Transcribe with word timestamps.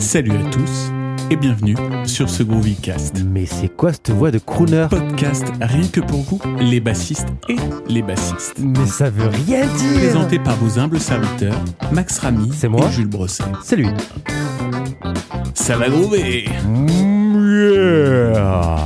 Salut 0.00 0.32
à 0.32 0.50
tous 0.50 0.90
et 1.30 1.36
bienvenue 1.36 1.76
sur 2.04 2.28
ce 2.28 2.42
Groovycast. 2.42 3.22
Mais 3.24 3.46
c'est 3.46 3.68
quoi 3.68 3.92
cette 3.92 4.10
voix 4.10 4.30
de 4.30 4.38
crooner? 4.38 4.86
Podcast 4.90 5.44
rien 5.60 5.86
que 5.86 6.00
pour 6.00 6.22
vous, 6.22 6.40
les 6.58 6.80
bassistes 6.80 7.28
et 7.48 7.56
les 7.86 8.02
bassistes. 8.02 8.58
Mais 8.58 8.86
ça 8.86 9.10
veut 9.10 9.28
rien 9.28 9.66
dire 9.66 9.98
Présenté 9.98 10.38
par 10.38 10.56
vos 10.56 10.78
humbles 10.78 10.98
serviteurs, 10.98 11.62
Max 11.92 12.18
Ramy 12.18 12.50
C'est 12.52 12.68
moi 12.68 12.86
et 12.86 12.92
Jules 12.92 13.08
Brosset. 13.08 13.44
C'est 13.62 13.76
lui. 13.76 13.88
Ça 15.54 15.76
va 15.76 15.88
groover 15.88 16.46
Yeah. 17.62 18.76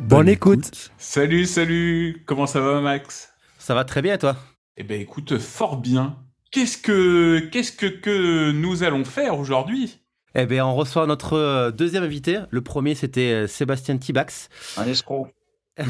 Bonne 0.00 0.28
écoute. 0.28 0.92
Salut, 0.98 1.46
salut 1.46 2.22
Comment 2.26 2.46
ça 2.46 2.60
va 2.60 2.80
Max? 2.80 3.30
Ça 3.58 3.74
va 3.74 3.84
très 3.84 4.02
bien 4.02 4.18
toi? 4.18 4.36
Eh 4.76 4.82
ben 4.84 5.00
écoute, 5.00 5.38
fort 5.38 5.78
bien. 5.78 6.16
Qu'est-ce 6.54 6.78
que 6.78 7.40
qu'est-ce 7.50 7.72
que, 7.72 7.86
que 7.86 8.52
nous 8.52 8.84
allons 8.84 9.04
faire 9.04 9.36
aujourd'hui? 9.36 9.98
Eh 10.36 10.46
bien, 10.46 10.64
on 10.64 10.76
reçoit 10.76 11.04
notre 11.04 11.32
euh, 11.32 11.72
deuxième 11.72 12.04
invité. 12.04 12.38
Le 12.50 12.60
premier, 12.60 12.94
c'était 12.94 13.32
euh, 13.32 13.46
Sébastien 13.48 13.98
Tibax. 13.98 14.48
Un 14.76 14.86
escroc. 14.86 15.34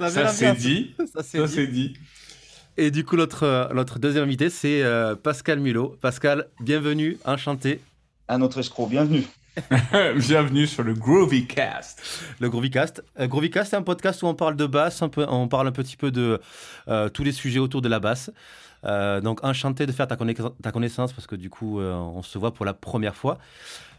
Ça 0.00 0.26
c'est 0.32 0.54
dit. 0.56 0.96
Ça, 1.14 1.22
c'est 1.22 1.46
dit. 1.46 1.90
dit. 1.90 1.96
Et 2.76 2.90
du 2.90 3.04
coup, 3.04 3.16
notre, 3.16 3.44
euh, 3.44 3.72
notre 3.72 4.00
deuxième 4.00 4.24
invité, 4.24 4.50
c'est 4.50 4.82
euh, 4.82 5.14
Pascal 5.14 5.60
Mulot. 5.60 5.96
Pascal, 6.00 6.48
bienvenue, 6.58 7.18
enchanté. 7.24 7.80
Un 8.26 8.42
autre 8.42 8.58
escroc. 8.58 8.88
Bienvenue. 8.88 9.22
Bienvenue 10.16 10.66
sur 10.66 10.82
le 10.82 10.94
Groovycast. 10.94 12.00
Le 12.40 12.48
Groovycast. 12.48 13.04
Euh, 13.20 13.26
Groovycast, 13.26 13.70
c'est 13.70 13.76
un 13.76 13.82
podcast 13.82 14.22
où 14.22 14.26
on 14.26 14.34
parle 14.34 14.56
de 14.56 14.64
basse, 14.66 15.02
un 15.02 15.08
peu, 15.10 15.26
on 15.28 15.46
parle 15.48 15.68
un 15.68 15.72
petit 15.72 15.96
peu 15.96 16.10
de 16.10 16.40
euh, 16.88 17.08
tous 17.10 17.22
les 17.22 17.32
sujets 17.32 17.58
autour 17.58 17.82
de 17.82 17.88
la 17.88 18.00
basse. 18.00 18.30
Euh, 18.84 19.20
donc, 19.20 19.44
enchanté 19.44 19.84
de 19.86 19.92
faire 19.92 20.08
ta, 20.08 20.16
connaiss- 20.16 20.52
ta 20.62 20.72
connaissance 20.72 21.12
parce 21.12 21.26
que 21.26 21.36
du 21.36 21.50
coup, 21.50 21.80
euh, 21.80 21.92
on 21.92 22.22
se 22.22 22.38
voit 22.38 22.52
pour 22.54 22.64
la 22.64 22.72
première 22.72 23.14
fois. 23.14 23.38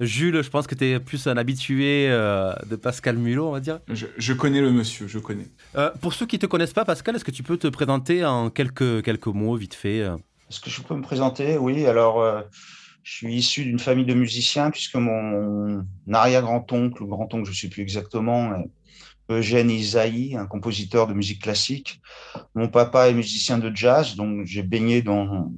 Jules, 0.01 0.41
je 0.41 0.49
pense 0.49 0.65
que 0.65 0.73
tu 0.75 0.85
es 0.85 0.99
plus 0.99 1.27
un 1.27 1.37
habitué 1.37 2.07
euh, 2.09 2.51
de 2.67 2.75
Pascal 2.75 3.17
Mulot, 3.17 3.47
on 3.47 3.51
va 3.51 3.59
dire. 3.59 3.79
Je, 3.89 4.07
je 4.17 4.33
connais 4.33 4.59
le 4.59 4.71
monsieur, 4.71 5.07
je 5.07 5.19
connais. 5.19 5.47
Euh, 5.75 5.91
pour 6.01 6.13
ceux 6.15 6.25
qui 6.25 6.37
ne 6.37 6.41
te 6.41 6.45
connaissent 6.47 6.73
pas, 6.73 6.83
Pascal, 6.83 7.15
est-ce 7.15 7.23
que 7.25 7.31
tu 7.31 7.43
peux 7.43 7.57
te 7.57 7.67
présenter 7.67 8.25
en 8.25 8.49
quelques, 8.49 9.03
quelques 9.03 9.27
mots, 9.27 9.55
vite 9.55 9.75
fait 9.75 9.99
Est-ce 9.99 10.59
que 10.59 10.71
je 10.71 10.81
peux 10.81 10.95
me 10.95 11.03
présenter? 11.03 11.57
Oui, 11.57 11.85
alors 11.85 12.19
euh, 12.21 12.41
je 13.03 13.11
suis 13.17 13.35
issu 13.35 13.65
d'une 13.65 13.79
famille 13.79 14.05
de 14.05 14.13
musiciens 14.13 14.71
puisque 14.71 14.95
mon 14.95 15.85
arrière-grand-oncle 16.11 17.03
ou 17.03 17.07
grand-oncle, 17.07 17.45
je 17.45 17.51
ne 17.51 17.55
sais 17.55 17.69
plus 17.69 17.81
exactement, 17.81 18.53
est 18.55 18.69
Eugène 19.29 19.69
Isaïe, 19.69 20.35
un 20.35 20.45
compositeur 20.45 21.07
de 21.07 21.13
musique 21.13 21.41
classique. 21.41 22.01
Mon 22.55 22.67
papa 22.67 23.09
est 23.09 23.13
musicien 23.13 23.57
de 23.57 23.73
jazz, 23.75 24.15
donc 24.15 24.45
j'ai 24.45 24.63
baigné 24.63 25.01
dans, 25.01 25.51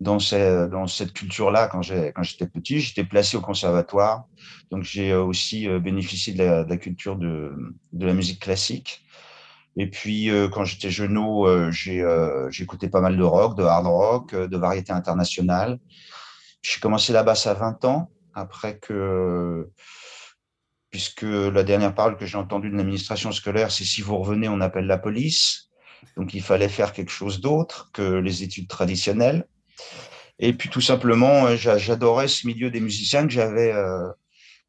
dans, 0.00 0.18
ces- 0.18 0.68
dans 0.70 0.86
cette 0.86 1.12
culture-là 1.12 1.68
quand 1.68 1.82
j'étais 1.82 2.46
petit. 2.46 2.80
J'étais 2.80 3.04
placé 3.04 3.36
au 3.36 3.40
conservatoire, 3.40 4.24
donc 4.70 4.84
j'ai 4.84 5.12
euh, 5.12 5.22
aussi 5.22 5.68
euh, 5.68 5.78
bénéficié 5.80 6.32
de 6.34 6.44
la, 6.44 6.76
culture 6.76 7.16
de, 7.16 7.52
de 7.92 8.06
la 8.06 8.12
musique 8.14 8.40
classique. 8.40 9.02
Et 9.76 9.90
puis, 9.90 10.30
euh, 10.30 10.48
quand 10.48 10.64
j'étais 10.64 10.90
euh, 11.48 11.70
euh, 11.88 12.50
j'écoutais 12.50 12.88
pas 12.88 13.00
mal 13.00 13.16
de 13.16 13.22
rock, 13.22 13.56
de 13.56 13.64
hard 13.64 13.86
rock, 13.86 14.32
euh, 14.34 14.46
de 14.46 14.56
variété 14.56 14.92
internationale. 14.92 15.78
J'ai 16.64 16.80
commencé 16.80 17.12
la 17.12 17.22
basse 17.22 17.46
à 17.46 17.52
20 17.54 17.84
ans, 17.84 18.10
après 18.32 18.78
que, 18.78 19.68
puisque 20.90 21.22
la 21.22 21.62
dernière 21.62 21.94
parole 21.94 22.16
que 22.16 22.24
j'ai 22.24 22.38
entendue 22.38 22.70
de 22.70 22.76
l'administration 22.76 23.32
scolaire, 23.32 23.70
c'est 23.70 23.84
si 23.84 24.00
vous 24.00 24.16
revenez, 24.16 24.48
on 24.48 24.60
appelle 24.62 24.86
la 24.86 24.96
police. 24.96 25.68
Donc, 26.16 26.32
il 26.32 26.42
fallait 26.42 26.70
faire 26.70 26.92
quelque 26.94 27.10
chose 27.10 27.40
d'autre 27.40 27.90
que 27.92 28.02
les 28.02 28.42
études 28.42 28.68
traditionnelles. 28.68 29.46
Et 30.38 30.54
puis, 30.54 30.70
tout 30.70 30.80
simplement, 30.80 31.54
j'a- 31.54 31.76
j'adorais 31.78 32.28
ce 32.28 32.46
milieu 32.46 32.70
des 32.70 32.80
musiciens 32.80 33.26
que 33.26 33.32
j'avais 33.32 33.72
euh, 33.72 34.08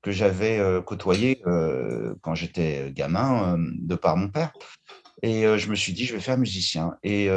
que 0.01 0.11
j'avais 0.11 0.59
euh, 0.59 0.81
côtoyé 0.81 1.41
euh, 1.47 2.13
quand 2.21 2.35
j'étais 2.35 2.91
gamin, 2.91 3.57
de 3.59 3.95
par 3.95 4.17
mon 4.17 4.29
père. 4.29 4.51
Et 5.23 5.43
je 5.57 5.69
me 5.69 5.75
suis 5.75 5.93
dit, 5.93 6.05
je 6.05 6.13
vais 6.13 6.19
faire 6.21 6.37
musicien. 6.37 6.97
Et 7.01 7.29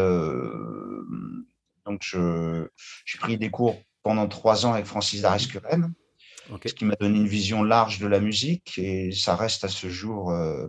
donc, 1.86 2.02
j'ai 3.06 3.18
pris 3.18 3.38
des 3.38 3.50
cours 3.50 3.80
pendant 4.08 4.26
trois 4.26 4.64
ans 4.64 4.72
avec 4.72 4.86
Francis 4.86 5.20
Darès-Curren, 5.20 5.92
Ok. 6.50 6.62
ce 6.64 6.72
qui 6.72 6.86
m'a 6.86 6.94
donné 6.94 7.18
une 7.18 7.28
vision 7.28 7.62
large 7.62 7.98
de 7.98 8.06
la 8.06 8.20
musique. 8.20 8.78
Et 8.78 9.12
ça 9.12 9.36
reste 9.36 9.64
à 9.64 9.68
ce 9.68 9.90
jour 9.90 10.30
euh, 10.30 10.68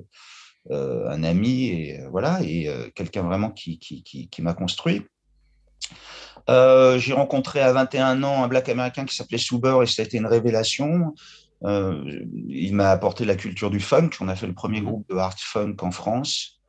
euh, 0.72 1.08
un 1.08 1.24
ami 1.24 1.68
et 1.68 2.02
euh, 2.02 2.10
voilà, 2.10 2.42
et 2.44 2.70
quelqu'un 2.96 3.24
vraiment 3.24 3.50
qui, 3.50 3.80
qui, 3.80 4.04
qui, 4.04 4.28
qui 4.28 4.42
m'a 4.42 4.54
construit. 4.54 5.06
J'ai 6.50 7.14
rencontré 7.14 7.62
à 7.62 7.72
21 7.72 8.24
ans 8.24 8.44
un 8.44 8.50
black 8.50 8.68
américain 8.68 9.06
qui 9.06 9.16
s'appelait 9.16 9.38
Suber 9.38 9.78
et 9.84 9.86
ça 9.86 10.02
a 10.02 10.06
été 10.06 10.18
une 10.18 10.28
révélation. 10.28 11.16
Il 11.64 12.72
m'a 12.74 12.92
apporté 12.92 13.24
la 13.24 13.38
culture 13.38 13.70
du 13.70 13.80
funk. 13.80 14.10
On 14.20 14.28
a 14.28 14.36
fait 14.36 14.48
le 14.48 14.54
premier 14.54 14.82
groupe 14.82 15.08
de 15.10 15.16
hard 15.16 15.40
funk 15.40 15.78
en 15.80 15.92
France 15.92 16.60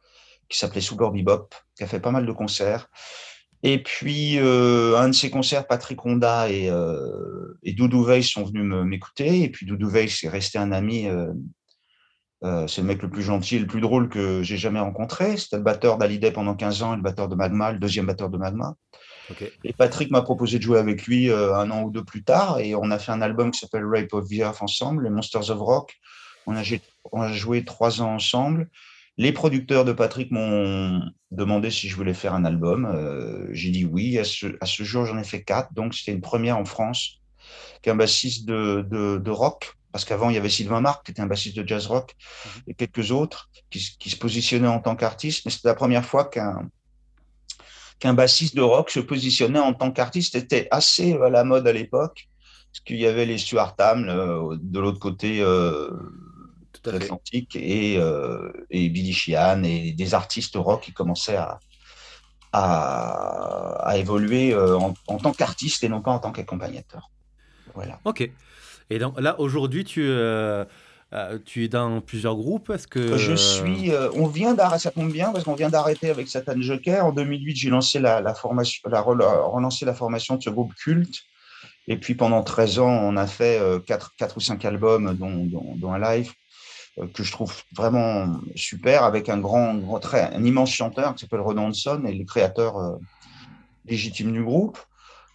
qui 0.48 0.56
s'appelait 0.56 0.80
Sugar 0.80 1.10
Bebop, 1.10 1.48
qui 1.76 1.82
a 1.82 1.88
fait 1.88 2.00
pas 2.00 2.12
mal 2.12 2.26
de 2.26 2.32
concerts. 2.32 2.88
Et 3.62 3.82
puis, 3.82 4.38
euh, 4.38 4.97
un 4.98 5.09
de 5.09 5.15
ces 5.15 5.28
concerts, 5.31 5.66
Patrick 5.66 6.04
Honda 6.06 6.48
et, 6.50 6.71
euh, 6.71 7.59
et 7.62 7.72
Doudou 7.75 8.03
Veil 8.03 8.22
sont 8.25 8.44
venus 8.44 8.65
me- 8.65 8.84
m'écouter. 8.84 9.43
Et 9.43 9.50
puis, 9.50 9.66
Doudou 9.66 9.88
Veil, 9.88 10.09
c'est 10.09 10.28
resté 10.28 10.59
un 10.59 10.72
ami. 10.72 11.06
euh, 11.09 11.32
euh, 12.43 12.66
c'est 12.66 12.81
le 12.81 12.87
mec 12.87 13.03
le 13.03 13.10
plus 13.10 13.22
gentil 13.22 13.56
et 13.56 13.59
le 13.59 13.66
plus 13.66 13.82
drôle 13.82 14.09
que 14.09 14.43
j'ai 14.43 14.56
jamais 14.56 14.81
rencontré. 14.81 15.37
C'était 15.37 15.59
le 15.59 15.62
batteur 15.62 15.98
d'Hallyday 15.98 16.31
pendant 16.32 16.54
15 16.54 16.82
ans 16.82 16.94
et 16.94 16.97
le 16.97 17.03
batteur 17.03 17.28
de 17.28 17.34
Magma, 17.34 17.71
le 17.72 17.78
deuxième 17.78 18.06
batteur 18.06 18.31
de 18.31 18.38
Magma. 18.38 18.76
Et 19.62 19.75
Patrick 19.75 20.10
m'a 20.10 20.22
proposé 20.22 20.56
de 20.59 20.62
jouer 20.62 20.78
avec 20.78 21.06
lui 21.06 21.31
un 21.31 21.71
an 21.71 21.82
ou 21.82 21.91
deux 21.91 22.03
plus 22.03 22.25
tard. 22.25 22.59
Et 22.60 22.75
on 22.75 22.91
a 22.91 22.98
fait 22.98 23.12
un 23.12 23.21
album 23.21 23.50
qui 23.50 23.60
s'appelle 23.60 23.84
Rape 23.84 24.12
of 24.15 24.27
the 24.27 24.38
Earth 24.38 24.62
ensemble, 24.62 25.04
les 25.04 25.10
Monsters 25.10 25.50
of 25.50 25.60
Rock. 25.60 25.94
On 26.47 26.56
a, 26.56 26.62
gé- 26.62 26.81
on 27.12 27.21
a 27.21 27.31
joué 27.32 27.62
trois 27.65 28.00
ans 28.00 28.15
ensemble. 28.15 28.71
Les 29.20 29.32
producteurs 29.32 29.84
de 29.84 29.92
Patrick 29.92 30.31
m'ont 30.31 31.03
demandé 31.31 31.70
si 31.70 31.91
je 31.91 31.94
voulais 31.94 32.14
faire 32.14 32.32
un 32.32 32.47
album. 32.47 32.86
Euh, 32.86 33.47
J'ai 33.53 33.69
dit 33.69 33.84
oui. 33.84 34.19
À 34.19 34.25
ce, 34.25 34.47
à 34.62 34.64
ce 34.64 34.82
jour, 34.82 35.04
j'en 35.04 35.19
ai 35.19 35.25
fait 35.25 35.42
quatre. 35.42 35.75
Donc, 35.75 35.92
c'était 35.94 36.12
une 36.12 36.22
première 36.22 36.56
en 36.56 36.64
France 36.64 37.20
qu'un 37.82 37.97
bassiste 37.97 38.47
de, 38.47 38.80
de, 38.91 39.19
de 39.19 39.30
rock. 39.30 39.75
Parce 39.92 40.06
qu'avant, 40.06 40.30
il 40.30 40.36
y 40.36 40.38
avait 40.38 40.48
Sylvain 40.48 40.80
Marc, 40.80 41.04
qui 41.04 41.10
était 41.10 41.20
un 41.20 41.26
bassiste 41.26 41.54
de 41.59 41.69
jazz 41.69 41.86
rock, 41.86 42.16
et 42.66 42.72
quelques 42.72 43.10
autres 43.10 43.50
qui, 43.69 43.80
se- 43.80 43.98
qui 43.98 44.09
se 44.09 44.16
positionnaient 44.16 44.69
en 44.69 44.80
tant 44.80 44.97
qu'artiste. 44.97 45.44
Mais 45.44 45.50
c'était 45.50 45.69
la 45.69 45.75
première 45.75 46.06
fois 46.06 46.25
qu'un 46.25 46.70
qu'un 47.98 48.14
bassiste 48.14 48.56
de 48.56 48.62
rock 48.62 48.88
se 48.88 49.00
positionnait 49.00 49.59
en 49.59 49.75
tant 49.75 49.91
qu'artiste. 49.92 50.32
C'était 50.32 50.66
assez 50.70 51.12
à 51.19 51.28
la 51.28 51.44
mode 51.44 51.69
à 51.69 51.75
l'époque, 51.75 52.30
parce 52.72 52.80
qu'il 52.86 52.97
y 52.97 53.06
avait 53.06 53.26
les 53.26 53.36
Stuart 53.36 53.76
Tam 53.76 54.09
euh, 54.09 54.56
de 54.59 54.80
l'autre 54.80 54.98
côté 54.98 55.42
euh, 55.42 55.91
Tout 56.82 56.91
à 56.91 56.92
l'Atlantique 56.94 57.56
et, 57.56 57.96
euh, 57.98 58.50
et 58.70 58.88
Billy 58.88 59.12
Sheehan 59.12 59.62
et 59.64 59.92
des 59.92 60.14
artistes 60.14 60.54
rock 60.56 60.82
qui 60.82 60.92
commençaient 60.92 61.36
à, 61.36 61.58
à, 62.52 63.88
à 63.88 63.96
évoluer 63.96 64.52
euh, 64.52 64.76
en, 64.78 64.94
en 65.06 65.16
tant 65.18 65.32
qu'artiste 65.32 65.84
et 65.84 65.88
non 65.88 66.00
pas 66.00 66.10
en 66.12 66.18
tant 66.18 66.32
qu'accompagnateur. 66.32 67.10
Voilà. 67.74 68.00
Ok. 68.04 68.28
Et 68.91 68.98
donc 68.98 69.20
là, 69.20 69.38
aujourd'hui, 69.38 69.84
tu, 69.84 70.02
euh, 70.04 70.64
tu 71.44 71.64
es 71.64 71.68
dans 71.68 72.00
plusieurs 72.00 72.34
groupes. 72.34 72.70
Est-ce 72.70 72.88
que 72.88 73.16
Je 73.16 73.34
suis, 73.34 73.92
euh, 73.92 74.10
on 74.14 74.26
vient 74.26 74.54
d'arrêter, 74.54 74.82
ça 74.84 74.91
tombe 74.91 75.12
bien 75.12 75.30
parce 75.32 75.44
qu'on 75.44 75.54
vient 75.54 75.68
d'arrêter 75.70 76.10
avec 76.10 76.28
Satan 76.28 76.60
Joker. 76.60 77.04
En 77.06 77.12
2008, 77.12 77.56
j'ai 77.56 77.70
lancé 77.70 78.00
la, 78.00 78.20
la 78.20 78.34
formation, 78.34 78.88
la, 78.91 79.00
rela- 79.00 79.42
relancé 79.48 79.84
la 79.84 79.94
formation 79.94 80.36
de 80.36 80.42
ce 80.42 80.50
groupe 80.50 80.74
culte. 80.74 81.20
Et 81.86 81.97
puis 81.97 82.14
pendant 82.14 82.42
13 82.42 82.78
ans, 82.80 82.88
on 82.91 83.16
a 83.16 83.26
fait 83.26 83.58
euh, 83.58 83.78
quatre, 83.78 84.14
quatre 84.16 84.36
ou 84.36 84.41
cinq 84.41 84.64
albums, 84.64 85.14
dont, 85.14 85.44
dont, 85.44 85.74
dont 85.76 85.92
un 85.92 85.98
live 85.98 86.32
que 87.15 87.22
je 87.22 87.33
trouve 87.33 87.53
vraiment 87.72 88.41
super, 88.55 89.05
avec 89.05 89.28
un 89.28 89.38
grand, 89.38 89.75
grand 89.75 90.00
très, 90.00 90.34
un 90.34 90.44
immense 90.44 90.72
chanteur 90.72 91.15
qui 91.15 91.21
s'appelle 91.21 91.41
Renan 91.41 91.69
Hanson 91.69 92.03
et 92.06 92.15
le 92.15 92.25
créateur 92.25 92.77
euh, 92.78 92.97
légitime 93.86 94.33
du 94.33 94.42
groupe. 94.42 94.78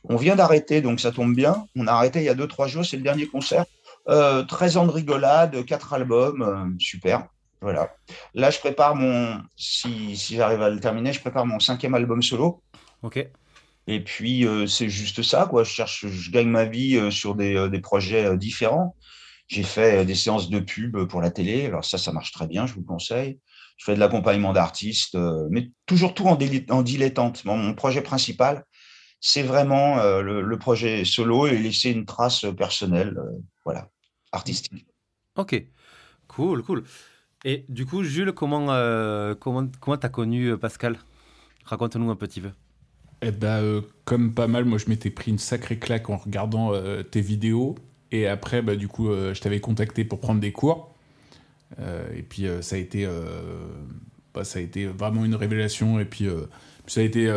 On 0.08 0.18
vient 0.18 0.36
d'arrêter, 0.36 0.82
donc 0.82 1.00
ça 1.00 1.12
tombe 1.12 1.36
bien. 1.36 1.68
On 1.76 1.88
a 1.88 1.92
arrêté 1.92 2.20
il 2.20 2.26
y 2.26 2.30
a 2.30 2.36
deux, 2.36 2.48
trois 2.48 2.68
jours, 2.68 2.86
c'est 2.86 2.98
le 2.98 3.04
dernier 3.04 3.28
concert. 3.28 3.66
Euh, 4.08 4.44
13 4.44 4.78
ans 4.78 4.86
de 4.86 4.92
rigolade, 4.92 5.66
quatre 5.66 5.94
albums, 5.94 6.42
euh, 6.42 6.78
super. 6.80 7.28
Voilà. 7.62 7.96
Là, 8.36 8.52
je 8.52 8.60
prépare 8.60 8.96
mon, 8.96 9.42
si, 9.56 10.16
si 10.16 10.36
j'arrive 10.36 10.62
à 10.62 10.70
le 10.70 10.80
terminer, 10.80 11.14
je 11.14 11.20
prépare 11.20 11.46
mon 11.46 11.60
cinquième 11.60 11.96
album 11.96 12.22
solo. 12.22 12.62
Ok. 13.02 13.28
Et 13.88 14.00
puis, 14.04 14.46
euh, 14.46 14.68
c'est 14.68 14.90
juste 14.90 15.22
ça, 15.22 15.48
quoi. 15.50 15.64
Je 15.64 15.70
cherche, 15.70 16.06
je 16.08 16.32
gagne 16.32 16.50
ma 16.50 16.66
vie 16.66 16.98
euh, 16.98 17.12
sur 17.12 17.36
des, 17.36 17.56
euh, 17.56 17.70
des 17.70 17.80
projets 17.80 18.26
euh, 18.26 18.38
différents. 18.38 18.96
J'ai 19.48 19.64
fait 19.64 20.02
euh, 20.02 20.06
des 20.06 20.16
séances 20.16 20.50
de 20.50 20.60
pub 20.60 21.06
pour 21.06 21.22
la 21.22 21.32
télé. 21.32 21.66
Alors 21.66 21.86
ça, 21.86 21.98
ça 21.98 22.12
marche 22.12 22.32
très 22.32 22.48
bien, 22.48 22.66
je 22.66 22.74
vous 22.74 22.82
le 22.82 22.86
conseille. 22.86 23.40
Je 23.78 23.86
fais 23.86 23.96
de 23.96 24.00
l'accompagnement 24.00 24.54
d'artistes, 24.54 25.16
euh, 25.16 25.48
mais 25.50 25.72
toujours 25.86 26.14
tout 26.14 26.26
en, 26.28 26.36
dilettante. 26.36 27.46
Mon, 27.46 27.58
mon 27.58 27.74
projet 27.74 28.02
principal, 28.02 28.64
c'est 29.20 29.44
vraiment 29.44 30.00
euh, 30.00 30.22
le, 30.22 30.42
le 30.42 30.58
projet 30.58 31.04
solo 31.06 31.48
et 31.48 31.58
laisser 31.58 31.92
une 31.92 32.06
trace 32.06 32.46
personnelle, 32.58 33.18
euh, 33.18 33.40
voilà, 33.66 33.90
artistique. 34.32 34.86
Ok. 35.36 35.62
Cool, 36.28 36.64
cool. 36.64 36.84
Et 37.44 37.66
du 37.70 37.86
coup, 37.86 38.04
Jules, 38.04 38.32
comment 38.32 38.74
euh, 38.74 39.36
comment 39.36 39.68
comment 39.80 39.98
t'as 39.98 40.10
connu 40.10 40.58
Pascal? 40.58 40.98
Raconte-nous 41.66 42.10
un 42.10 42.16
petit 42.16 42.42
peu. 42.42 42.50
Eh 43.22 43.32
ben, 43.32 43.62
euh, 43.62 43.82
comme 44.04 44.34
pas 44.34 44.48
mal, 44.48 44.66
moi 44.66 44.78
je 44.78 44.88
m'étais 44.88 45.10
pris 45.10 45.32
une 45.32 45.38
sacrée 45.38 45.80
claque 45.80 46.10
en 46.10 46.18
regardant 46.18 46.74
euh, 46.74 47.04
tes 47.04 47.22
vidéos. 47.22 47.76
Et 48.12 48.28
après, 48.28 48.62
bah, 48.62 48.76
du 48.76 48.88
coup, 48.88 49.10
euh, 49.10 49.34
je 49.34 49.42
t'avais 49.42 49.60
contacté 49.60 50.06
pour 50.06 50.20
prendre 50.20 50.40
des 50.40 50.52
cours. 50.52 50.94
Euh, 51.80 52.08
et 52.16 52.22
puis 52.22 52.48
euh, 52.48 52.62
ça 52.62 52.76
a 52.76 52.80
été, 52.80 53.08
bah, 54.34 54.44
ça 54.44 54.60
a 54.60 54.62
été 54.62 54.86
vraiment 54.86 55.26
une 55.26 55.36
révélation. 55.36 56.00
Et 56.00 56.06
puis 56.06 56.28
ça 56.88 57.02
a 57.02 57.04
été, 57.04 57.32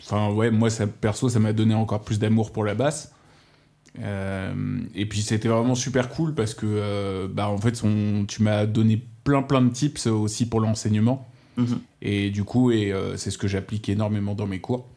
enfin 0.00 0.32
ouais, 0.32 0.50
moi 0.50 0.70
ça, 0.70 0.86
perso, 0.86 1.28
ça 1.28 1.38
m'a 1.38 1.52
donné 1.52 1.74
encore 1.74 2.02
plus 2.02 2.18
d'amour 2.18 2.52
pour 2.52 2.64
la 2.64 2.74
basse. 2.74 3.12
Euh, 4.00 4.80
et 4.94 5.06
puis 5.06 5.22
c'était 5.22 5.48
vraiment 5.48 5.74
super 5.74 6.08
cool 6.08 6.34
parce 6.34 6.54
que, 6.54 6.66
euh, 6.66 7.28
bah 7.28 7.48
en 7.48 7.58
fait, 7.58 7.82
tu 8.28 8.42
m'as 8.42 8.66
donné 8.66 9.02
plein 9.24 9.42
plein 9.42 9.62
de 9.62 9.70
tips 9.70 10.06
aussi 10.06 10.48
pour 10.48 10.60
l'enseignement. 10.60 11.28
Mhm. 11.56 11.80
Et 12.02 12.30
du 12.30 12.44
coup, 12.44 12.70
et 12.70 12.92
euh, 12.92 13.16
c'est 13.16 13.30
ce 13.30 13.38
que 13.38 13.48
j'applique 13.48 13.88
énormément 13.88 14.34
dans 14.34 14.46
mes 14.46 14.60
cours. 14.60 14.88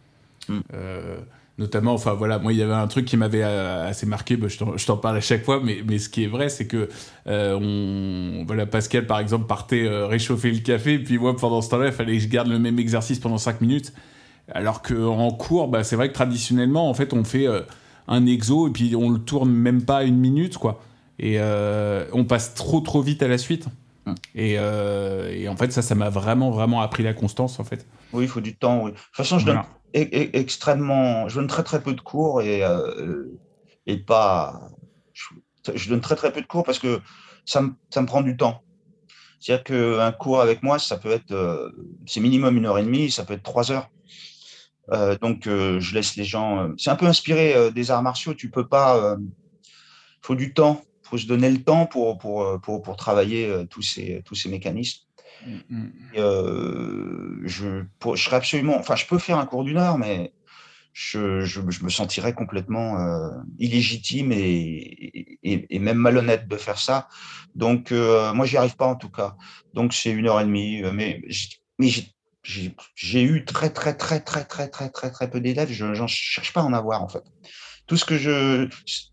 Mm. 0.47 0.59
Notamment, 1.57 1.93
enfin 1.93 2.13
voilà, 2.13 2.39
moi 2.39 2.53
il 2.53 2.59
y 2.59 2.63
avait 2.63 2.73
un 2.73 2.87
truc 2.87 3.05
qui 3.05 3.17
m'avait 3.17 3.43
euh, 3.43 3.87
assez 3.87 4.05
marqué, 4.07 4.35
bah, 4.37 4.47
je 4.47 4.85
t'en- 4.85 4.97
parle 4.97 5.17
à 5.17 5.21
chaque 5.21 5.43
fois, 5.43 5.59
mais, 5.63 5.83
mais 5.85 5.99
ce 5.99 6.09
qui 6.09 6.23
est 6.23 6.27
vrai, 6.27 6.49
c'est 6.49 6.65
que 6.65 6.89
euh, 7.27 7.59
on, 7.61 8.45
voilà, 8.45 8.65
Pascal 8.65 9.05
par 9.05 9.19
exemple 9.19 9.45
partait 9.47 9.85
euh, 9.85 10.07
réchauffer 10.07 10.49
le 10.51 10.59
café, 10.59 10.97
puis 10.97 11.17
moi 11.19 11.35
pendant 11.35 11.61
ce 11.61 11.69
temps-là, 11.69 11.87
il 11.87 11.91
fallait 11.91 12.13
que 12.13 12.19
je 12.23 12.29
garde 12.29 12.47
le 12.47 12.57
même 12.57 12.79
exercice 12.79 13.19
pendant 13.19 13.37
5 13.37 13.61
minutes. 13.61 13.93
Alors 14.51 14.81
qu'en 14.81 15.29
cours, 15.31 15.67
bah, 15.67 15.83
c'est 15.83 15.95
vrai 15.95 16.09
que 16.09 16.13
traditionnellement, 16.13 16.89
en 16.89 16.93
fait, 16.93 17.13
on 17.13 17.23
fait 17.23 17.47
euh, 17.47 17.61
un 18.07 18.25
exo 18.25 18.67
et 18.67 18.71
puis 18.71 18.95
on 18.95 19.09
le 19.09 19.19
tourne 19.19 19.51
même 19.51 19.83
pas 19.83 20.03
une 20.03 20.17
minute, 20.17 20.57
quoi. 20.57 20.81
Et 21.19 21.37
on 22.13 22.23
passe 22.25 22.55
trop 22.55 22.79
trop 22.79 23.01
vite 23.01 23.21
à 23.21 23.27
la 23.27 23.37
suite. 23.37 23.67
Mm. 24.07 24.13
Et, 24.33 24.53
et 24.53 25.47
en 25.47 25.55
fait, 25.55 25.71
ça, 25.71 25.83
ça 25.83 25.93
m'a 25.93 26.09
vraiment, 26.09 26.49
vraiment 26.49 26.81
appris 26.81 27.03
la 27.03 27.13
constance, 27.13 27.59
en 27.59 27.63
fait. 27.63 27.85
Oui, 28.13 28.23
il 28.23 28.27
faut 28.27 28.41
du 28.41 28.55
temps. 28.55 28.85
Oui. 28.85 28.91
De 28.91 28.95
toute 28.97 29.05
façon, 29.13 29.37
je 29.37 29.45
Voilà. 29.45 29.61
donne 29.61 29.69
extrêmement, 29.93 31.27
je 31.27 31.35
donne 31.35 31.47
très 31.47 31.63
très 31.63 31.81
peu 31.81 31.93
de 31.93 32.01
cours 32.01 32.41
et, 32.41 32.63
euh, 32.63 33.25
et 33.85 33.97
pas. 33.97 34.69
Je, 35.73 35.89
donne 35.89 36.01
très 36.01 36.15
très 36.15 36.31
peu 36.31 36.41
de 36.41 36.47
cours 36.47 36.63
parce 36.63 36.79
que 36.79 37.01
ça 37.45 37.61
me, 37.61 37.71
ça 37.89 38.01
me 38.01 38.07
prend 38.07 38.21
du 38.21 38.37
temps. 38.37 38.63
C'est-à-dire 39.39 39.63
qu'un 39.63 40.11
cours 40.11 40.41
avec 40.41 40.63
moi, 40.63 40.79
ça 40.79 40.97
peut 40.97 41.11
être, 41.11 41.31
euh, 41.31 41.71
c'est 42.05 42.19
minimum 42.19 42.57
une 42.57 42.65
heure 42.65 42.77
et 42.77 42.83
demie, 42.83 43.09
ça 43.11 43.25
peut 43.25 43.33
être 43.33 43.43
trois 43.43 43.71
heures. 43.71 43.89
Euh, 44.91 45.17
donc, 45.17 45.43
je 45.45 45.93
laisse 45.93 46.15
les 46.15 46.25
gens. 46.25 46.71
c'est 46.77 46.89
un 46.89 46.95
peu 46.95 47.05
inspiré 47.05 47.71
des 47.71 47.91
arts 47.91 48.03
martiaux. 48.03 48.33
Tu 48.33 48.49
peux 48.49 48.67
pas. 48.67 49.17
Il 49.17 50.25
faut 50.25 50.35
du 50.35 50.53
temps. 50.53 50.83
Il 51.03 51.09
faut 51.09 51.17
se 51.17 51.27
donner 51.27 51.49
le 51.49 51.61
temps 51.61 51.85
pour, 51.85 52.17
pour, 52.17 52.59
pour, 52.61 52.81
pour 52.81 52.95
travailler 52.95 53.65
tous, 53.69 53.81
ces, 53.81 54.21
tous 54.23 54.35
ces 54.35 54.49
mécanismes. 54.49 55.05
Mm, 55.45 55.57
euh, 56.17 57.39
je, 57.45 57.83
pour- 57.99 58.15
je 58.15 58.23
serais 58.23 58.35
absolument. 58.37 58.77
Enfin, 58.77 58.95
je 58.95 59.05
peux 59.05 59.17
faire 59.17 59.37
un 59.37 59.45
cours 59.45 59.63
d'une 59.63 59.77
heure, 59.77 59.97
mais 59.97 60.33
je, 60.93 61.41
je, 61.41 61.61
je 61.69 61.83
me 61.83 61.89
sentirais 61.89 62.33
complètement 62.33 62.99
euh, 62.99 63.29
illégitime 63.59 64.31
et, 64.33 65.37
et, 65.43 65.65
et 65.69 65.79
même 65.79 65.97
malhonnête 65.97 66.47
de 66.47 66.57
faire 66.57 66.77
ça. 66.79 67.07
Donc, 67.55 67.91
euh, 67.91 68.33
moi, 68.33 68.45
j'y 68.45 68.57
arrive 68.57 68.75
pas 68.75 68.87
en 68.87 68.95
tout 68.95 69.09
cas. 69.09 69.35
Donc, 69.73 69.93
c'est 69.93 70.11
une 70.11 70.27
heure 70.27 70.41
et 70.41 70.45
demie. 70.45 70.83
euh, 70.83 70.91
Mais, 70.91 71.21
j'ai- 71.83 72.13
eu 73.23 73.45
très, 73.45 73.69
très, 73.69 73.95
très, 73.95 74.19
très, 74.19 74.45
très, 74.45 74.67
très, 74.69 74.89
très, 74.89 75.11
très 75.11 75.29
peu 75.29 75.39
d'élèves. 75.39 75.71
Je 75.71 75.85
ne 75.85 76.07
cherche 76.07 76.53
pas 76.53 76.61
à 76.61 76.63
en 76.63 76.73
avoir, 76.73 77.01
en 77.03 77.07
fait. 77.07 77.23
Tout 77.87 77.97
ce 77.97 78.05
que 78.05 78.17
je. 78.17 78.67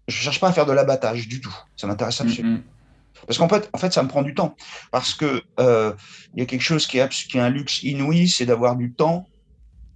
Je 0.08 0.14
cherche 0.14 0.40
pas 0.40 0.48
à 0.48 0.52
faire 0.52 0.66
de 0.66 0.72
l'abattage 0.72 1.28
du 1.28 1.40
tout. 1.40 1.54
Ça 1.76 1.86
m'intéresse 1.86 2.20
absolument. 2.20 2.56
mm, 2.58 2.62
Parce 3.26 3.38
qu'en 3.38 3.48
fait, 3.48 3.68
en 3.72 3.78
fait, 3.78 3.92
ça 3.92 4.02
me 4.02 4.08
prend 4.08 4.22
du 4.22 4.34
temps. 4.34 4.56
Parce 4.90 5.14
que 5.14 5.42
euh, 5.60 5.92
il 6.34 6.40
y 6.40 6.42
a 6.42 6.46
quelque 6.46 6.62
chose 6.62 6.86
qui 6.86 6.98
est, 6.98 7.00
abs- 7.02 7.26
qui 7.28 7.36
est 7.38 7.40
un 7.40 7.50
luxe 7.50 7.82
inouï, 7.82 8.28
c'est 8.28 8.46
d'avoir 8.46 8.76
du 8.76 8.92
temps 8.92 9.26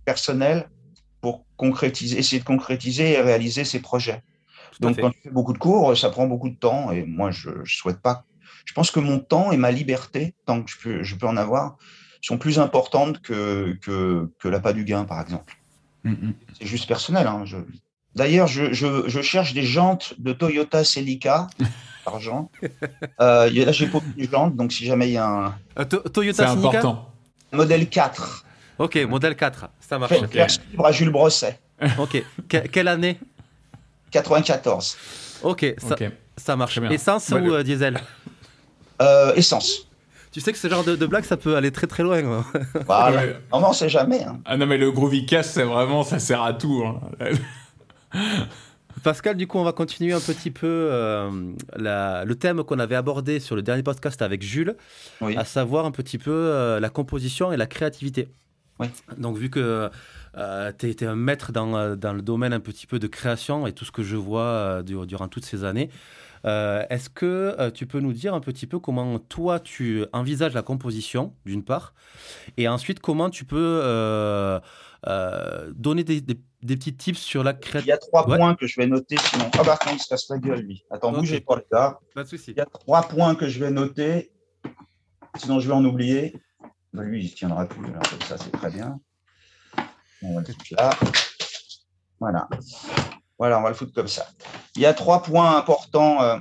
personnel 0.05 0.69
pour 1.21 1.45
concrétiser, 1.57 2.19
essayer 2.19 2.41
de 2.41 2.45
concrétiser 2.47 3.13
et 3.13 3.21
réaliser 3.21 3.65
ses 3.65 3.81
projets. 3.81 4.23
Donc, 4.81 4.97
quand 5.03 5.11
tu 5.11 5.21
fais 5.23 5.31
beaucoup 5.31 5.53
de 5.53 5.59
cours, 5.59 5.97
ça 5.97 6.11
prend 6.11 6.27
beaucoup 6.27 6.49
de 6.51 6.57
temps. 6.57 6.91
Et 6.91 7.05
moi, 7.05 7.31
je 7.31 7.51
ne 7.51 7.65
souhaite 7.65 8.01
pas. 8.01 8.25
Je 8.65 8.73
pense 8.73 8.91
que 8.91 9.01
mon 9.01 9.19
temps 9.19 9.53
et 9.53 9.57
ma 9.57 9.71
liberté, 9.71 10.35
tant 10.47 10.63
que 10.63 10.71
je 10.71 10.77
peux, 10.79 11.03
je 11.03 11.15
peux 11.15 11.27
en 11.27 11.37
avoir, 11.37 11.77
sont 12.21 12.39
plus 12.39 12.59
importantes 12.59 13.21
que, 13.21 13.79
que, 13.83 14.31
que 14.39 14.49
l'appât 14.49 14.73
du 14.73 14.85
gain, 14.85 15.05
par 15.05 15.21
exemple. 15.21 15.55
mm, 16.05 16.11
mm. 16.13 16.35
C'est 16.59 16.67
juste 16.67 16.87
personnel. 16.89 17.27
hein, 17.27 17.43
je- 17.45 17.57
D'ailleurs, 18.15 18.47
je, 18.47 18.73
je, 18.73 19.09
je 19.09 19.23
cherche 19.23 19.55
des 19.55 19.63
jantes 19.65 20.15
de 20.19 20.33
Toyota 20.33 20.85
Celica, 20.85 21.47
argent. 22.07 22.51
Euh, 23.21 23.51
là, 23.51 23.73
j'ai 23.73 23.87
pas 23.87 23.99
de 24.17 24.25
jantes, 24.31 24.57
donc 24.57 24.73
si 24.73 24.85
jamais 24.87 25.09
il 25.09 25.13
y 25.13 25.17
a 25.19 25.27
un 25.29 25.55
Euh, 25.79 25.85
Toyota 25.85 26.49
Sinica 26.49 26.69
important. 26.79 27.11
modèle 27.53 27.89
4, 27.89 28.45
Ok, 28.79 28.97
modèle 29.09 29.37
4, 29.37 29.69
ça 29.81 29.99
marche. 29.99 30.13
fait 30.13 30.59
libre 30.73 30.87
à 30.87 30.93
Jules 30.93 31.11
Brosset, 31.11 31.59
Ok, 31.99 32.23
Que- 32.49 32.67
quelle 32.69 32.89
année 32.89 33.19
94. 34.11 34.97
Ok, 35.43 35.75
ça, 35.79 35.95
Ok. 35.95 36.11
ça 36.37 36.57
marche. 36.57 36.79
Essence 36.91 37.31
Bah, 37.31 37.39
ou 37.41 37.53
euh, 37.53 37.63
diesel 37.63 37.99
Euh, 39.01 39.35
essence. 39.35 39.89
Tu 40.31 40.41
sais 40.41 40.53
que 40.53 40.59
ce 40.59 40.69
genre 40.69 40.85
de, 40.85 40.97
de 40.97 41.07
blague, 41.07 41.25
ça 41.25 41.37
peut 41.37 41.57
aller 41.57 41.71
très 41.73 41.87
très 41.87 42.03
loin. 42.03 42.19
hein. 42.25 42.45
Voilà. 42.87 43.17
Ouais. 43.21 43.37
Non, 43.53 43.61
mais 43.61 43.67
on 43.67 43.73
sait 43.73 43.89
jamais. 43.89 44.23
hein. 44.25 44.41
Ah 44.47 44.57
non, 44.57 44.67
mais 44.67 44.79
le 44.79 44.91
Groovy 44.91 45.27
Cast, 45.27 45.51
c'est 45.53 45.63
vraiment, 45.65 46.05
ça 46.05 46.19
sert 46.19 46.43
à 46.43 46.55
tout. 46.55 46.83
hein. 46.87 47.01
Pascal, 49.03 49.37
du 49.37 49.47
coup, 49.47 49.59
on 49.59 49.65
va 49.65 49.73
continuer 49.73 50.13
un 50.13 50.21
petit 50.21 50.51
peu 50.51 50.67
euh, 50.69 51.53
la- 51.77 52.25
le 52.25 52.35
thème 52.35 52.63
qu'on 52.63 52.79
avait 52.79 52.95
abordé 52.95 53.41
sur 53.41 53.57
le 53.57 53.63
dernier 53.63 53.83
podcast 53.83 54.23
avec 54.23 54.43
Jules, 54.43 54.77
Oui. 55.21 55.37
à 55.37 55.45
savoir 55.45 55.87
un 55.87 55.91
petit 55.91 56.19
peu 56.19 56.31
euh, 56.31 56.79
la 56.81 56.89
composition 56.91 57.53
et 57.53 57.57
la 57.57 57.67
créativité. 57.67 58.29
Oui. 58.79 58.89
Donc, 59.19 59.37
vu 59.37 59.51
que 59.51 59.91
tu 60.79 60.87
es, 60.89 61.05
un 61.05 61.15
maître 61.17 61.53
dans, 61.53 61.75
euh, 61.77 61.95
dans 61.97 62.13
le 62.13 62.23
domaine 62.23 62.53
un 62.53 62.61
petit 62.61 62.87
peu 62.87 62.99
de 62.99 63.07
création 63.07 63.67
et 63.67 63.73
tout 63.73 63.85
ce 63.85 63.93
que 63.93 64.03
je 64.03 64.17
vois 64.17 64.43
euh, 64.43 64.83
du- 64.83 65.07
durant 65.07 65.29
toutes 65.29 65.45
ces 65.45 65.65
années, 65.65 65.91
euh, 66.45 66.85
est-ce 66.91 67.09
que 67.09 67.55
euh, 67.59 67.71
tu 67.71 67.87
peux 67.87 68.01
nous 68.01 68.13
dire 68.13 68.35
un 68.35 68.41
petit 68.41 68.67
peu 68.67 68.79
comment 68.79 69.19
toi 69.19 69.61
tu 69.61 70.05
envisages 70.13 70.55
la 70.55 70.63
composition, 70.63 71.35
d'une 71.47 71.63
part, 71.63 71.95
et 72.57 72.67
ensuite 72.69 72.99
comment 73.01 73.31
tu 73.31 73.45
peux 73.45 73.57
euh, 73.83 74.59
euh, 75.07 75.71
donner 75.77 76.03
des, 76.05 76.21
des- 76.21 76.39
des 76.63 76.77
petits 76.77 76.95
tips 76.97 77.19
sur 77.21 77.43
la 77.43 77.55
Il 77.75 77.87
y 77.87 77.93
a 77.93 77.99
trois 77.99 78.29
Ouais. 78.29 78.37
points 78.39 78.55
que 78.55 78.67
je 78.67 78.81
vais 78.81 78.87
noter, 78.87 79.17
sinon. 79.19 79.51
Ah 79.59 79.63
bah 79.65 79.79
non, 79.87 79.93
il 79.95 79.99
se 79.99 80.09
casse 80.09 80.29
la 80.31 80.39
gueule, 80.39 80.61
lui. 80.61 80.85
Attends, 80.91 81.11
Ok. 81.13 81.19
bougez 81.21 81.41
pas, 81.41 81.57
les 81.57 81.67
gars. 81.71 81.99
Pas 82.15 82.23
de 82.25 82.29
souci. 82.29 82.53
Il 82.53 82.57
y 82.57 82.61
a 82.61 82.67
trois 82.67 83.03
points 83.03 83.35
que 83.35 83.49
je 83.49 83.59
vais 83.59 83.71
noter, 83.71 84.33
sinon 85.37 85.59
je 85.61 85.67
vais 85.69 85.75
en 85.75 85.85
oublier. 85.85 86.41
Bah, 86.93 87.03
lui, 87.03 87.25
il 87.25 87.35
tiendra 87.35 87.67
plus. 87.67 87.87
Alors, 87.87 88.03
comme 88.03 88.21
ça, 88.23 88.37
c'est 88.39 88.53
très 88.53 88.71
bien. 88.71 89.01
On 90.23 90.35
va 90.35 90.41
le 90.41 90.47
foutre 90.47 90.65
là. 90.77 90.91
Voilà. 92.21 92.49
Voilà, 93.39 93.59
on 93.59 93.63
va 93.63 93.71
le 93.71 93.75
foutre 93.75 93.93
comme 93.95 94.09
ça. 94.09 94.29
Il 94.77 94.83
y 94.83 94.87
a 94.87 94.95
trois 94.95 95.23
points 95.23 95.57
importants. 95.57 96.23
euh, 96.23 96.39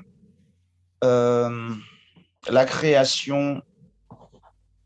euh, 1.03 1.74
la 2.50 2.65
création 2.65 3.62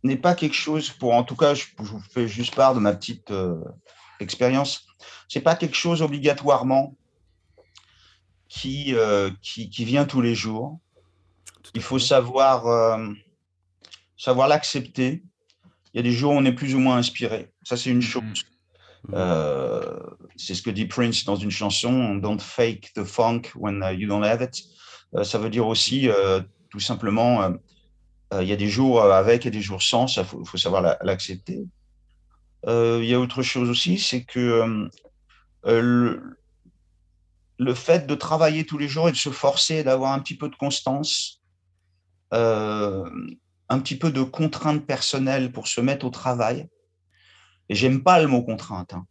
n'est 0.04 0.16
pas 0.18 0.34
quelque 0.36 0.54
chose 0.56 0.90
pour, 0.92 1.14
en 1.14 1.24
tout 1.24 1.36
cas, 1.36 1.54
je, 1.56 1.66
je 1.80 1.84
vous 1.84 2.00
fais 2.00 2.28
juste 2.28 2.56
part 2.56 2.74
de 2.76 2.80
ma 2.80 2.94
petite 2.94 3.32
euh, 3.32 3.60
expérience. 4.20 4.85
C'est 5.28 5.42
pas 5.42 5.56
quelque 5.56 5.76
chose 5.76 6.02
obligatoirement 6.02 6.96
qui, 8.48 8.94
euh, 8.96 9.32
qui, 9.42 9.70
qui 9.70 9.86
vient 9.86 10.06
tous 10.06 10.22
les 10.22 10.36
jours. 10.36 10.80
Il 11.74 11.82
faut 11.82 12.00
savoir 12.00 12.68
euh, 12.68 13.12
savoir 14.18 14.48
l'accepter. 14.48 15.24
Il 15.94 15.98
y 15.98 16.00
a 16.00 16.04
des 16.04 16.12
jours 16.12 16.34
où 16.34 16.36
on 16.36 16.46
est 16.46 16.54
plus 16.54 16.76
ou 16.76 16.80
moins 16.80 16.98
inspiré. 16.98 17.52
Ça, 17.64 17.78
c'est 17.78 17.90
une 17.90 18.02
chose. 18.02 18.44
Euh, 19.14 20.00
c'est 20.36 20.54
ce 20.56 20.62
que 20.62 20.70
dit 20.70 20.86
Prince 20.86 21.26
dans 21.26 21.36
une 21.36 21.52
chanson 21.52 22.16
Don't 22.16 22.40
fake 22.40 22.92
the 22.96 23.04
funk 23.04 23.44
when 23.56 23.84
uh, 23.84 23.94
you 23.94 24.08
don't 24.08 24.24
have 24.24 24.42
it. 24.42 24.64
Ça 25.24 25.38
veut 25.38 25.50
dire 25.50 25.66
aussi, 25.66 26.10
tout 26.70 26.82
simplement, 26.82 27.54
il 28.34 28.48
y 28.48 28.52
a 28.52 28.58
des 28.58 28.68
jours 28.68 29.02
avec 29.02 29.46
et 29.46 29.52
des 29.52 29.62
jours 29.62 29.82
sans. 29.82 30.08
Ça, 30.08 30.26
faut, 30.26 30.44
faut 30.44 30.58
savoir 30.58 30.82
la- 30.82 30.98
l'accepter. 31.04 31.64
Euh, 32.68 33.00
il 33.02 33.10
y 33.10 33.14
a 33.14 33.20
autre 33.20 33.44
chose 33.44 33.70
aussi, 33.70 33.98
c'est 33.98 34.24
que 34.24 34.40
euh, 34.40 34.90
euh, 35.66 35.82
le, 35.82 36.38
le 37.60 37.74
fait 37.74 38.08
de 38.08 38.16
travailler 38.16 38.66
tous 38.66 38.78
les 38.78 38.88
jours 38.88 39.10
et 39.10 39.12
de 39.12 39.18
se 39.18 39.30
forcer, 39.30 39.84
d'avoir 39.84 40.14
un 40.14 40.20
petit 40.20 40.38
peu 40.38 40.50
de 40.50 40.56
constance, 40.56 41.42
un 42.32 43.80
petit 43.80 43.98
peu 43.98 44.12
de 44.12 44.24
contrainte 44.24 44.86
personnelle 44.86 45.52
pour 45.52 45.68
se 45.68 45.80
mettre 45.80 46.06
au 46.06 46.10
travail. 46.10 46.68
Et 47.70 47.76
j'aime 47.76 48.04
pas 48.04 48.20
le 48.22 48.28
mot 48.28 48.44
contrainte, 48.44 48.94
hein. 48.94 49.06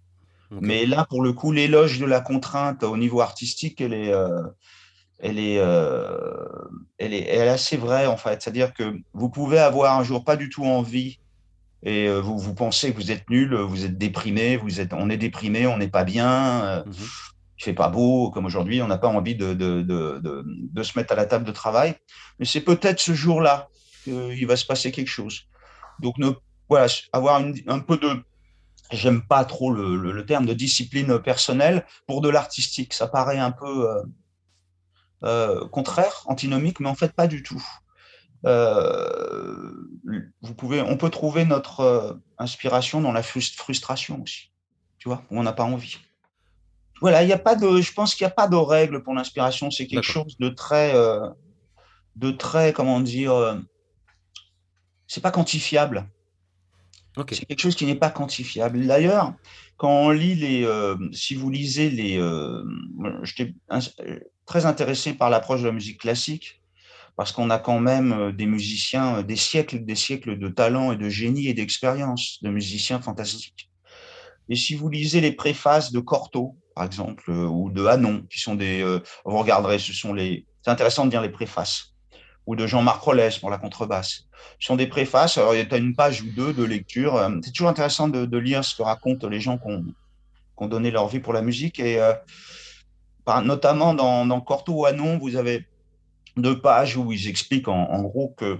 Mais 0.60 0.86
là, 0.86 1.04
pour 1.08 1.22
le 1.22 1.32
coup, 1.32 1.52
l'éloge 1.52 1.98
de 1.98 2.06
la 2.06 2.20
contrainte 2.20 2.84
au 2.84 2.96
niveau 2.96 3.20
artistique, 3.20 3.80
elle 3.80 3.92
est, 3.94 4.12
euh, 4.12 4.42
elle 5.18 5.38
est, 5.38 5.58
euh, 5.58 6.16
elle 6.98 7.12
est, 7.12 7.22
elle 7.22 7.48
est 7.48 7.50
assez 7.50 7.76
vraie 7.76 8.06
en 8.06 8.16
fait. 8.16 8.42
C'est-à-dire 8.42 8.72
que 8.72 8.96
vous 9.12 9.30
pouvez 9.30 9.58
avoir 9.58 9.98
un 9.98 10.04
jour 10.04 10.24
pas 10.24 10.36
du 10.36 10.48
tout 10.50 10.64
envie 10.64 11.18
et 11.84 12.08
euh, 12.08 12.20
vous, 12.20 12.38
vous 12.38 12.54
pensez 12.54 12.90
que 12.92 12.96
vous 12.96 13.10
êtes 13.10 13.28
nul, 13.30 13.54
vous 13.54 13.84
êtes 13.84 13.98
déprimé, 13.98 14.56
vous 14.56 14.80
êtes, 14.80 14.92
on 14.94 15.10
est 15.10 15.16
déprimé, 15.18 15.66
on 15.66 15.76
n'est 15.78 15.88
pas 15.88 16.04
bien. 16.04 16.64
euh, 16.64 16.84
Mhm. 16.86 16.94
il 17.58 17.64
fait 17.64 17.72
pas 17.74 17.88
beau, 17.88 18.30
comme 18.30 18.46
aujourd'hui, 18.46 18.82
on 18.82 18.88
n'a 18.88 18.98
pas 18.98 19.08
envie 19.08 19.36
de, 19.36 19.54
de, 19.54 19.82
de, 19.82 20.20
de, 20.44 20.82
se 20.82 20.98
mettre 20.98 21.12
à 21.12 21.16
la 21.16 21.24
table 21.26 21.44
de 21.44 21.52
travail. 21.52 21.94
Mais 22.38 22.46
c'est 22.46 22.60
peut-être 22.62 23.00
ce 23.00 23.14
jour-là 23.14 23.68
qu'il 24.02 24.46
va 24.46 24.56
se 24.56 24.66
passer 24.66 24.90
quelque 24.90 25.08
chose. 25.08 25.42
Donc, 26.00 26.18
ne, 26.18 26.30
voilà, 26.68 26.86
avoir 27.12 27.38
une- 27.40 27.54
un 27.68 27.78
peu 27.78 27.96
de 27.96 28.22
j'aime 28.90 29.22
pas 29.26 29.44
trop 29.44 29.72
le, 29.72 30.26
terme 30.26 30.46
de 30.46 30.52
discipline 30.52 31.18
personnelle 31.18 31.86
pour 32.06 32.20
de 32.20 32.28
l'artistique. 32.28 32.92
Ça 32.92 33.06
paraît 33.06 33.38
un 33.38 33.50
peu 33.52 33.88
euh, 33.90 34.02
euh, 35.24 35.68
contraire, 35.68 36.22
antinomique, 36.26 36.80
mais 36.80 36.88
en 36.88 36.94
fait 36.94 37.12
pas 37.12 37.26
du 37.26 37.42
tout. 37.42 37.62
Euh, 38.46 39.72
vous 40.42 40.54
pouvez, 40.54 40.82
on 40.82 40.96
peut 40.96 41.10
trouver 41.10 41.44
notre 41.44 42.20
inspiration 42.38 43.00
dans 43.00 43.12
la 43.12 43.22
frustration 43.22 44.22
aussi, 44.22 44.50
tu 44.98 45.08
vois, 45.08 45.22
où 45.30 45.38
on 45.38 45.42
n'a 45.42 45.52
pas 45.52 45.64
envie. 45.64 45.98
Voilà, 47.00 47.22
il 47.22 47.32
a 47.32 47.38
pas 47.38 47.56
de, 47.56 47.80
je 47.80 47.92
pense 47.92 48.14
qu'il 48.14 48.24
n'y 48.26 48.30
a 48.30 48.34
pas 48.34 48.48
de 48.48 48.56
règle 48.56 49.02
pour 49.02 49.14
l'inspiration. 49.14 49.70
C'est 49.70 49.86
quelque 49.86 50.02
chose 50.02 50.36
de 50.38 50.48
très, 50.48 50.94
de 52.16 52.30
très, 52.30 52.72
comment 52.72 53.00
dire, 53.00 53.58
c'est 55.06 55.20
pas 55.20 55.30
quantifiable. 55.30 56.08
C'est 57.30 57.46
quelque 57.46 57.60
chose 57.60 57.76
qui 57.76 57.86
n'est 57.86 57.94
pas 57.94 58.10
quantifiable. 58.10 58.84
D'ailleurs, 58.86 59.34
quand 59.76 59.88
on 59.88 60.10
lit 60.10 60.34
les, 60.34 60.64
euh, 60.64 60.96
si 61.12 61.34
vous 61.34 61.48
lisez 61.48 61.90
les, 61.90 62.18
euh, 62.18 62.64
j'étais 63.22 63.54
très 64.46 64.66
intéressé 64.66 65.14
par 65.14 65.30
l'approche 65.30 65.60
de 65.60 65.66
la 65.66 65.72
musique 65.72 66.00
classique 66.00 66.60
parce 67.16 67.32
qu'on 67.32 67.50
a 67.50 67.58
quand 67.58 67.80
même 67.80 68.12
euh, 68.12 68.32
des 68.32 68.46
musiciens, 68.46 69.22
des 69.22 69.36
siècles, 69.36 69.84
des 69.84 69.94
siècles 69.94 70.38
de 70.38 70.48
talent 70.48 70.92
et 70.92 70.96
de 70.96 71.08
génie 71.08 71.48
et 71.48 71.54
d'expérience, 71.54 72.38
de 72.42 72.50
musiciens 72.50 73.00
fantastiques. 73.00 73.70
Et 74.48 74.56
si 74.56 74.74
vous 74.74 74.88
lisez 74.88 75.20
les 75.20 75.32
préfaces 75.32 75.90
de 75.92 76.00
Cortot, 76.00 76.56
par 76.74 76.84
exemple, 76.84 77.30
ou 77.30 77.70
de 77.70 77.86
Hanon, 77.86 78.26
qui 78.28 78.40
sont 78.40 78.56
des, 78.56 78.82
vous 79.24 79.38
regarderez, 79.38 79.78
ce 79.78 79.94
sont 79.94 80.12
les, 80.12 80.44
c'est 80.62 80.70
intéressant 80.70 81.06
de 81.06 81.10
dire 81.10 81.22
les 81.22 81.30
préfaces 81.30 81.94
ou 82.46 82.56
de 82.56 82.66
Jean-Marc 82.66 83.02
Rollès 83.02 83.38
pour 83.38 83.50
la 83.50 83.58
contrebasse. 83.58 84.24
Ce 84.58 84.66
sont 84.66 84.76
des 84.76 84.86
préfaces. 84.86 85.38
Alors, 85.38 85.54
il 85.54 85.66
y 85.66 85.74
a 85.74 85.76
une 85.76 85.94
page 85.94 86.22
ou 86.22 86.26
deux 86.34 86.52
de 86.52 86.64
lecture. 86.64 87.16
Euh, 87.16 87.30
c'est 87.42 87.52
toujours 87.52 87.68
intéressant 87.68 88.08
de, 88.08 88.38
lire 88.38 88.64
ce 88.64 88.74
que 88.74 88.82
racontent 88.82 89.28
les 89.28 89.40
gens 89.40 89.58
qui 89.58 89.68
ont, 89.68 90.66
donné 90.68 90.90
leur 90.90 91.08
vie 91.08 91.20
pour 91.20 91.32
la 91.32 91.42
musique. 91.42 91.80
Et 91.80 92.00
euh, 92.00 92.12
notamment 93.42 93.94
dans, 93.94 94.26
dans 94.26 94.40
Corto 94.40 94.72
ou 94.72 94.86
Anon, 94.86 95.18
vous 95.18 95.36
avez 95.36 95.66
deux 96.36 96.60
pages 96.60 96.96
où 96.96 97.12
ils 97.12 97.28
expliquent 97.28 97.68
en, 97.68 98.02
gros 98.02 98.34
que 98.36 98.58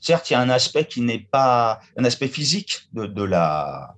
certes, 0.00 0.30
il 0.30 0.32
y 0.34 0.36
a 0.36 0.40
un 0.40 0.50
aspect 0.50 0.86
qui 0.86 1.00
n'est 1.00 1.20
pas 1.20 1.80
un 1.96 2.04
aspect 2.04 2.28
physique 2.28 2.88
de, 2.92 3.22
la, 3.22 3.94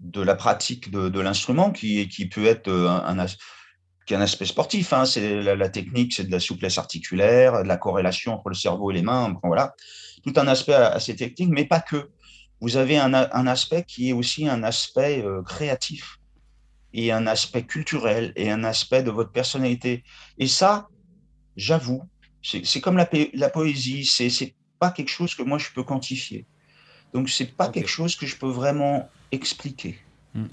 de 0.00 0.20
la 0.20 0.34
pratique 0.34 0.90
de, 0.90 1.20
l'instrument 1.20 1.70
qui, 1.70 2.08
qui 2.08 2.26
peut 2.26 2.44
être 2.44 2.70
un, 2.70 3.18
un, 3.18 3.26
qui 4.06 4.14
a 4.14 4.18
un 4.18 4.22
aspect 4.22 4.46
sportif. 4.46 4.92
Hein. 4.92 5.04
C'est 5.04 5.42
la, 5.42 5.68
technique, 5.68 6.12
c'est 6.12 6.24
de 6.24 6.30
la 6.30 6.40
souplesse 6.40 6.78
articulaire, 6.78 7.62
de 7.62 7.68
la 7.68 7.76
corrélation 7.76 8.34
entre 8.34 8.48
le 8.48 8.54
cerveau 8.54 8.90
et 8.90 8.94
les 8.94 9.02
mains. 9.02 9.38
voilà, 9.42 9.74
tout 10.22 10.32
un 10.36 10.46
aspect 10.48 10.74
assez 10.74 11.16
technique, 11.16 11.50
mais 11.50 11.64
pas 11.64 11.80
que. 11.80 12.10
Vous 12.60 12.76
avez 12.76 12.96
un, 12.96 13.12
aspect 13.12 13.82
qui 13.82 14.10
est 14.10 14.12
aussi 14.12 14.48
un 14.48 14.62
aspect 14.62 15.20
euh, 15.24 15.42
créatif 15.42 16.20
et 16.92 17.10
un 17.10 17.26
aspect 17.26 17.64
culturel 17.64 18.32
et 18.36 18.52
un 18.52 18.62
aspect 18.62 19.02
de 19.02 19.10
votre 19.10 19.32
personnalité. 19.32 20.04
Et 20.38 20.46
ça, 20.46 20.86
j'avoue, 21.56 22.02
c'est 22.42 22.80
comme 22.80 22.96
la, 22.96 23.08
la 23.34 23.50
poésie. 23.50 24.04
C'est 24.04 24.54
pas 24.78 24.90
quelque 24.90 25.10
chose 25.10 25.34
que 25.34 25.42
moi 25.42 25.58
je 25.58 25.68
peux 25.74 25.82
quantifier. 25.82 26.46
Donc 27.12 27.28
c'est 27.28 27.56
pas 27.56 27.68
quelque 27.68 27.88
chose 27.88 28.16
que 28.16 28.26
je 28.26 28.36
peux 28.36 28.48
vraiment 28.48 29.08
expliquer. 29.30 29.98
Mmh. 30.34 30.46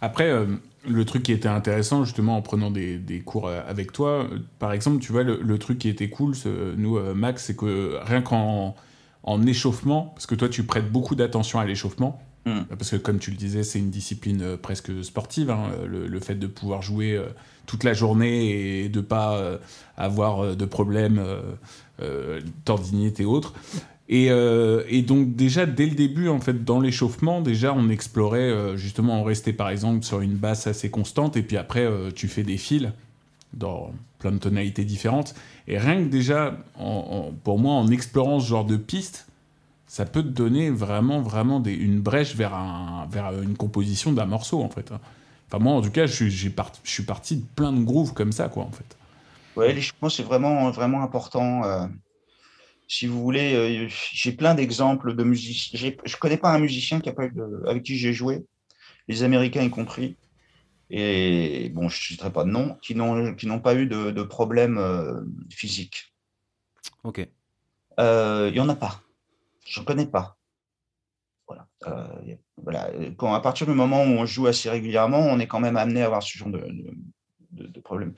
Après, 0.00 0.30
euh, 0.30 0.46
le 0.86 1.04
truc 1.04 1.22
qui 1.22 1.32
était 1.32 1.48
intéressant, 1.48 2.04
justement, 2.04 2.36
en 2.36 2.42
prenant 2.42 2.70
des, 2.70 3.22
cours 3.24 3.48
euh, 3.48 3.60
avec 3.66 3.92
toi, 3.92 4.24
euh, 4.24 4.38
par 4.58 4.72
exemple, 4.72 4.98
tu 5.00 5.12
vois, 5.12 5.22
le, 5.22 5.58
truc 5.58 5.78
qui 5.78 5.88
était 5.88 6.10
cool, 6.10 6.34
nous, 6.76 6.98
Max, 7.14 7.44
c'est 7.44 7.56
que 7.56 7.98
rien 8.02 8.22
qu'en 8.22 8.74
en 9.22 9.44
échauffement, 9.44 10.12
parce 10.14 10.26
que 10.26 10.34
toi, 10.34 10.48
tu 10.48 10.64
prêtes 10.64 10.90
beaucoup 10.90 11.16
d'attention 11.16 11.58
à 11.58 11.64
l'échauffement, 11.64 12.20
hmm. 12.46 12.64
parce 12.70 12.90
que 12.90 12.96
comme 12.96 13.18
tu 13.18 13.30
le 13.30 13.36
disais, 13.36 13.62
c'est 13.62 13.78
une 13.78 13.90
discipline 13.90 14.56
presque 14.56 15.04
sportive, 15.04 15.50
hein, 15.50 15.70
le, 15.86 16.20
fait 16.20 16.36
de 16.36 16.46
pouvoir 16.46 16.80
jouer 16.80 17.20
toute 17.66 17.84
la 17.84 17.92
journée 17.92 18.84
et 18.84 18.88
de 18.88 19.00
pas 19.00 19.58
avoir 19.96 20.56
de 20.56 20.64
problèmes, 20.64 21.22
tendinites 22.64 23.20
et 23.20 23.24
autres. 23.24 23.52
Euh, 24.12 24.84
et, 24.88 25.02
donc 25.02 25.34
déjà 25.34 25.66
dès 25.66 25.86
le 25.86 25.94
début, 25.94 26.28
en 26.28 26.40
fait, 26.40 26.64
dans 26.64 26.80
l'échauffement, 26.80 27.40
déjà 27.40 27.74
on 27.74 27.88
explorait 27.88 28.38
euh, 28.38 28.76
justement, 28.76 29.20
on 29.20 29.24
restait 29.24 29.52
par 29.52 29.68
exemple 29.68 30.04
sur 30.04 30.20
une 30.20 30.34
basse 30.34 30.66
assez 30.66 30.90
constante, 30.90 31.36
et 31.36 31.42
puis 31.42 31.56
après 31.56 31.84
euh, 31.84 32.10
tu 32.14 32.28
fais 32.28 32.44
des 32.44 32.56
fils 32.56 32.88
dans 33.52 33.92
plein 34.18 34.32
de 34.32 34.38
tonalités 34.38 34.84
différentes. 34.84 35.34
Et 35.66 35.78
rien 35.78 36.04
que 36.04 36.08
déjà, 36.08 36.56
pour 37.42 37.58
moi, 37.58 37.74
en 37.74 37.88
explorant 37.88 38.38
ce 38.38 38.48
genre 38.48 38.64
de 38.64 38.76
piste, 38.76 39.26
ça 39.86 40.04
peut 40.04 40.22
te 40.22 40.28
donner 40.28 40.70
vraiment, 40.70 41.20
vraiment 41.20 41.60
des, 41.60 41.74
une 41.74 42.00
brèche 42.00 42.34
vers, 42.34 42.54
un, 42.54 43.06
vers 43.10 43.40
une 43.40 43.56
composition 43.56 44.12
d'un 44.12 44.26
morceau, 44.26 44.62
en 44.62 44.68
fait. 44.68 44.92
Hein. 44.92 45.00
Enfin, 45.48 45.62
moi, 45.62 45.74
en 45.74 45.80
tout 45.80 45.90
cas, 45.90 46.06
je, 46.06 46.28
je 46.28 46.48
suis 46.84 47.02
parti 47.02 47.36
de 47.36 47.44
plein 47.54 47.72
de 47.72 47.84
grooves 47.84 48.12
comme 48.12 48.32
ça, 48.32 48.48
quoi, 48.48 48.64
en 48.64 48.72
fait. 48.72 48.96
Ouais, 49.54 49.72
l'échauffement, 49.72 50.08
c'est 50.08 50.22
vraiment, 50.22 50.70
vraiment 50.70 51.02
important 51.02 51.88
si 52.88 53.06
vous 53.06 53.20
voulez, 53.20 53.54
euh, 53.54 53.88
j'ai 54.12 54.32
plein 54.32 54.54
d'exemples 54.54 55.14
de 55.14 55.24
musiciens. 55.24 55.78
Je 56.04 56.12
ne 56.12 56.18
connais 56.18 56.36
pas 56.36 56.52
un 56.52 56.58
musicien 56.58 57.00
qui 57.00 57.08
a 57.08 57.12
pas 57.12 57.28
avec 57.66 57.82
qui 57.82 57.96
j'ai 57.96 58.12
joué, 58.12 58.44
les 59.08 59.22
Américains 59.22 59.62
y 59.62 59.70
compris, 59.70 60.16
et 60.90 61.70
bon, 61.74 61.88
je 61.88 61.96
ne 61.96 62.00
citerai 62.00 62.32
pas 62.32 62.44
de 62.44 62.50
nom, 62.50 62.76
qui 62.80 62.94
n'ont 62.94 63.60
pas 63.60 63.74
eu 63.74 63.86
de, 63.86 64.10
de 64.10 64.22
problème 64.22 64.78
euh, 64.78 65.20
physique. 65.50 66.14
Ok. 67.02 67.26
Euh, 67.98 68.48
il 68.50 68.54
n'y 68.54 68.60
en 68.60 68.68
a 68.68 68.76
pas. 68.76 69.00
Je 69.66 69.80
ne 69.80 69.84
connais 69.84 70.06
pas. 70.06 70.36
Voilà. 71.46 71.68
voilà. 72.56 72.90
Quand, 73.16 73.32
à 73.32 73.40
partir 73.40 73.66
du 73.66 73.72
moment 73.72 74.02
où 74.02 74.08
on 74.08 74.26
joue 74.26 74.46
assez 74.46 74.68
régulièrement, 74.68 75.20
on 75.20 75.38
est 75.38 75.46
quand 75.46 75.60
même 75.60 75.76
amené 75.76 76.02
à 76.02 76.06
avoir 76.06 76.22
ce 76.22 76.36
genre 76.36 76.48
de, 76.48 76.66
de, 77.52 77.80
problèmes. 77.80 78.14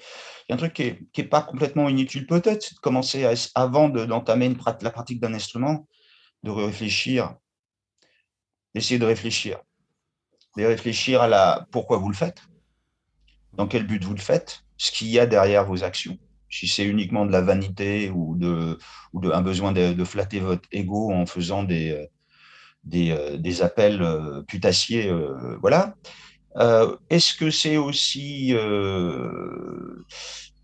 Il 0.49 0.53
y 0.53 0.53
a 0.53 0.55
un 0.55 0.59
truc 0.59 0.73
qui 0.73 1.07
n'est 1.17 1.29
pas 1.29 1.43
complètement 1.43 1.89
inutile 1.89 2.27
peut-être, 2.27 2.63
c'est 2.63 2.75
de 2.75 2.81
commencer 2.81 3.27
avant 3.55 3.89
d'entamer 3.89 4.55
la 4.81 4.91
pratique 4.91 5.21
d'un 5.21 5.35
instrument, 5.35 5.87
de 6.43 6.51
réfléchir, 6.51 7.35
d'essayer 8.75 8.99
de 8.99 9.05
réfléchir, 9.05 9.61
de 10.57 10.65
réfléchir 10.65 11.21
à 11.21 11.29
la 11.29 11.67
pourquoi 11.71 11.99
vous 11.99 12.09
le 12.09 12.17
faites, 12.17 12.43
dans 13.53 13.67
quel 13.67 13.87
but 13.87 14.03
vous 14.03 14.15
le 14.15 14.21
faites, 14.21 14.65
ce 14.79 14.91
qu'il 14.91 15.09
y 15.09 15.19
a 15.19 15.27
derrière 15.27 15.65
vos 15.65 15.85
actions. 15.85 16.19
Si 16.51 16.67
c'est 16.67 16.85
uniquement 16.85 17.27
de 17.27 17.33
la 17.33 17.41
vanité 17.41 18.11
ou, 18.11 18.37
de, 18.37 18.79
un 19.33 19.43
besoin 19.43 19.73
de, 19.73 20.05
flatter 20.05 20.41
votre 20.41 20.69
ego 20.73 21.13
en 21.13 21.27
faisant 21.27 21.63
des, 21.63 22.09
des, 22.85 23.11
euh, 23.11 23.37
des 23.37 23.63
appels 23.63 24.03
euh, 24.03 24.43
putassiers, 24.43 25.09
euh, 25.09 25.57
voilà. 25.61 25.95
Euh, 26.57 26.97
est-ce 27.11 27.35
que 27.35 27.51
c'est 27.51 27.77
aussi... 27.77 28.55
Euh, 28.55 30.05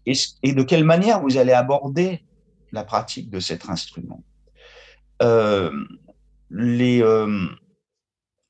et 0.06 0.52
de 0.52 0.62
quelle 0.62 0.84
manière 0.84 1.22
vous 1.22 1.38
allez 1.38 1.52
aborder 1.52 2.24
la 2.72 2.84
pratique 2.84 3.30
de 3.30 3.40
cet 3.40 3.68
instrument? 3.70 4.22
Euh, 5.22 5.70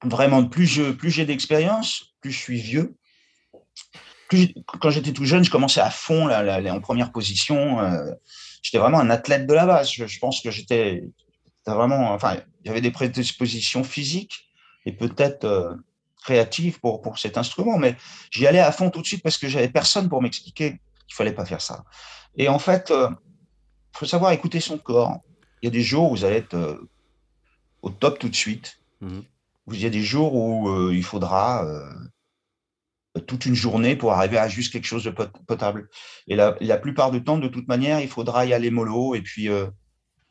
Vraiment, 0.05 0.45
plus 0.45 0.67
j'ai 0.67 0.93
plus 0.93 1.17
d'expérience, 1.19 2.15
plus 2.21 2.31
je 2.31 2.39
suis 2.39 2.61
vieux. 2.61 2.95
Quand 4.67 4.91
j'étais 4.91 5.13
tout 5.13 5.25
jeune, 5.25 5.45
je 5.45 5.51
commençais 5.51 5.81
à 5.81 5.91
fond 5.91 6.27
là, 6.27 6.61
en 6.73 6.81
première 6.81 7.13
position. 7.13 7.79
j'étais 8.63 8.79
vraiment 8.79 9.01
un 9.01 9.11
athlète 9.11 9.47
de 9.47 9.55
la 9.55 9.67
base. 9.67 9.91
Je, 9.91 10.07
je 10.07 10.19
pense 10.19 10.41
que 10.41 10.51
j'étais 10.51 11.05
vraiment... 11.67 12.13
Enfin, 12.13 12.37
il 12.65 12.69
y 12.69 12.71
avait 12.71 12.81
des 12.81 12.91
prédispositions 12.91 13.85
physiques 13.85 14.49
et 14.87 14.93
peut-être 14.93 15.77
créatif 16.25 16.81
pour, 16.81 17.03
pour 17.03 17.19
cet 17.19 17.39
instrument, 17.39 17.79
mais 17.79 17.97
j'y 18.31 18.47
allais 18.47 18.59
à 18.61 18.73
fond 18.73 18.91
tout 18.91 19.03
de 19.03 19.07
suite 19.07 19.23
parce 19.23 19.39
que 19.39 19.47
j'avais 19.47 19.69
personne 19.69 20.09
pour 20.09 20.23
m'expliquer 20.23 20.81
qu'il 21.07 21.15
fallait 21.15 21.35
pas 21.35 21.45
faire 21.45 21.61
ça. 21.61 21.85
Et 22.37 22.49
en 22.49 22.59
fait, 22.59 22.87
il 22.89 22.97
euh, 22.97 23.09
faut 23.93 24.07
savoir 24.07 24.33
écouter 24.33 24.59
son 24.59 24.79
corps. 24.79 25.21
Il 25.63 25.67
y 25.67 25.69
a 25.69 25.71
des 25.71 25.83
jours 25.83 26.11
où 26.11 26.17
vous 26.17 26.25
allez 26.25 26.37
être 26.37 26.55
euh, 26.55 26.89
au 27.83 27.91
top 27.91 28.19
tout 28.19 28.29
de 28.29 28.35
suite. 28.35 28.81
Mhm. 29.01 29.23
Il 29.73 29.81
y 29.81 29.87
a 29.87 29.91
des 29.91 30.03
jours 30.03 30.35
où 30.35 30.69
euh, 30.69 30.95
il 30.95 31.05
faudra 31.05 31.65
toute 33.27 33.47
une 33.47 33.55
journée 33.55 33.97
pour 33.97 34.13
arriver 34.13 34.39
à 34.39 34.49
juste 34.49 34.73
quelque 34.73 34.87
chose 34.87 35.05
de 35.05 35.11
potable. 35.11 35.89
Et 36.27 36.37
la, 36.37 36.57
la, 36.61 36.77
plupart 36.79 37.11
du 37.11 37.23
temps, 37.23 37.39
de 37.39 37.49
toute 37.49 37.69
manière, 37.69 38.01
il 38.01 38.09
faudra 38.09 38.45
y 38.45 38.53
aller 38.53 38.71
mollo 38.71 39.15
et 39.15 39.23
puis 39.23 39.45
il 39.45 39.71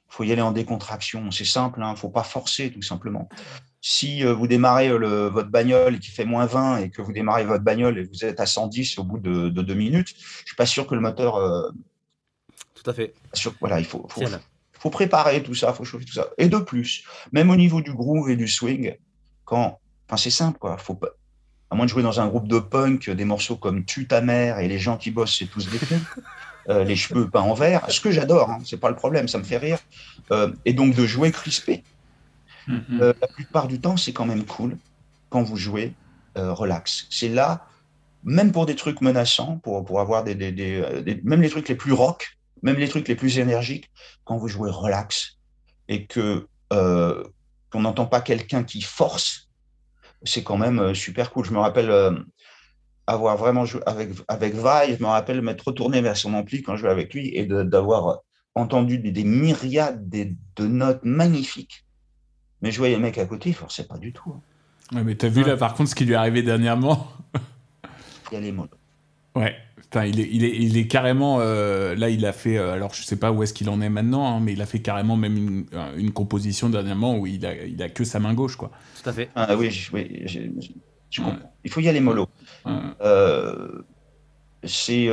faut 0.10 0.24
y 0.24 0.32
aller 0.32 0.42
en 0.42 0.52
décontraction. 0.52 1.32
C'est 1.32 1.46
simple, 1.46 1.80
il 1.80 1.84
hein, 1.84 1.92
ne 1.92 1.98
faut 1.98 2.10
pas 2.10 2.24
forcer 2.24 2.72
tout 2.72 2.82
simplement 2.82 3.30
si 3.86 4.24
euh, 4.24 4.34
vous 4.34 4.48
démarrez 4.48 4.88
euh, 4.88 5.30
votre 5.30 5.50
bagnole 5.50 6.00
qui 6.00 6.10
fait 6.10 6.24
moins 6.24 6.46
20 6.46 6.78
et 6.78 6.90
que 6.90 7.02
vous 7.02 7.12
démarrez 7.12 7.44
votre 7.44 7.66
bagnole 7.66 8.00
et 8.00 8.04
vous 8.06 8.24
êtes 8.24 8.40
à 8.40 8.46
110 8.46 8.98
au 8.98 9.04
bout 9.04 9.20
de, 9.20 9.50
deux 9.50 9.74
minutes, 9.74 10.16
je 10.18 10.46
suis 10.46 10.56
pas 10.56 10.66
sûr 10.66 10.88
que 10.88 10.96
le 10.96 11.02
moteur. 11.02 11.36
Euh, 11.36 11.70
tout 12.74 12.90
à 12.90 12.94
fait. 12.94 13.14
voilà, 13.60 13.80
il 13.80 13.86
faut, 13.86 14.08
faut, 14.72 14.90
préparer 14.90 15.44
tout 15.44 15.54
ça, 15.54 15.72
il 15.72 15.76
faut 15.76 15.84
chauffer 15.84 16.06
tout 16.06 16.14
ça. 16.14 16.30
Et 16.38 16.48
de 16.48 16.58
plus, 16.58 17.04
même 17.34 17.50
au 17.50 17.58
niveau 17.58 17.82
du 17.82 17.94
groove 17.94 18.30
et 18.30 18.38
du 18.38 18.48
swing, 18.48 18.96
quand, 19.44 19.80
enfin 20.08 20.16
c'est 20.16 20.30
simple 20.30 20.60
quoi, 20.60 20.78
faut 20.78 20.96
pas, 20.96 21.10
à 21.74 21.76
moins 21.76 21.86
de 21.86 21.90
jouer 21.90 22.04
dans 22.04 22.22
un 22.22 22.28
groupe 22.28 22.48
de 22.48 22.60
punk, 22.60 23.10
des 23.10 23.26
morceaux 23.26 23.56
comme 23.56 23.84
Tue 23.84 24.06
ta 24.06 24.22
mère 24.22 24.60
et 24.60 24.68
les 24.68 24.78
gens 24.78 24.96
qui 24.96 25.10
bossent, 25.10 25.40
c'est 25.40 25.48
tous 25.48 25.68
des 25.72 25.80
cons. 25.80 26.00
les 26.86 26.96
cheveux 26.96 27.28
peints 27.28 27.42
en 27.42 27.56
vert, 27.56 27.84
ce 27.90 28.00
que 28.00 28.12
j'adore, 28.12 28.52
hein, 28.52 28.60
c'est 28.64 28.80
pas 28.80 28.90
le 28.90 28.96
problème, 28.96 29.28
ça 29.28 29.40
me 29.40 29.44
fait 29.44 29.58
rire. 29.58 29.80
et 30.66 30.74
donc 30.74 30.94
de 30.94 31.06
jouer 31.08 31.32
crispé. 31.32 31.84
Mm-hmm. 32.70 33.02
Euh, 33.02 33.14
la 33.20 33.28
plupart 33.28 33.68
du 33.68 33.82
temps, 33.82 33.98
c'est 33.98 34.14
quand 34.14 34.26
même 34.26 34.46
cool. 34.46 34.78
quand 35.30 35.42
vous 35.42 35.58
jouez, 35.58 35.94
relax. 36.36 37.08
C'est 37.10 37.28
là, 37.28 37.66
même 38.24 38.52
pour 38.52 38.68
des 38.68 38.76
trucs 38.76 39.02
menaçants, 39.02 39.58
pour, 39.64 39.84
pour 39.84 40.00
avoir 40.00 40.24
des, 40.24 40.36
des, 40.36 41.22
même 41.24 41.42
les 41.42 41.50
trucs 41.50 41.70
les 41.70 41.76
plus 41.76 41.92
rock, 41.92 42.38
même 42.62 42.78
les 42.78 42.88
trucs 42.88 43.08
les 43.08 43.16
plus 43.16 43.40
énergiques, 43.40 43.90
quand 44.26 44.38
vous 44.38 44.48
jouez 44.48 44.70
relax 44.70 45.40
et 45.90 46.06
que 46.06 46.48
qu'on 46.70 47.82
n'entend 47.82 48.06
pas 48.06 48.22
quelqu'un 48.22 48.64
qui 48.64 48.82
force, 48.82 49.50
c'est 50.24 50.44
quand 50.44 50.58
même 50.58 50.94
super 50.94 51.32
cool. 51.32 51.46
Je 51.46 51.52
me 51.52 51.60
rappelle 51.60 51.92
avoir 53.08 53.38
vraiment 53.38 53.66
joué 53.66 53.82
avec, 53.86 54.12
avec 54.28 54.56
Vai, 54.56 54.96
je 54.98 55.04
me 55.04 55.08
rappelle 55.08 55.42
m'être 55.42 55.68
retourné 55.68 56.02
vers 56.02 56.18
son 56.18 56.34
ampli 56.34 56.62
quand 56.62 56.76
je 56.76 56.82
jouais 56.82 56.90
avec 56.90 57.14
lui 57.14 57.36
et 57.36 57.46
d'avoir 57.46 58.20
entendu 58.56 58.98
des, 59.00 59.24
myriades 59.24 60.10
de 60.10 60.68
notes 60.68 61.04
magnifiques. 61.04 61.86
Mais 62.62 62.72
je 62.72 62.78
voyais 62.78 62.96
le 62.96 63.02
mec 63.02 63.18
à 63.18 63.26
côté, 63.26 63.50
il 63.50 63.56
forçait 63.56 63.86
pas 63.86 63.98
du 63.98 64.14
tout. 64.14 64.34
Hein. 64.34 64.96
Ouais, 64.96 65.04
mais 65.04 65.16
t'as 65.16 65.28
vu 65.28 65.44
là 65.44 65.58
par 65.58 65.74
contre 65.74 65.90
ce 65.90 65.96
qui 65.96 66.06
lui 66.06 66.14
est 66.14 66.18
arrivé 66.18 66.44
dernièrement? 66.44 67.08
Il 68.32 68.36
y 68.36 68.38
a 68.38 68.40
les 68.40 68.52
mots. 68.52 68.68
Ouais, 69.36 69.56
il, 70.02 70.20
est, 70.20 70.30
il, 70.32 70.44
est, 70.44 70.56
il 70.56 70.78
est 70.78 70.88
carrément. 70.88 71.40
Euh, 71.40 71.96
là, 71.96 72.10
il 72.10 72.26
a 72.26 72.34
fait. 72.34 72.58
Euh, 72.58 72.74
alors, 72.74 72.94
je 72.94 73.04
sais 73.04 73.16
pas 73.16 73.32
où 73.32 73.44
est-ce 73.44 73.54
qu'il 73.54 73.70
en 73.70 73.82
est 73.82 73.90
maintenant, 73.90 74.26
hein, 74.28 74.40
mais 74.40 74.54
il 74.54 74.62
a 74.62 74.66
fait 74.66 74.82
carrément 74.82 75.16
même 75.16 75.38
une, 75.38 75.66
une, 75.98 76.12
composition 76.12 76.70
dernièrement 76.70 77.18
où 77.18 77.28
il 77.28 77.46
a, 77.46 77.66
il 77.66 77.82
a 77.82 77.90
que 77.90 78.04
sa 78.04 78.20
main 78.20 78.34
gauche, 78.34 78.56
quoi. 78.56 78.72
Tout 79.02 79.10
à 79.10 79.14
fait. 79.14 79.30
Ah 79.36 79.56
oui, 79.56 79.90
oui 79.94 80.26
je 81.10 81.22
comprends. 81.22 81.38
Il 81.64 81.72
faut 81.72 81.80
y 81.80 81.88
aller 81.88 82.00
mollo. 82.00 82.28
Euh, 82.66 83.84
c'est 84.64 85.10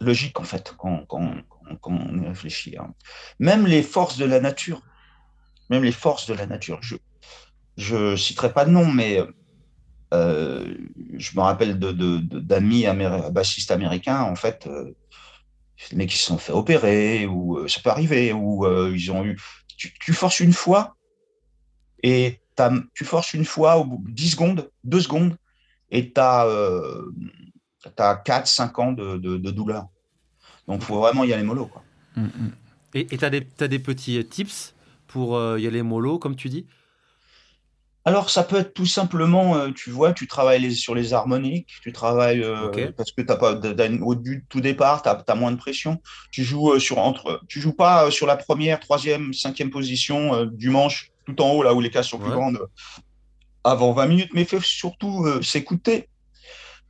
logique, 0.00 0.40
en 0.40 0.44
fait, 0.44 0.74
quand, 0.76 1.04
quand, 1.06 1.32
quand 1.80 1.92
on 1.92 2.22
y 2.22 2.26
réfléchit. 2.26 2.76
Hein. 2.78 2.92
Même 3.38 3.66
les 3.66 3.82
forces 3.82 4.16
de 4.16 4.24
la 4.24 4.40
nature, 4.40 4.82
même 5.70 5.84
les 5.84 5.92
forces 5.92 6.26
de 6.26 6.34
la 6.34 6.46
nature. 6.46 6.80
Je 7.76 7.96
ne 7.96 8.16
citerai 8.16 8.52
pas 8.52 8.64
de 8.64 8.70
nom, 8.70 8.86
mais 8.86 9.20
euh, 10.14 10.74
je 11.16 11.36
me 11.36 11.42
rappelle 11.42 11.78
d'amis 11.78 12.86
bassistes 13.30 13.70
américains, 13.70 14.22
en 14.22 14.36
fait, 14.36 14.66
euh, 14.66 14.94
mecs 15.92 16.10
qui 16.10 16.18
se 16.18 16.24
sont 16.24 16.38
fait 16.38 16.52
opérer, 16.52 17.26
ou 17.26 17.58
euh, 17.58 17.68
ça 17.68 17.80
peut 17.82 17.90
arriver, 17.90 18.32
ou 18.32 18.66
ils 18.92 19.10
ont 19.10 19.24
eu. 19.24 19.38
Tu, 19.76 20.12
forces 20.12 20.40
une 20.40 20.52
fois, 20.52 20.96
et 22.02 22.40
tu 22.94 23.04
forces 23.04 23.32
une 23.34 23.44
fois 23.44 23.76
au 23.76 23.84
bout 23.84 24.04
de 24.08 24.12
10 24.12 24.30
secondes, 24.30 24.70
2 24.84 25.00
secondes, 25.00 25.36
et 25.90 26.12
tu 26.12 26.20
as, 26.20 26.46
as 27.96 28.14
4-5 28.14 28.80
ans 28.80 28.92
de, 28.92 29.36
douleur. 29.50 29.86
Donc, 30.66 30.80
il 30.80 30.84
faut 30.84 30.98
vraiment 30.98 31.24
y 31.24 31.32
aller 31.32 31.44
mollo. 31.44 31.70
Mm, 32.16 32.22
mm. 32.24 32.52
Et 32.94 33.06
tu 33.06 33.24
as, 33.24 33.30
des 33.68 33.78
petits 33.78 34.24
tips 34.24 34.74
pour 35.06 35.38
y 35.58 35.66
aller 35.66 35.82
mollo, 35.82 36.18
comme 36.18 36.34
tu 36.34 36.48
dis? 36.48 36.66
Alors, 38.08 38.30
ça 38.30 38.42
peut 38.42 38.56
être 38.56 38.72
tout 38.72 38.86
simplement, 38.86 39.56
euh, 39.56 39.70
tu 39.70 39.90
vois, 39.90 40.14
tu 40.14 40.26
travailles 40.26 40.74
sur 40.74 40.94
les 40.94 41.12
harmoniques, 41.12 41.68
tu 41.82 41.92
travailles 41.92 42.42
euh, 42.42 42.90
parce 42.96 43.12
que 43.12 43.20
t'as 43.20 43.36
pas, 43.36 43.52
au 43.52 44.14
tout 44.48 44.62
départ, 44.62 45.02
tu 45.02 45.10
as, 45.10 45.34
moins 45.34 45.52
de 45.52 45.58
pression. 45.58 46.00
Tu 46.30 46.42
joues 46.42 46.72
euh, 46.72 46.78
sur 46.78 47.00
entre, 47.00 47.42
tu 47.48 47.60
joues 47.60 47.74
pas 47.74 48.10
sur 48.10 48.26
la 48.26 48.38
première, 48.38 48.80
troisième, 48.80 49.34
cinquième 49.34 49.68
position 49.68 50.46
du 50.46 50.70
manche, 50.70 51.10
tout 51.26 51.38
en 51.42 51.50
haut, 51.50 51.62
là 51.62 51.74
où 51.74 51.82
les 51.82 51.90
cases 51.90 52.08
sont 52.08 52.18
plus 52.18 52.30
grandes, 52.30 52.66
avant 53.62 53.92
20 53.92 54.06
minutes, 54.06 54.30
mais 54.32 54.46
fais 54.46 54.60
surtout 54.62 55.26
s'écouter. 55.42 56.08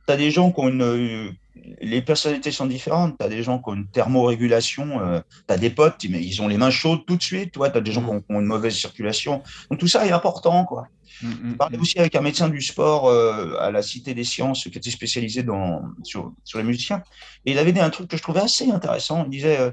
Tu 0.09 0.13
as 0.13 0.17
des 0.17 0.31
gens 0.31 0.51
qui 0.51 0.59
ont 0.59 0.69
une. 0.69 1.35
les 1.81 2.01
personnalités 2.01 2.51
sont 2.51 2.65
différentes. 2.65 3.15
Tu 3.19 3.25
as 3.25 3.29
des 3.29 3.43
gens 3.43 3.59
qui 3.59 3.69
ont 3.69 3.75
une 3.75 3.87
thermorégulation. 3.87 4.99
tu 5.47 5.53
as 5.53 5.57
des 5.57 5.69
potes, 5.69 6.03
mais 6.09 6.23
ils 6.23 6.41
ont 6.41 6.47
les 6.47 6.57
mains 6.57 6.71
chaudes 6.71 7.05
tout 7.05 7.15
de 7.15 7.23
suite. 7.23 7.51
Tu 7.53 7.63
as 7.63 7.69
des 7.69 7.91
gens 7.91 8.01
mmh. 8.01 8.21
qui 8.21 8.25
ont, 8.33 8.39
une 8.39 8.47
mauvaise 8.47 8.75
circulation. 8.75 9.43
Donc 9.69 9.79
tout 9.79 9.87
ça 9.87 10.07
est 10.07 10.11
important. 10.11 10.65
quoi. 10.65 10.87
Je 11.21 11.27
mm, 11.27 11.51
mm, 11.51 11.57
parlais 11.57 11.77
mm. 11.77 11.81
aussi 11.81 11.99
avec 11.99 12.15
un 12.15 12.21
médecin 12.21 12.49
du 12.49 12.61
sport 12.61 13.07
euh, 13.07 13.55
à 13.59 13.71
la 13.71 13.81
Cité 13.81 14.13
des 14.13 14.23
Sciences 14.23 14.63
qui 14.63 14.77
était 14.77 14.91
spécialisé 14.91 15.43
dans, 15.43 15.83
sur, 16.03 16.33
sur, 16.43 16.59
les 16.59 16.63
musiciens. 16.63 17.03
Et 17.45 17.51
il 17.51 17.59
avait 17.59 17.71
dit 17.71 17.79
un 17.79 17.89
truc 17.89 18.07
que 18.07 18.17
je 18.17 18.21
trouvais 18.21 18.41
assez 18.41 18.71
intéressant. 18.71 19.25
Il 19.25 19.31
disait 19.31 19.59
euh, 19.59 19.71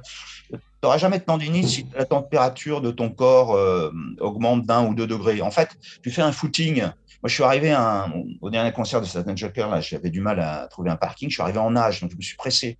Tu 0.50 0.58
n'auras 0.82 0.98
jamais 0.98 1.18
de 1.18 1.24
tendinite 1.24 1.68
si 1.68 1.86
la 1.94 2.04
température 2.04 2.80
de 2.80 2.90
ton 2.90 3.10
corps 3.10 3.54
euh, 3.54 3.90
augmente 4.20 4.66
d'un 4.66 4.86
ou 4.86 4.94
deux 4.94 5.06
degrés. 5.06 5.40
En 5.40 5.50
fait, 5.50 5.70
tu 6.02 6.10
fais 6.10 6.22
un 6.22 6.32
footing. 6.32 6.84
Moi, 7.22 7.28
je 7.28 7.34
suis 7.34 7.42
arrivé 7.42 7.72
un, 7.72 8.12
au 8.40 8.50
dernier 8.50 8.72
concert 8.72 9.00
de 9.00 9.06
Satan 9.06 9.34
Joker, 9.34 9.70
là, 9.70 9.80
j'avais 9.80 10.10
du 10.10 10.20
mal 10.20 10.40
à 10.40 10.68
trouver 10.68 10.90
un 10.90 10.96
parking. 10.96 11.28
Je 11.28 11.34
suis 11.34 11.42
arrivé 11.42 11.58
en 11.58 11.70
nage, 11.70 12.00
donc 12.00 12.10
je 12.10 12.16
me 12.16 12.22
suis 12.22 12.36
pressé. 12.36 12.78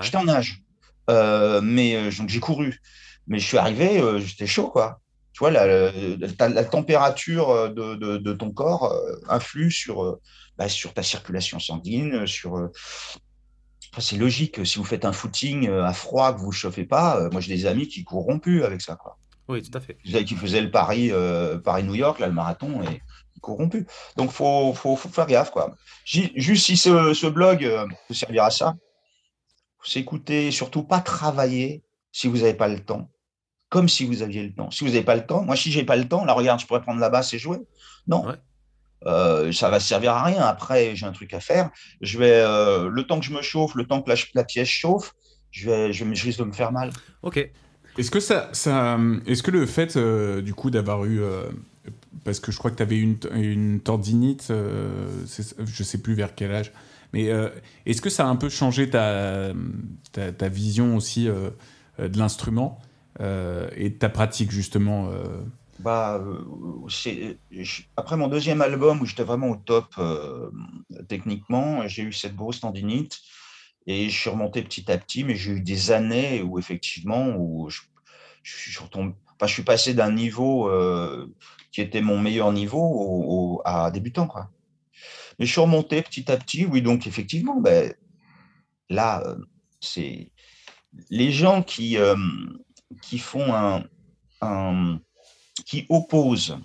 J'étais 0.00 0.16
en 0.16 0.24
nage, 0.24 0.62
mais 1.08 2.10
donc 2.10 2.28
j'ai 2.28 2.40
couru. 2.40 2.80
Mais 3.28 3.38
je 3.38 3.46
suis 3.46 3.58
arrivé, 3.58 4.00
j'étais 4.20 4.46
chaud, 4.46 4.68
quoi 4.68 5.00
tu 5.36 5.40
vois, 5.40 5.50
la, 5.50 6.64
température 6.64 7.50
euh, 7.50 7.68
de, 7.68 8.32
ton 8.32 8.50
corps 8.52 8.90
euh, 8.90 9.20
influe 9.28 9.70
sur, 9.70 10.02
euh, 10.02 10.18
bah, 10.56 10.66
sur 10.66 10.94
ta 10.94 11.02
circulation 11.02 11.58
sanguine, 11.58 12.26
sur. 12.26 12.70
c'est 13.98 14.16
logique. 14.16 14.64
Si 14.64 14.78
vous 14.78 14.84
faites 14.84 15.04
un 15.04 15.12
footing 15.12 15.68
à 15.68 15.92
froid, 15.92 16.32
que 16.32 16.40
vous 16.40 16.46
ne 16.46 16.52
chauffez 16.52 16.86
pas, 16.86 17.28
moi 17.32 17.42
j'ai 17.42 17.54
des 17.54 17.66
amis 17.66 17.86
qui 17.86 18.02
courront 18.02 18.38
plus 18.38 18.64
avec 18.64 18.80
ça. 18.80 18.96
Quoi. 18.96 19.18
Oui, 19.48 19.60
tout 19.60 19.76
à 19.76 19.80
fait. 19.82 19.98
Qui 20.24 20.36
faisaient 20.36 20.62
le 20.62 20.70
Paris, 20.70 21.12
Paris-New 21.62 21.96
York, 21.96 22.18
là, 22.18 22.28
le 22.28 22.32
marathon, 22.32 22.82
et 22.84 23.02
plus. 23.40 23.86
Donc, 24.16 24.30
il 24.30 24.34
faut, 24.34 24.72
faut, 24.74 24.96
faire 24.96 25.26
gaffe. 25.26 25.50
Quoi. 25.50 25.74
Juste 26.04 26.66
si 26.66 26.76
ce, 26.76 27.26
blog 27.28 27.68
peut 28.08 28.14
servir 28.14 28.44
à 28.44 28.50
ça, 28.50 28.74
s'écouter, 29.82 30.50
surtout 30.50 30.82
pas 30.82 31.00
travailler 31.00 31.84
si 32.12 32.26
vous 32.28 32.38
n'avez 32.38 32.54
pas 32.54 32.68
le 32.68 32.80
temps 32.80 33.08
comme 33.68 33.88
si 33.88 34.04
vous 34.04 34.22
aviez 34.22 34.42
le 34.42 34.54
temps. 34.54 34.70
Si 34.70 34.84
vous 34.84 34.90
n'avez 34.90 35.02
pas 35.02 35.16
le 35.16 35.26
temps, 35.26 35.42
moi, 35.42 35.56
si 35.56 35.72
j'ai 35.72 35.84
pas 35.84 35.96
le 35.96 36.06
temps, 36.06 36.24
là, 36.24 36.32
regarde, 36.32 36.60
je 36.60 36.66
pourrais 36.66 36.82
prendre 36.82 37.00
la 37.00 37.10
basse 37.10 37.34
et 37.34 37.38
jouer. 37.38 37.58
Non. 38.06 38.24
Euh, 39.04 39.52
ça 39.52 39.68
va 39.70 39.80
servir 39.80 40.12
à 40.12 40.24
rien. 40.24 40.40
Après, 40.42 40.94
j'ai 40.96 41.06
un 41.06 41.12
truc 41.12 41.34
à 41.34 41.40
faire. 41.40 41.70
Je 42.00 42.18
vais, 42.18 42.40
euh, 42.40 42.88
le 42.88 43.02
temps 43.02 43.18
que 43.18 43.26
je 43.26 43.32
me 43.32 43.42
chauffe, 43.42 43.74
le 43.74 43.86
temps 43.86 44.02
que 44.02 44.12
la, 44.34 44.44
pièce 44.44 44.68
chauffe, 44.68 45.12
je, 45.50 45.68
vais, 45.68 45.92
je, 45.92 46.04
risque 46.04 46.38
de 46.38 46.44
me 46.44 46.52
faire 46.52 46.72
mal. 46.72 46.90
Ok. 47.22 47.38
Est-ce 47.98 48.10
que 48.10 48.20
ça, 48.20 48.50
ça 48.52 48.98
est-ce 49.26 49.42
que 49.42 49.50
le 49.50 49.66
fait, 49.66 49.96
euh, 49.96 50.42
du 50.42 50.54
coup, 50.54 50.70
d'avoir 50.70 51.04
eu, 51.04 51.20
parce 52.24 52.40
que 52.40 52.52
je 52.52 52.58
crois 52.58 52.70
que 52.70 52.76
tu 52.76 52.82
avais 52.82 52.98
une, 52.98 53.18
une 53.34 53.80
tendinite, 53.80 54.52
je 54.52 55.82
sais 55.82 55.98
plus 55.98 56.14
vers 56.14 56.34
quel 56.34 56.52
âge, 56.52 56.72
mais 57.12 57.30
est-ce 57.86 58.02
que 58.02 58.10
ça 58.10 58.26
a 58.26 58.28
un 58.28 58.36
peu 58.36 58.48
changé 58.48 58.90
ta, 58.90 59.52
vision 60.48 60.96
aussi 60.96 61.26
de 61.26 62.18
l'instrument 62.18 62.80
euh, 63.20 63.68
et 63.76 63.94
ta 63.94 64.08
pratique 64.08 64.50
justement 64.50 65.10
euh? 65.10 65.42
Bah, 65.78 66.22
euh, 66.22 67.34
après 67.96 68.16
mon 68.16 68.28
deuxième 68.28 68.62
album 68.62 69.00
où 69.00 69.06
j'étais 69.06 69.24
vraiment 69.24 69.50
au 69.50 69.56
top 69.56 69.94
techniquement, 71.08 71.86
j'ai 71.86 72.02
eu 72.02 72.12
cette 72.12 72.34
grosse 72.34 72.60
tendinite 72.60 73.20
et 73.86 74.08
je 74.08 74.18
suis 74.18 74.30
remonté 74.30 74.62
petit 74.62 74.90
à 74.90 74.98
petit, 74.98 75.22
mais 75.22 75.36
j'ai 75.36 75.52
eu 75.52 75.60
des 75.60 75.90
années 75.90 76.42
où 76.42 76.58
effectivement 76.58 77.34
où 77.36 77.68
je, 77.68 77.82
je, 78.42 78.80
suis, 79.38 79.48
je 79.48 79.52
suis 79.52 79.62
passé 79.62 79.94
d'un 79.94 80.12
niveau 80.12 80.70
qui 81.72 81.80
était 81.80 82.00
mon 82.00 82.18
meilleur 82.18 82.52
niveau 82.52 83.60
à 83.64 83.90
débutant. 83.90 84.28
Mais 85.38 85.46
je 85.46 85.52
suis 85.52 85.60
remonté 85.60 86.02
petit 86.02 86.30
à 86.30 86.36
petit, 86.36 86.64
oui 86.64 86.82
donc 86.82 87.06
effectivement, 87.06 87.60
ben, 87.60 87.92
là 88.88 89.22
c'est 89.80 90.32
les 91.10 91.30
gens 91.30 91.62
qui 91.62 91.96
qui 93.02 93.18
font 93.18 93.82
qui 95.66 95.86
opposent 95.88 96.58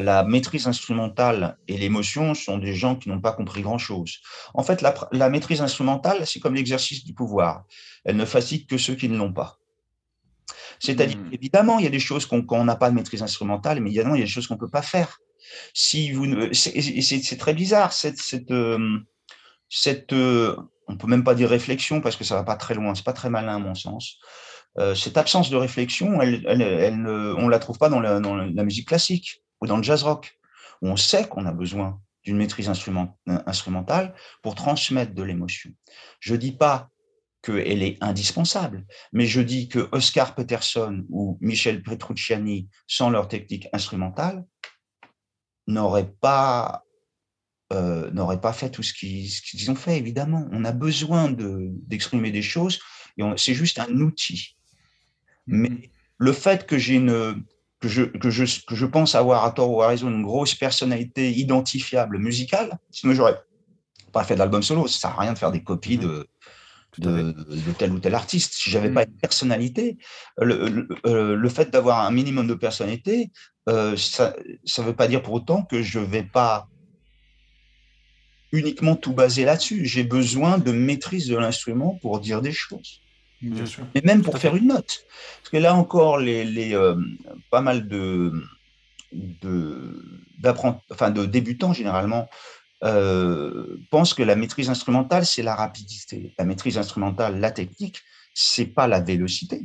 la 0.00 0.24
maîtrise 0.24 0.66
instrumentale 0.66 1.56
et 1.68 1.76
l'émotion 1.76 2.34
sont 2.34 2.58
des 2.58 2.74
gens 2.74 2.96
qui 2.96 3.08
n'ont 3.08 3.20
pas 3.20 3.32
compris 3.32 3.62
grand-chose. 3.62 4.20
En 4.54 4.62
fait, 4.62 4.82
la, 4.82 5.28
maîtrise 5.28 5.60
instrumentale, 5.60 6.26
c'est 6.26 6.40
comme 6.40 6.54
l'exercice 6.54 7.04
du 7.04 7.14
pouvoir. 7.14 7.64
Elle 8.04 8.16
ne 8.16 8.24
fatigue 8.24 8.66
que 8.66 8.78
ceux 8.78 8.94
qui 8.94 9.08
ne 9.08 9.16
l'ont 9.16 9.32
pas. 9.32 9.58
C'est-à-dire, 10.80 11.18
hmm. 11.18 11.32
évidemment, 11.32 11.78
il 11.78 11.84
y 11.84 11.88
a 11.88 11.90
des 11.90 11.98
choses 11.98 12.26
qu'on 12.26 12.64
n'a 12.64 12.76
pas 12.76 12.90
de 12.90 12.94
maîtrise 12.94 13.22
instrumentale, 13.22 13.80
mais 13.80 13.90
évidemment, 13.90 14.14
il 14.14 14.18
y 14.18 14.22
a 14.22 14.26
des 14.26 14.30
choses 14.30 14.46
qu'on 14.46 14.54
ne 14.54 14.60
peut 14.60 14.70
pas 14.70 14.82
faire. 14.82 15.18
Si 15.72 16.12
vous 16.12 16.26
c'est 16.52 17.36
très 17.38 17.54
bizarre, 17.54 17.92
cette, 17.92 18.18
cette, 18.18 18.50
euh, 18.50 18.98
cette 19.68 20.12
euh, 20.12 20.56
on 20.88 20.96
peut 20.96 21.06
même 21.06 21.24
pas 21.24 21.34
dire 21.34 21.48
réflexion 21.48 22.00
parce 22.00 22.16
que 22.16 22.24
ça 22.24 22.34
va 22.34 22.44
pas 22.44 22.56
très 22.56 22.74
loin, 22.74 22.94
c'est 22.94 23.04
pas 23.04 23.12
très 23.12 23.30
malin 23.30 23.56
à 23.56 23.58
mon 23.58 23.74
sens. 23.74 24.18
Euh, 24.78 24.94
cette 24.94 25.16
absence 25.16 25.50
de 25.50 25.56
réflexion, 25.56 26.20
elle, 26.20 26.44
elle, 26.46 27.06
on 27.06 27.46
ne 27.46 27.50
la 27.50 27.58
trouve 27.58 27.78
pas 27.78 27.88
dans 27.88 28.00
la, 28.00 28.64
musique 28.64 28.88
classique 28.88 29.42
ou 29.60 29.66
dans 29.66 29.76
le 29.76 29.82
jazz 29.82 30.02
rock, 30.02 30.38
où 30.82 30.88
on 30.88 30.96
sait 30.96 31.28
qu'on 31.28 31.46
a 31.46 31.52
besoin 31.52 32.00
d'une 32.24 32.36
maîtrise 32.36 32.70
instrumentale 33.26 34.14
pour 34.42 34.54
transmettre 34.54 35.14
de 35.14 35.22
l'émotion. 35.22 35.70
Je 36.20 36.32
ne 36.32 36.38
dis 36.38 36.52
pas 36.52 36.90
qu'elle 37.44 37.82
est 37.82 37.98
indispensable, 38.00 38.86
mais 39.12 39.26
je 39.26 39.42
dis 39.42 39.68
que 39.68 39.88
Oscar 39.92 40.34
Peterson 40.34 41.04
ou 41.10 41.36
Michel 41.42 41.82
Petrucciani, 41.82 42.68
sans 42.86 43.10
leur 43.10 43.28
technique 43.28 43.68
instrumentale, 43.72 44.46
n'auraient 45.66 46.12
pas, 46.20 46.84
euh, 47.72 48.36
pas 48.36 48.52
fait 48.54 48.70
tout 48.70 48.82
ce 48.82 48.94
qu'ils 48.94 49.70
ont 49.70 49.74
fait, 49.74 49.98
évidemment. 49.98 50.48
On 50.52 50.64
a 50.64 50.72
besoin 50.72 51.30
d'exprimer 51.30 52.30
des 52.30 52.42
choses, 52.42 52.80
et 53.18 53.22
c'est 53.36 53.54
juste 53.54 53.78
un 53.78 53.92
outil. 54.00 54.56
Mais 55.46 55.90
le 56.16 56.32
fait 56.32 56.66
que 56.66 56.78
j'ai 56.78 56.94
une 56.94 57.44
que 57.80 57.88
je, 57.88 58.04
que, 58.04 58.30
je, 58.30 58.64
que 58.64 58.74
je 58.74 58.86
pense 58.86 59.14
avoir 59.14 59.44
à 59.44 59.50
tort 59.50 59.70
ou 59.70 59.82
à 59.82 59.88
raison 59.88 60.08
une 60.08 60.22
grosse 60.22 60.54
personnalité 60.54 61.30
identifiable 61.30 62.16
musicale, 62.18 62.78
sinon 62.90 63.12
j'aurais 63.12 63.38
pas 64.12 64.24
fait 64.24 64.36
d'album 64.36 64.62
solo. 64.62 64.86
Ça 64.86 65.00
sert 65.00 65.10
à 65.10 65.20
rien 65.20 65.34
de 65.34 65.38
faire 65.38 65.52
des 65.52 65.62
copies 65.62 65.98
de, 65.98 66.26
de, 66.98 67.32
de, 67.32 67.72
tel 67.76 67.92
ou 67.92 67.98
tel 67.98 68.14
artiste. 68.14 68.54
Si 68.54 68.70
j'avais 68.70 68.90
pas 68.90 69.04
une 69.04 69.16
personnalité, 69.16 69.98
le, 70.38 70.68
le, 70.68 71.34
le 71.34 71.48
fait 71.48 71.70
d'avoir 71.70 72.06
un 72.06 72.10
minimum 72.10 72.46
de 72.46 72.54
personnalité, 72.54 73.30
euh, 73.68 73.96
ça 73.96 74.34
ne 74.78 74.82
veut 74.82 74.94
pas 74.94 75.08
dire 75.08 75.22
pour 75.22 75.34
autant 75.34 75.62
que 75.62 75.82
je 75.82 75.98
vais 75.98 76.22
pas 76.22 76.68
uniquement 78.52 78.96
tout 78.96 79.12
baser 79.12 79.44
là-dessus. 79.44 79.84
J'ai 79.86 80.04
besoin 80.04 80.58
de 80.58 80.72
maîtrise 80.72 81.28
de 81.28 81.36
l'instrument 81.36 81.98
pour 82.02 82.20
dire 82.20 82.40
des 82.40 82.52
choses. 82.52 83.00
Bien 83.42 83.66
sûr. 83.66 83.84
Et 83.94 84.00
même 84.02 84.22
pour 84.22 84.38
faire 84.38 84.56
une 84.56 84.68
note. 84.68 85.04
Parce 85.40 85.50
que 85.50 85.56
là 85.58 85.74
encore, 85.74 86.18
les, 86.18 86.44
les 86.44 86.74
euh, 86.74 86.94
pas 87.50 87.60
mal 87.60 87.88
de, 87.88 88.32
de, 89.12 90.02
enfin, 90.90 91.10
de 91.10 91.26
débutants, 91.26 91.72
généralement, 91.72 92.28
euh, 92.84 93.78
pensent 93.90 94.14
que 94.14 94.22
la 94.22 94.36
maîtrise 94.36 94.68
instrumentale, 94.68 95.24
c'est 95.24 95.42
la 95.42 95.54
rapidité. 95.54 96.34
La 96.38 96.44
maîtrise 96.44 96.76
instrumentale, 96.76 97.40
la 97.40 97.50
technique, 97.50 98.02
c'est 98.34 98.66
pas 98.66 98.86
la 98.86 99.00
vélocité. 99.00 99.62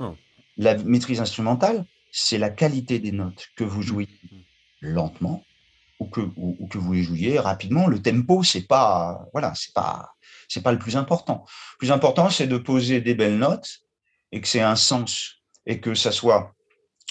Oh. 0.00 0.16
La 0.56 0.76
maîtrise 0.76 1.20
instrumentale, 1.20 1.84
c'est 2.10 2.38
la 2.38 2.50
qualité 2.50 2.98
des 2.98 3.12
notes 3.12 3.48
que 3.56 3.64
vous 3.64 3.82
jouez 3.82 4.08
lentement 4.80 5.44
ou 6.00 6.06
que, 6.06 6.20
ou, 6.36 6.66
que 6.68 6.78
vous 6.78 6.92
les 6.92 7.02
jouiez 7.02 7.38
rapidement. 7.38 7.86
Le 7.86 8.00
tempo, 8.00 8.42
c'est 8.42 8.66
pas, 8.66 9.28
voilà, 9.32 9.52
c'est 9.54 9.74
pas, 9.74 10.14
c'est 10.48 10.62
pas 10.62 10.72
le 10.72 10.78
plus 10.78 10.96
important. 10.96 11.44
Le 11.74 11.78
plus 11.78 11.92
important, 11.92 12.30
c'est 12.30 12.46
de 12.46 12.58
poser 12.58 13.00
des 13.00 13.14
belles 13.14 13.38
notes 13.38 13.80
et 14.32 14.40
que 14.40 14.48
c'est 14.48 14.60
un 14.60 14.76
sens 14.76 15.42
et 15.66 15.80
que 15.80 15.94
ça 15.94 16.10
soit, 16.10 16.54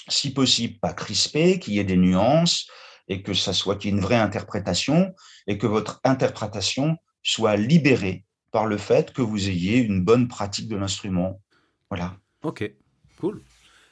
si 0.08 0.32
possible, 0.32 0.78
pas 0.78 0.92
crispé, 0.92 1.58
qu'il 1.58 1.74
y 1.74 1.78
ait 1.78 1.84
des 1.84 1.96
nuances 1.96 2.66
et 3.08 3.22
que 3.22 3.34
ça 3.34 3.52
soit 3.52 3.76
qu'il 3.76 3.90
y 3.90 3.94
ait 3.94 3.96
une 3.96 4.02
vraie 4.02 4.16
interprétation 4.16 5.14
et 5.46 5.58
que 5.58 5.66
votre 5.66 6.00
interprétation 6.04 6.96
soit 7.22 7.56
libérée 7.56 8.24
par 8.50 8.66
le 8.66 8.76
fait 8.76 9.12
que 9.12 9.22
vous 9.22 9.48
ayez 9.48 9.78
une 9.78 10.04
bonne 10.04 10.28
pratique 10.28 10.68
de 10.68 10.76
l'instrument. 10.76 11.40
Voilà. 11.90 12.16
Ok, 12.42 12.70
cool. 13.20 13.42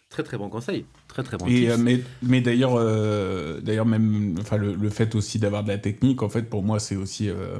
Très 0.08 0.22
très 0.22 0.38
bon 0.38 0.48
conseil, 0.48 0.86
très 1.08 1.22
très 1.22 1.36
bon. 1.36 1.46
Et, 1.48 1.68
euh, 1.68 1.76
mais, 1.78 2.00
mais 2.22 2.40
d'ailleurs, 2.40 2.76
euh, 2.76 3.60
d'ailleurs 3.60 3.86
même, 3.86 4.36
enfin 4.40 4.56
le, 4.56 4.72
le, 4.74 4.88
fait 4.90 5.14
aussi 5.16 5.38
d'avoir 5.38 5.64
de 5.64 5.68
la 5.68 5.78
technique, 5.78 6.22
en 6.22 6.28
fait, 6.28 6.42
pour 6.42 6.62
moi, 6.62 6.78
c'est 6.78 6.94
aussi 6.94 7.28
euh, 7.28 7.58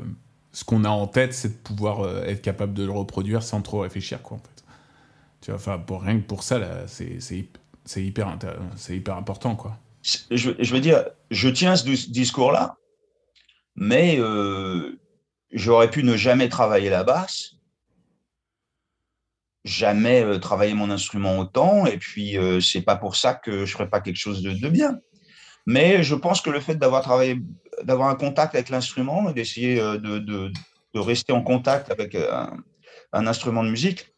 ce 0.52 0.64
qu'on 0.64 0.84
a 0.84 0.88
en 0.88 1.08
tête, 1.08 1.34
c'est 1.34 1.48
de 1.48 1.54
pouvoir 1.54 2.24
être 2.24 2.42
capable 2.42 2.72
de 2.72 2.84
le 2.84 2.92
reproduire 2.92 3.42
sans 3.42 3.62
trop 3.62 3.80
réfléchir, 3.80 4.22
quoi, 4.22 4.36
en 4.36 4.40
fait. 4.40 4.64
Tu 5.40 5.50
vois, 5.50 5.58
enfin, 5.58 5.78
pour 5.78 6.02
rien 6.02 6.18
que 6.20 6.26
pour 6.26 6.44
ça, 6.44 6.58
là, 6.58 6.86
c'est, 6.86 7.20
c'est, 7.20 7.48
c'est 7.84 8.04
hyper, 8.04 8.38
c'est 8.76 8.96
hyper 8.96 9.16
important, 9.16 9.56
quoi. 9.56 9.76
Je, 10.30 10.72
veux 10.72 10.80
dire, 10.80 11.04
je 11.30 11.48
tiens 11.48 11.74
ce 11.76 11.84
discours-là, 12.10 12.76
mais 13.74 14.18
j'aurais 15.52 15.90
pu 15.90 16.04
ne 16.04 16.16
jamais 16.16 16.48
travailler 16.48 16.90
la 16.90 17.04
basse 17.04 17.56
jamais 19.66 20.22
euh, 20.22 20.38
travaillé 20.38 20.72
mon 20.72 20.90
instrument 20.90 21.38
autant, 21.38 21.86
et 21.86 21.98
puis 21.98 22.38
euh, 22.38 22.60
c'est 22.60 22.82
pas 22.82 22.96
pour 22.96 23.16
ça 23.16 23.34
que 23.34 23.66
je 23.66 23.72
ferai 23.72 23.90
pas 23.90 24.00
quelque 24.00 24.16
chose 24.16 24.42
de, 24.42 24.68
bien. 24.68 25.00
Mais 25.66 26.02
je 26.04 26.14
pense 26.14 26.40
que 26.40 26.50
le 26.50 26.60
fait 26.60 26.76
d'avoir 26.76 27.02
travaillé, 27.02 27.40
d'avoir 27.82 28.08
un 28.08 28.14
contact 28.14 28.54
avec 28.54 28.70
l'instrument, 28.70 29.30
d'essayer 29.32 29.80
euh, 29.80 29.98
de, 29.98 30.52
rester 30.94 31.34
en 31.34 31.42
contact 31.42 31.90
avec 31.90 32.14
un, 32.14 33.26
instrument 33.26 33.62
de 33.62 33.68
musique, 33.68 34.14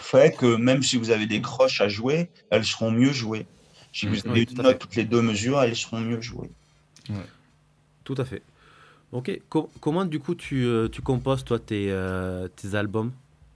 fait 0.00 0.36
que 0.36 0.54
même 0.54 0.80
si 0.80 0.96
vous 0.96 1.10
avez 1.10 1.26
des 1.26 1.40
croches 1.40 1.80
à 1.80 1.88
jouer, 1.88 2.30
elles 2.52 2.64
seront 2.64 2.92
mieux 2.92 3.10
jouées. 3.10 3.48
Si 3.94 4.06
vous 4.06 4.26
avez 4.26 4.42
une 4.42 4.60
note 4.60 4.80
toutes 4.80 4.96
les 4.96 5.04
deux 5.04 5.22
mesures, 5.22 5.62
elles 5.62 5.76
seront 5.76 6.00
mieux 6.00 6.20
jouées. 6.20 6.50
Ouais. 7.08 7.16
Tout 8.02 8.16
à 8.18 8.24
fait. 8.24 8.42
Ok. 9.12 9.30
Co 9.48 9.70
comment 9.80 10.04
du 10.04 10.18
coup 10.18 10.34
tu, 10.34 10.66
tu 10.90 11.00
composes 11.00 11.44
toi 11.44 11.60
tes, 11.60 11.94
tes 12.56 12.74
albums 12.74 13.12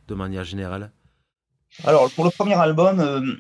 de 0.07 0.15
manière 0.15 0.45
générale? 0.45 0.93
Alors, 1.83 2.09
pour 2.13 2.25
le 2.25 2.31
premier 2.31 2.55
album, 2.55 3.01
euh, 3.01 3.35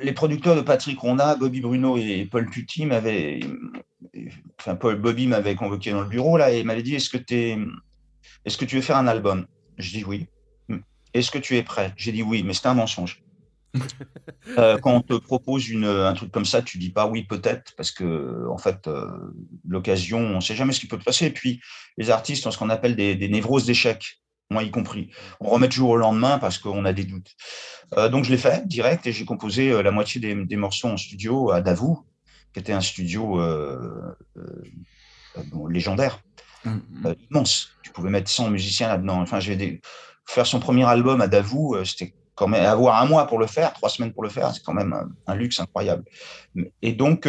les 0.00 0.12
producteurs 0.12 0.54
de 0.54 0.60
Patrick 0.60 0.98
Ronda, 0.98 1.36
Bobby 1.36 1.62
Bruno 1.62 1.96
et 1.96 2.28
Paul 2.30 2.48
Tutti 2.50 2.84
m'avaient. 2.84 3.40
Enfin, 4.60 4.76
Paul, 4.76 4.96
Bobby 4.96 5.26
m'avait 5.26 5.54
convoqué 5.54 5.90
dans 5.90 6.02
le 6.02 6.08
bureau 6.08 6.36
là 6.36 6.50
et 6.50 6.64
m'avait 6.64 6.82
dit 6.82 6.94
Est-ce 6.94 7.08
que, 7.08 7.16
es... 7.34 7.58
Est 8.44 8.58
que 8.58 8.66
tu 8.66 8.76
veux 8.76 8.82
faire 8.82 8.98
un 8.98 9.06
album? 9.06 9.46
Je 9.78 9.90
dis 9.90 10.04
oui. 10.04 10.26
Est-ce 11.14 11.30
que 11.30 11.38
tu 11.38 11.56
es 11.56 11.62
prêt? 11.62 11.94
J'ai 11.96 12.12
dit 12.12 12.22
oui, 12.22 12.42
mais 12.42 12.52
c'était 12.52 12.68
un 12.68 12.74
mensonge. 12.74 13.21
euh, 14.58 14.78
quand 14.78 14.92
on 14.92 15.00
te 15.00 15.14
propose 15.14 15.68
une, 15.68 15.84
un 15.84 16.12
truc 16.12 16.30
comme 16.30 16.44
ça, 16.44 16.62
tu 16.62 16.78
dis 16.78 16.90
pas 16.90 17.06
oui 17.06 17.24
peut-être 17.24 17.72
parce 17.76 17.90
que 17.90 18.46
en 18.50 18.58
fait 18.58 18.86
euh, 18.86 19.10
l'occasion, 19.66 20.18
on 20.18 20.40
sait 20.40 20.54
jamais 20.54 20.72
ce 20.72 20.80
qui 20.80 20.86
peut 20.86 20.98
te 20.98 21.04
passer. 21.04 21.26
Et 21.26 21.30
puis 21.30 21.60
les 21.96 22.10
artistes 22.10 22.46
ont 22.46 22.50
ce 22.50 22.58
qu'on 22.58 22.70
appelle 22.70 22.96
des, 22.96 23.14
des 23.14 23.28
névroses 23.28 23.66
d'échec 23.66 24.18
moi 24.50 24.62
y 24.62 24.70
compris. 24.70 25.08
On 25.40 25.48
remet 25.48 25.68
toujours 25.70 25.90
au 25.90 25.96
lendemain 25.96 26.38
parce 26.38 26.58
qu'on 26.58 26.84
a 26.84 26.92
des 26.92 27.04
doutes. 27.04 27.30
Euh, 27.96 28.10
donc 28.10 28.24
je 28.24 28.30
l'ai 28.30 28.36
fait 28.36 28.68
direct 28.68 29.06
et 29.06 29.12
j'ai 29.12 29.24
composé 29.24 29.82
la 29.82 29.90
moitié 29.90 30.20
des, 30.20 30.56
morceaux 30.56 30.88
en 30.88 30.98
studio 30.98 31.50
à 31.50 31.62
Davou, 31.62 32.04
qui 32.52 32.60
était 32.60 32.74
un 32.74 32.82
studio 32.82 33.40
légendaire, 35.70 36.20
mm, 36.66 36.70
mm. 36.70 37.14
immense. 37.30 37.70
Tu 37.82 37.92
pouvais 37.92 38.10
mettre 38.10 38.28
100 38.28 38.50
musiciens 38.50 38.88
là-dedans. 38.88 39.22
Enfin, 39.22 39.40
j'ai 39.40 39.56
des... 39.56 39.80
faire 40.26 40.44
son 40.44 40.60
premier 40.60 40.84
album 40.84 41.22
à 41.22 41.28
Davou, 41.28 41.82
c'était 41.86 42.12
avoir 42.36 43.02
un 43.02 43.06
mois 43.06 43.26
pour 43.26 43.38
le 43.38 43.46
faire, 43.46 43.72
trois 43.72 43.88
semaines 43.88 44.12
pour 44.12 44.22
le 44.22 44.28
faire, 44.28 44.52
c'est 44.54 44.62
quand 44.62 44.74
même 44.74 45.14
un, 45.26 45.34
luxe 45.34 45.60
incroyable. 45.60 46.04
Et 46.80 46.92
donc 46.92 47.28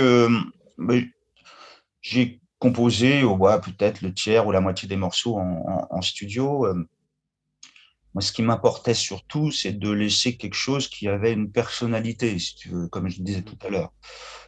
j'ai 2.01 2.41
composé 2.59 3.23
au 3.23 3.35
bois 3.35 3.59
peut-être 3.59 4.01
le 4.01 4.13
tiers 4.13 4.47
ou 4.47 4.51
la 4.51 4.61
moitié 4.61 4.87
des 4.87 4.95
morceaux 4.95 5.37
en, 5.37 6.01
studio. 6.01 6.65
Moi, 8.13 8.21
ce 8.21 8.31
qui 8.31 8.43
m'importait 8.43 8.93
surtout, 8.93 9.51
c'est 9.51 9.71
de 9.73 9.89
laisser 9.89 10.37
quelque 10.37 10.55
chose 10.55 10.87
qui 10.87 11.07
avait 11.07 11.33
une 11.33 11.51
personnalité, 11.51 12.37
comme 12.91 13.09
je 13.09 13.21
disais 13.21 13.41
tout 13.41 13.57
à 13.65 13.69
l'heure. 13.69 13.91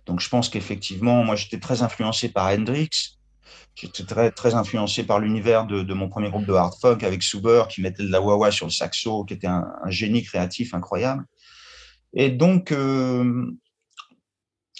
Donc, 0.06 0.20
je 0.20 0.30
pense 0.30 0.50
qu'effectivement, 0.50 1.24
moi, 1.24 1.36
j'étais 1.36 1.60
très 1.60 1.82
influencé 1.82 2.30
par 2.30 2.48
Hendrix. 2.48 3.18
J'étais 3.76 4.04
très, 4.04 4.32
très 4.32 4.54
influencé 4.54 5.04
par 5.04 5.20
l'univers 5.20 5.66
de, 5.66 5.84
de, 5.84 5.94
mon 5.94 6.10
premier 6.10 6.30
groupe 6.30 6.46
de 6.46 6.54
hard 6.54 6.74
folk 6.80 7.04
avec 7.04 7.24
Suber, 7.24 7.64
qui 7.70 7.82
mettait 7.82 8.04
de 8.04 8.12
la 8.12 8.22
wah-wah 8.22 8.52
sur 8.52 8.66
le 8.66 8.72
saxo, 8.72 9.26
qui 9.26 9.34
était 9.34 9.48
un, 9.48 9.66
un 9.84 9.90
génie 9.90 10.24
créatif 10.24 10.74
incroyable. 10.74 11.26
Et 12.14 12.30
donc, 12.30 12.72
euh, 12.72 13.46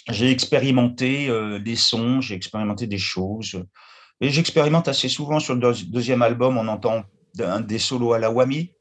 j'ai 0.08 0.30
expérimenté 0.30 1.28
euh, 1.28 1.58
des 1.58 1.76
sons, 1.76 2.20
j'ai 2.20 2.34
expérimenté 2.34 2.86
des 2.86 2.98
choses. 2.98 3.62
Et 4.20 4.30
j'expérimente 4.30 4.88
assez 4.88 5.08
souvent 5.08 5.40
sur 5.40 5.54
le 5.54 5.72
deuxième 5.84 6.22
album, 6.22 6.56
on 6.56 6.68
entend 6.68 7.04
des 7.34 7.78
solos 7.78 8.14
à 8.14 8.18
la 8.18 8.30
whammy, 8.30 8.72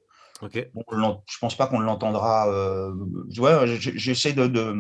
Okay. 0.42 0.70
Bon, 0.74 0.84
je 1.30 1.38
pense 1.40 1.56
pas 1.56 1.68
qu'on 1.68 1.80
l'entendra. 1.80 2.50
Euh, 2.50 2.94
ouais, 3.38 3.78
J'essaie 3.80 4.34
de, 4.34 4.76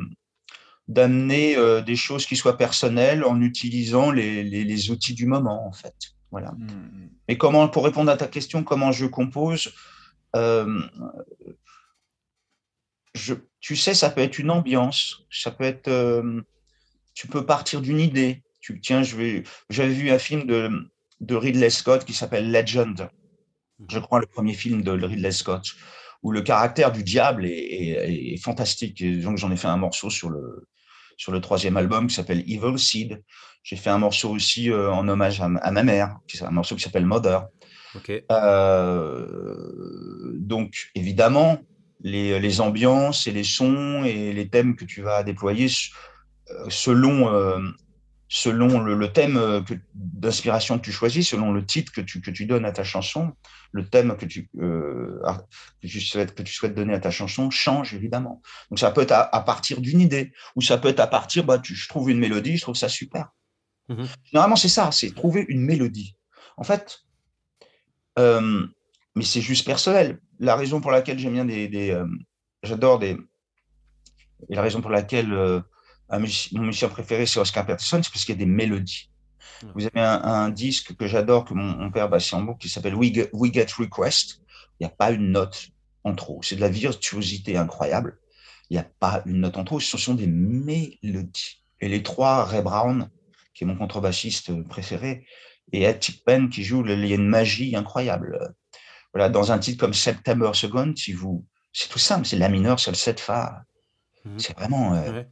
d'amener 0.87 1.57
euh, 1.57 1.81
des 1.81 1.95
choses 1.95 2.25
qui 2.25 2.35
soient 2.35 2.57
personnelles 2.57 3.23
en 3.23 3.41
utilisant 3.41 4.11
les, 4.11 4.43
les, 4.43 4.63
les 4.63 4.91
outils 4.91 5.13
du 5.13 5.25
moment, 5.25 5.67
en 5.67 5.71
fait. 5.71 5.95
Voilà. 6.31 6.51
Mmh. 6.51 7.09
Et 7.27 7.37
comment, 7.37 7.67
pour 7.67 7.85
répondre 7.85 8.11
à 8.11 8.17
ta 8.17 8.27
question, 8.27 8.63
comment 8.63 8.91
je 8.91 9.05
compose 9.05 9.73
euh, 10.35 10.81
je, 13.13 13.35
Tu 13.59 13.75
sais, 13.75 13.93
ça 13.93 14.09
peut 14.09 14.21
être 14.21 14.37
une 14.37 14.51
ambiance, 14.51 15.23
ça 15.31 15.51
peut 15.51 15.63
être. 15.63 15.87
Euh, 15.87 16.41
tu 17.13 17.27
peux 17.27 17.45
partir 17.45 17.81
d'une 17.81 17.99
idée. 17.99 18.43
Tu 18.59 18.79
tiens. 18.81 19.03
J'avais 19.03 19.93
vu 19.93 20.11
un 20.11 20.19
film 20.19 20.45
de, 20.45 20.69
de 21.21 21.35
Ridley 21.35 21.69
Scott 21.69 22.03
qui 22.03 22.13
s'appelle 22.13 22.51
Legend 22.51 23.09
je 23.89 23.99
crois, 23.99 24.19
le 24.19 24.25
premier 24.25 24.53
film 24.53 24.81
de 24.81 24.91
Ridley 24.91 25.31
Scott, 25.31 25.75
où 26.23 26.31
le 26.31 26.41
caractère 26.41 26.91
du 26.91 27.03
diable 27.03 27.45
est, 27.45 28.33
est, 28.33 28.37
fantastique. 28.37 29.01
Et 29.01 29.17
donc, 29.17 29.37
j'en 29.37 29.51
ai 29.51 29.57
fait 29.57 29.67
un 29.67 29.77
morceau 29.77 30.09
sur 30.09 30.29
le, 30.29 30.67
sur 31.17 31.31
le 31.31 31.41
troisième 31.41 31.77
album 31.77 32.07
qui 32.07 32.15
s'appelle 32.15 32.43
Evil 32.47 32.77
Seed. 32.77 33.23
J'ai 33.63 33.75
fait 33.75 33.89
un 33.89 33.97
morceau 33.97 34.29
aussi 34.29 34.69
euh, 34.69 34.91
en 34.91 35.07
hommage 35.07 35.41
à, 35.41 35.47
ma 35.47 35.83
mère, 35.83 36.17
qui 36.27 36.43
un 36.43 36.51
morceau 36.51 36.75
qui 36.75 36.83
s'appelle 36.83 37.05
Mother. 37.05 37.47
Euh, 38.31 39.25
donc, 40.35 40.91
évidemment, 40.95 41.59
les, 42.01 42.39
les, 42.39 42.61
ambiances 42.61 43.25
et 43.25 43.31
les 43.31 43.43
sons 43.43 44.03
et 44.03 44.33
les 44.33 44.49
thèmes 44.49 44.75
que 44.75 44.85
tu 44.85 45.01
vas 45.01 45.23
déployer 45.23 45.67
euh, 46.51 46.65
selon 46.69 47.29
selon 48.35 48.81
le, 48.81 49.13
thème 49.13 49.37
euh, 49.37 49.61
d'inspiration 49.93 50.77
que 50.77 50.83
tu 50.83 50.91
choisis, 50.91 51.29
selon 51.29 51.53
le 51.53 51.65
titre 51.65 51.93
que 51.93 52.01
tu, 52.01 52.19
que 52.19 52.31
tu 52.31 52.45
donnes 52.45 52.65
à 52.65 52.73
ta 52.73 52.83
chanson, 52.83 53.31
le 53.71 53.87
thème 53.87 54.17
que 54.17 54.25
tu, 54.25 54.49
euh, 54.59 55.21
que, 55.81 55.87
tu 55.87 56.01
souhaites, 56.01 56.35
que 56.35 56.43
tu 56.43 56.53
souhaites 56.53 56.75
donner 56.75 56.93
à 56.93 56.99
ta 56.99 57.11
chanson 57.11 57.49
change 57.49 57.93
évidemment. 57.93 58.41
Donc 58.69 58.79
ça 58.79 58.91
peut 58.91 59.03
être 59.03 59.13
à, 59.13 59.41
partir 59.45 59.79
d'une 59.79 60.01
idée, 60.01 60.33
ou 60.57 60.61
ça 60.61 60.77
peut 60.77 60.89
être 60.89 60.99
à 60.99 61.07
partir, 61.07 61.45
bah, 61.45 61.59
tu, 61.59 61.75
je 61.75 61.87
trouve 61.87 62.09
une 62.09 62.19
mélodie, 62.19 62.57
je 62.57 62.63
trouve 62.63 62.75
ça 62.75 62.89
super. 62.89 63.29
Mmh 63.87 64.03
Généralement 64.25 64.57
c'est 64.57 64.67
ça, 64.67 64.91
c'est 64.91 65.15
trouver 65.15 65.45
une 65.47 65.61
mélodie. 65.61 66.17
En 66.57 66.65
fait, 66.65 67.05
euh, 68.19 68.67
mais 69.15 69.23
c'est 69.23 69.39
juste 69.39 69.65
personnel. 69.65 70.19
La 70.39 70.57
raison 70.57 70.81
pour 70.81 70.91
laquelle 70.91 71.17
j'aime 71.19 71.33
bien 71.33 71.45
des, 71.45 71.69
des 71.69 71.91
euh, 71.91 72.05
j'adore 72.63 72.99
des, 72.99 73.17
et 74.49 74.55
la 74.55 74.61
raison 74.61 74.81
pour 74.81 74.91
laquelle 74.91 75.63
mon 76.09 76.61
musicien 76.63 76.89
préféré, 76.89 77.25
c'est 77.25 77.39
Oscar 77.39 77.65
Peterson, 77.65 78.01
c'est 78.03 78.11
parce 78.11 78.25
qu'il 78.25 78.35
y 78.35 78.37
a 78.37 78.39
des 78.39 78.45
mélodies. 78.45 79.09
Vous 79.73 79.85
avez 79.85 80.01
un, 80.01 80.49
disque 80.49 80.95
que 80.95 81.07
j'adore, 81.07 81.45
que 81.45 81.53
mon, 81.53 81.89
père 81.91 82.09
en 82.33 82.41
boucle, 82.41 82.59
qui 82.59 82.69
s'appelle 82.69 82.95
We, 82.95 83.11
Get 83.53 83.67
Request. 83.77 84.41
Il 84.79 84.85
n'y 84.85 84.87
a 84.87 84.95
pas 84.95 85.11
une 85.11 85.31
note 85.31 85.69
en 86.03 86.13
trop. 86.13 86.41
C'est 86.43 86.57
de 86.57 86.61
la 86.61 86.69
virtuosité 86.69 87.57
incroyable. 87.57 88.19
Il 88.69 88.73
n'y 88.73 88.79
a 88.79 88.87
pas 88.99 89.23
une 89.25 89.39
note 89.41 89.57
en 89.57 89.63
trop. 89.63 89.79
Ce 89.79 89.97
sont 89.97 90.13
des 90.13 90.27
mélodies. 90.27 91.61
Et 91.79 91.87
les 91.87 92.03
trois, 92.03 92.45
Ray 92.45 92.61
Brown, 92.61 93.09
qui 93.53 93.63
est 93.63 93.67
mon 93.67 93.77
contrebassiste 93.77 94.63
préféré, 94.63 95.25
et 95.71 95.83
Ed 95.83 95.99
Tickpen, 95.99 96.49
qui 96.49 96.63
joue, 96.63 96.85
il 96.85 97.05
y 97.07 97.13
a 97.13 97.15
une 97.15 97.27
magie 97.27 97.75
incroyable. 97.75 98.53
Voilà, 99.13 99.29
dans 99.29 99.51
un 99.51 99.59
titre 99.59 99.79
comme 99.79 99.93
September 99.93 100.51
Second, 100.53 100.93
si 100.95 101.13
vous, 101.13 101.45
c'est 101.71 101.89
tout 101.89 101.99
simple, 101.99 102.25
c'est 102.25 102.37
la 102.37 102.49
mineur 102.49 102.79
sur 102.79 102.91
le 102.91 102.97
7 102.97 103.19
fa. 103.19 103.63
Mhm. 104.25 104.39
C'est 104.39 104.57
vraiment. 104.57 104.93
Euh, 104.95 105.23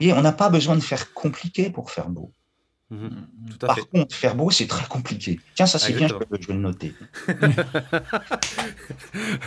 et 0.00 0.12
on 0.12 0.20
n'a 0.22 0.32
pas 0.32 0.50
besoin 0.50 0.76
de 0.76 0.80
faire 0.80 1.12
compliqué 1.12 1.70
pour 1.70 1.90
faire 1.90 2.08
beau. 2.08 2.32
Mhm. 2.90 3.26
Par 3.58 3.88
contre, 3.88 4.14
faire 4.14 4.36
beau, 4.36 4.50
c'est 4.50 4.68
très 4.68 4.86
compliqué. 4.86 5.40
Tiens, 5.56 5.66
ça 5.66 5.78
c'est 5.78 5.92
bien, 5.92 6.06
je, 6.06 6.14
vais 6.46 6.54
le 6.54 6.60
noter. 6.60 6.94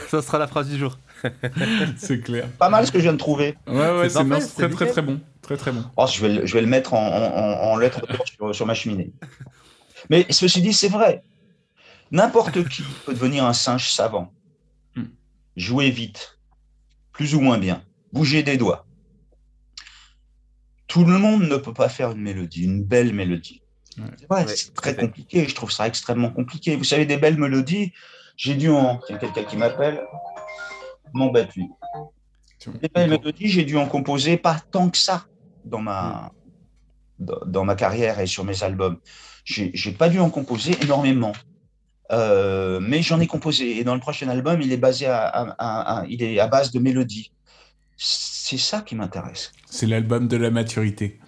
ça 0.09 0.21
sera 0.21 0.37
la 0.39 0.47
phrase 0.47 0.67
du 0.67 0.77
jour. 0.77 0.99
c'est 1.97 2.19
clair. 2.19 2.49
Pas 2.57 2.69
mal 2.69 2.85
ce 2.85 2.91
que 2.91 2.97
je 2.97 3.03
viens 3.03 3.13
de 3.13 3.17
trouver. 3.17 3.57
Ouais, 3.65 3.75
ouais, 3.75 4.09
c'est 4.09 4.27
très, 4.55 4.69
très, 4.69 4.87
très 4.87 5.01
bon. 5.01 5.21
Très, 5.41 5.55
très 5.55 5.71
bon. 5.71 5.85
Oh, 5.95 6.05
je, 6.05 6.21
vais, 6.21 6.33
le, 6.33 6.45
je 6.45 6.53
vais 6.53 6.61
le 6.61 6.67
mettre 6.67 6.93
en, 6.93 7.71
en, 7.71 7.77
lettres 7.77 8.01
sur, 8.25 8.53
sur 8.53 8.65
ma 8.65 8.73
cheminée. 8.73 9.13
Mais 10.09 10.25
ceci 10.29 10.61
dit, 10.61 10.73
c'est 10.73 10.89
vrai. 10.89 11.23
N'importe 12.11 12.67
qui 12.69 12.83
peut 13.05 13.13
devenir 13.13 13.45
un 13.45 13.53
singe 13.53 13.89
savant. 13.89 14.33
Hmm. 14.95 15.05
Jouer 15.55 15.91
vite, 15.91 16.39
plus 17.13 17.35
ou 17.35 17.39
moins 17.39 17.57
bien, 17.57 17.83
bouger 18.11 18.43
des 18.43 18.57
doigts. 18.57 18.85
Tout 20.89 21.05
le 21.05 21.17
monde 21.19 21.43
ne 21.43 21.55
peut 21.55 21.73
pas 21.73 21.87
faire 21.87 22.11
une 22.11 22.21
mélodie, 22.21 22.63
une 22.63 22.83
belle 22.83 23.13
mélodie. 23.13 23.61
c'est 24.47 24.73
très 24.73 24.95
compliqué, 24.95 25.47
je 25.47 25.55
trouve 25.55 25.71
ça 25.71 25.87
extrêmement 25.87 26.31
compliqué. 26.31 26.75
Vous 26.75 26.83
savez, 26.83 27.05
des 27.05 27.17
belles 27.17 27.37
mélodies, 27.37 27.93
j'ai 28.35 28.55
dû 28.55 28.69
en... 28.69 28.99
Il 29.07 29.13
y 29.13 29.15
a 29.15 29.19
quelqu'un 29.19 29.43
qui 29.43 29.55
m'appelle, 29.55 30.01
m'embête 31.13 31.55
lui. 31.55 31.69
Des 32.81 32.89
belles 32.89 33.09
mélodies, 33.09 33.47
j'ai 33.47 33.63
dû 33.63 33.77
en 33.77 33.87
composer 33.87 34.35
pas 34.35 34.59
tant 34.71 34.89
que 34.89 34.97
ça 34.97 35.27
dans 35.63 35.79
ma, 35.79 36.31
dans 37.19 37.63
ma 37.63 37.75
carrière 37.75 38.19
et 38.19 38.27
sur 38.27 38.43
mes 38.43 38.63
albums. 38.63 38.99
J'ai 39.45 39.91
pas 39.91 40.09
dû 40.09 40.19
en 40.19 40.29
composer 40.29 40.75
énormément. 40.81 41.33
Euh, 42.11 42.79
mais 42.79 43.03
j'en 43.03 43.19
ai 43.19 43.27
composé. 43.27 43.77
Et 43.77 43.83
dans 43.83 43.93
le 43.93 44.01
prochain 44.01 44.27
album, 44.29 44.61
il 44.61 44.71
est 44.71 44.77
basé 44.77 45.05
à, 45.05 46.03
il 46.09 46.23
est 46.23 46.39
à 46.39 46.47
base 46.47 46.71
de 46.71 46.79
mélodies. 46.79 47.31
C'est 48.49 48.57
ça 48.57 48.81
qui 48.81 48.95
m'intéresse. 48.95 49.51
C'est 49.67 49.85
l'album 49.85 50.27
de 50.27 50.35
la 50.35 50.49
maturité. 50.49 51.19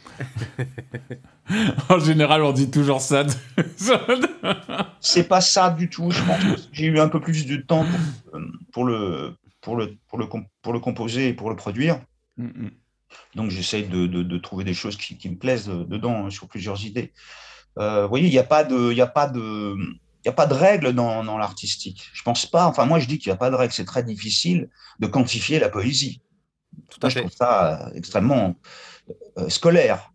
en 1.90 2.00
général, 2.00 2.42
on 2.42 2.52
dit 2.52 2.72
toujours 2.72 3.00
ça. 3.00 3.28
c'est 5.00 5.28
pas 5.28 5.40
ça 5.40 5.70
du 5.70 5.88
tout. 5.88 6.10
Je 6.10 6.24
pense 6.24 6.68
j'ai 6.72 6.88
eu 6.88 7.00
un 7.00 7.10
peu 7.10 7.20
plus 7.20 7.46
de 7.46 7.58
temps 7.58 7.86
pour, 8.72 8.86
le, 8.86 9.36
pour, 9.62 9.76
le, 9.76 9.98
pour, 10.08 10.18
le, 10.18 10.28
pour 10.64 10.74
le 10.74 10.80
composer 10.80 11.28
et 11.28 11.34
pour 11.36 11.52
le 11.52 11.56
produire. 11.56 12.02
Mm. 12.38 12.70
Donc 13.36 13.52
j'essaye 13.52 13.84
de, 13.84 14.08
de, 14.08 14.38
trouver 14.40 14.64
des 14.64 14.74
choses 14.74 14.98
qui, 14.98 15.16
qui 15.16 15.30
me 15.30 15.38
plaisent 15.38 15.68
dedans, 15.68 16.26
hein, 16.26 16.30
sur 16.32 16.48
plusieurs 16.48 16.84
idées. 16.84 17.14
Euh, 17.78 18.02
vous 18.02 18.10
voyez, 18.10 18.30
il 18.30 18.32
n'y 18.32 18.40
a 18.40 18.44
pas 18.44 18.64
de, 18.64 18.92
il 18.92 19.00
a 19.00 19.06
pas 19.06 19.28
de, 19.28 19.76
a 20.26 20.32
pas 20.32 20.48
de 20.48 20.56
règle 20.56 20.94
dans, 20.94 21.24
dans 21.24 21.38
l'artistique. 21.38 22.10
Je 22.14 22.24
pense 22.24 22.48
pas. 22.48 22.66
Enfin, 22.66 22.88
moi, 22.88 22.98
je 22.98 23.06
dis 23.06 23.20
qu'il 23.20 23.30
n'y 23.30 23.36
a 23.36 23.38
pas 23.38 23.52
de 23.52 23.56
règle. 23.56 23.74
C'est 23.74 23.86
très 23.86 24.02
difficile 24.02 24.70
de 25.00 25.06
quantifier 25.06 25.60
la 25.60 25.70
poésie. 25.70 26.20
Tout 26.92 27.00
à 27.02 27.10
fait. 27.10 27.22
Je 27.22 27.26
trouve 27.26 27.36
ça 27.36 27.88
euh, 27.88 27.94
extrêmement 27.96 28.56
euh, 29.40 29.50
scolaire. 29.50 30.12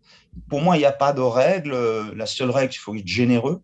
Pour 0.48 0.60
moi, 0.60 0.76
il 0.76 0.80
n'y 0.80 0.86
a 0.86 0.92
pas 0.92 1.12
de 1.12 1.22
règle. 1.22 1.74
La 2.14 2.26
seule 2.26 2.50
règle, 2.50 2.72
il 2.74 2.78
faut 2.78 2.94
être 2.94 3.06
généreux. 3.06 3.62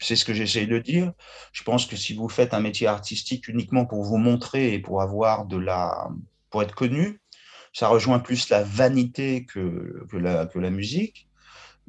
C'est 0.00 0.16
ce 0.16 0.24
que 0.24 0.32
j'essaye 0.32 0.66
de 0.66 0.78
dire. 0.78 1.12
Je 1.52 1.62
pense 1.62 1.84
que 1.84 1.96
si 1.96 2.14
vous 2.14 2.28
faites 2.28 2.54
un 2.54 2.60
métier 2.60 2.86
artistique 2.86 3.48
uniquement 3.48 3.84
pour 3.84 4.02
vous 4.02 4.16
montrer 4.16 4.72
et 4.72 4.78
pour 4.78 5.02
avoir 5.02 5.44
de 5.44 5.58
la, 5.58 6.08
pour 6.48 6.62
être 6.62 6.74
connu, 6.74 7.20
ça 7.74 7.88
rejoint 7.88 8.20
plus 8.20 8.48
la 8.48 8.62
vanité 8.62 9.44
que, 9.44 10.06
que, 10.08 10.16
la, 10.16 10.46
que 10.46 10.58
la 10.58 10.70
musique. 10.70 11.28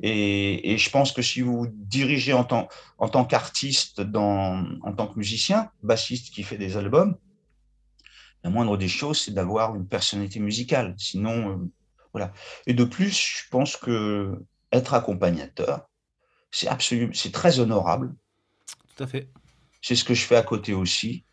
Et, 0.01 0.77
je 0.77 0.89
pense 0.89 1.11
que 1.11 1.21
si 1.21 1.41
vous 1.41 1.59
vous 1.59 1.67
dirigez 1.71 2.33
en 2.33 2.43
tant, 2.43 2.67
en 2.97 3.07
tant 3.07 3.23
qu'artiste, 3.23 4.01
en 4.13 4.93
tant 4.97 5.07
que 5.07 5.17
musicien, 5.17 5.69
bassiste 5.83 6.33
qui 6.33 6.43
fait 6.43 6.57
des 6.57 6.75
albums, 6.75 7.15
la 8.45 8.51
moindre 8.51 8.77
des 8.77 8.87
choses, 8.87 9.21
c'est 9.21 9.33
d'avoir 9.33 9.75
une 9.75 9.87
personnalité 9.87 10.39
musicale. 10.39 10.93
Sinon, 10.99 11.49
euh, 11.49 11.55
voilà. 12.13 12.31
Et 12.67 12.75
de 12.75 12.83
plus, 12.83 13.09
je 13.09 13.49
pense 13.49 13.75
que 13.75 14.39
être 14.71 14.93
accompagnateur, 14.93 15.89
c'est 16.51 16.67
absolument, 16.67 17.11
c'est 17.15 17.31
très 17.31 17.59
honorable. 17.59 18.13
Tout 18.95 19.03
à 19.03 19.07
fait. 19.07 19.31
C'est 19.81 19.95
ce 19.95 20.03
que 20.03 20.13
je 20.13 20.23
fais 20.23 20.35
à 20.35 20.43
côté 20.43 20.75
aussi. 20.75 21.25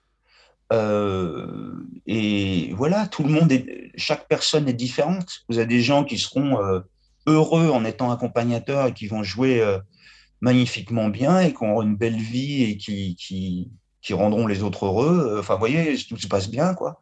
Euh, 0.73 1.87
et 2.07 2.73
voilà, 2.73 3.07
tout 3.09 3.25
le 3.25 3.29
monde 3.29 3.53
est, 3.53 3.93
chaque 3.97 4.27
personne 4.27 4.67
est 4.67 4.73
différente. 4.73 5.45
Vous 5.51 5.59
avez 5.59 5.67
des 5.67 5.83
gens 5.83 6.05
qui 6.05 6.17
seront 6.17 6.65
euh, 6.65 6.81
heureux 7.27 7.69
en 7.69 7.85
étant 7.85 8.11
accompagnateurs 8.11 8.87
et 8.87 8.95
qui 8.95 9.07
vont 9.07 9.23
jouer 9.23 9.61
euh, 9.61 9.79
magnifiquement 10.41 11.11
bien 11.11 11.41
et 11.41 11.53
qui 11.53 11.63
auront 11.63 11.83
une 11.83 11.97
belle 11.97 12.17
vie 12.17 12.63
et 12.63 12.79
qui, 12.79 13.17
qui, 13.17 13.71
qui 14.03 14.13
rendront 14.15 14.47
les 14.47 14.63
autres 14.63 14.87
heureux. 14.87 15.39
Enfin, 15.39 15.55
vous 15.55 15.61
voyez, 15.61 15.97
tout 16.09 16.19
se 16.19 16.27
passe 16.27 16.51
bien, 16.51 16.75
quoi. 16.75 17.01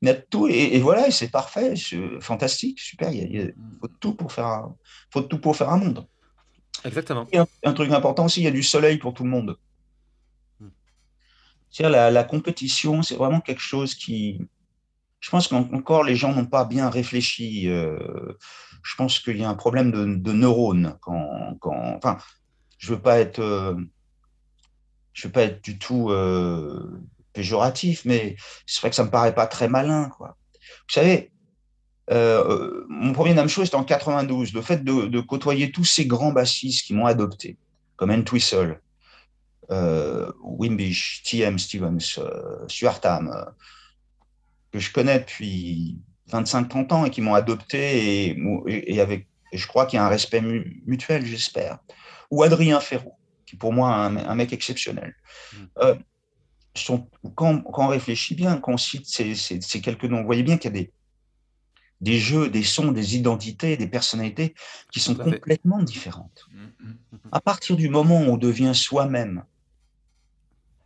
Il 0.00 0.08
y 0.08 0.10
a 0.10 0.14
tout, 0.14 0.48
et, 0.48 0.78
voilà, 0.80 1.10
c'est 1.10 1.30
parfait, 1.30 1.74
fantastique, 2.20 2.80
super. 2.80 3.10
Il, 3.12 3.54
faut 3.80 3.88
tout 4.00 4.14
pour 4.14 4.32
faire 4.32 4.46
un, 4.46 4.76
faut 5.10 5.22
tout 5.22 5.38
pour 5.38 5.56
faire 5.56 5.70
un 5.70 5.78
monde. 5.78 6.06
Exactement. 6.84 7.26
Et 7.32 7.38
un, 7.38 7.72
truc 7.72 7.90
important 7.90 8.26
aussi, 8.26 8.40
il 8.40 8.44
y 8.44 8.48
a 8.48 8.52
du 8.52 8.62
soleil 8.62 8.98
pour 8.98 9.12
tout 9.12 9.24
le 9.24 9.30
monde. 9.30 9.58
Hmm. 10.60 10.68
La, 11.80 12.10
la 12.10 12.24
compétition, 12.24 13.02
c'est 13.02 13.16
vraiment 13.16 13.40
quelque 13.40 13.60
chose 13.60 13.94
qui, 13.94 14.40
je 15.20 15.30
pense 15.30 15.48
qu'encore 15.48 16.04
les 16.04 16.14
gens 16.14 16.32
n'ont 16.32 16.46
pas 16.46 16.64
bien 16.64 16.88
réfléchi. 16.90 17.68
Euh, 17.68 17.98
je 18.82 18.94
pense 18.96 19.18
qu'il 19.18 19.38
y 19.38 19.44
a 19.44 19.48
un 19.48 19.54
problème 19.54 19.90
de, 19.90 20.32
neurones. 20.32 20.96
Quand, 21.00 21.56
quand, 21.60 21.96
enfin, 21.96 22.18
je 22.78 22.94
veux 22.94 23.00
pas 23.00 23.18
être, 23.18 23.40
euh, 23.40 23.74
je 25.18 25.26
veux 25.26 25.32
pas 25.32 25.42
être 25.42 25.64
du 25.64 25.78
tout 25.78 26.10
euh, 26.10 27.02
péjoratif, 27.32 28.04
mais 28.04 28.36
c'est 28.66 28.80
vrai 28.80 28.90
que 28.90 28.96
ça 28.96 29.02
me 29.02 29.10
paraît 29.10 29.34
pas 29.34 29.48
très 29.48 29.68
malin, 29.68 30.10
quoi. 30.16 30.36
Vous 30.86 30.94
savez, 30.94 31.32
euh, 32.12 32.84
mon 32.88 33.12
premier 33.12 33.34
Name 33.34 33.48
Show 33.48 33.64
c'était 33.64 33.76
en 33.76 33.84
92. 33.84 34.54
Le 34.54 34.62
fait 34.62 34.84
de, 34.84 35.20
côtoyer 35.20 35.72
tous 35.72 35.84
ces 35.84 36.06
grands 36.06 36.30
bassistes 36.30 36.86
qui 36.86 36.94
m'ont 36.94 37.06
adopté, 37.06 37.58
comme 37.96 38.12
Entwistle, 38.12 38.80
euh, 39.72 40.30
Wimbish, 40.40 41.24
T.M. 41.24 41.58
Stevens, 41.58 42.20
Stuart 42.68 43.00
Tam, 43.00 43.52
que 44.72 44.78
je 44.78 44.92
connais 44.92 45.18
depuis 45.18 45.98
25-30 46.30 46.92
ans 46.92 47.04
et 47.06 47.10
qui 47.10 47.22
m'ont 47.22 47.34
adopté 47.34 48.28
et, 48.28 48.38
et 48.68 49.00
avec, 49.00 49.26
je 49.52 49.66
crois 49.66 49.84
qu'il 49.84 49.96
y 49.96 50.00
a 50.00 50.06
un 50.06 50.08
respect 50.08 50.42
mutuel, 50.86 51.26
j'espère. 51.26 51.78
Ou 52.30 52.44
Adrien 52.44 52.78
Ferraud, 52.78 53.17
qui 53.48 53.56
pour 53.56 53.72
moi 53.72 54.12
est 54.12 54.26
un, 54.26 54.34
mec 54.34 54.52
exceptionnel. 54.52 55.14
Mm. 55.52 55.56
Euh, 55.78 55.94
quand, 56.86 57.08
quand, 57.34 57.64
on 57.84 57.86
réfléchit 57.86 58.34
bien, 58.34 58.58
quand 58.58 58.74
on 58.74 58.76
cite 58.76 59.06
ces, 59.06 59.34
ces, 59.34 59.80
quelques 59.80 60.04
noms, 60.04 60.20
vous 60.20 60.26
voyez 60.26 60.42
bien 60.42 60.58
qu'il 60.58 60.74
y 60.74 60.78
a 60.78 60.82
des, 60.82 60.92
des 62.02 62.18
jeux, 62.18 62.50
des 62.50 62.62
sons, 62.62 62.92
des 62.92 63.16
identités, 63.16 63.78
des 63.78 63.88
personnalités 63.88 64.54
qui 64.92 65.00
sont 65.00 65.14
complètement 65.14 65.82
différentes. 65.82 66.44
Mm, 66.52 66.88
mm, 66.88 67.18
à 67.32 67.40
partir 67.40 67.74
du 67.76 67.88
moment 67.88 68.20
où 68.20 68.24
on 68.24 68.36
devient 68.36 68.74
soi-même, 68.74 69.44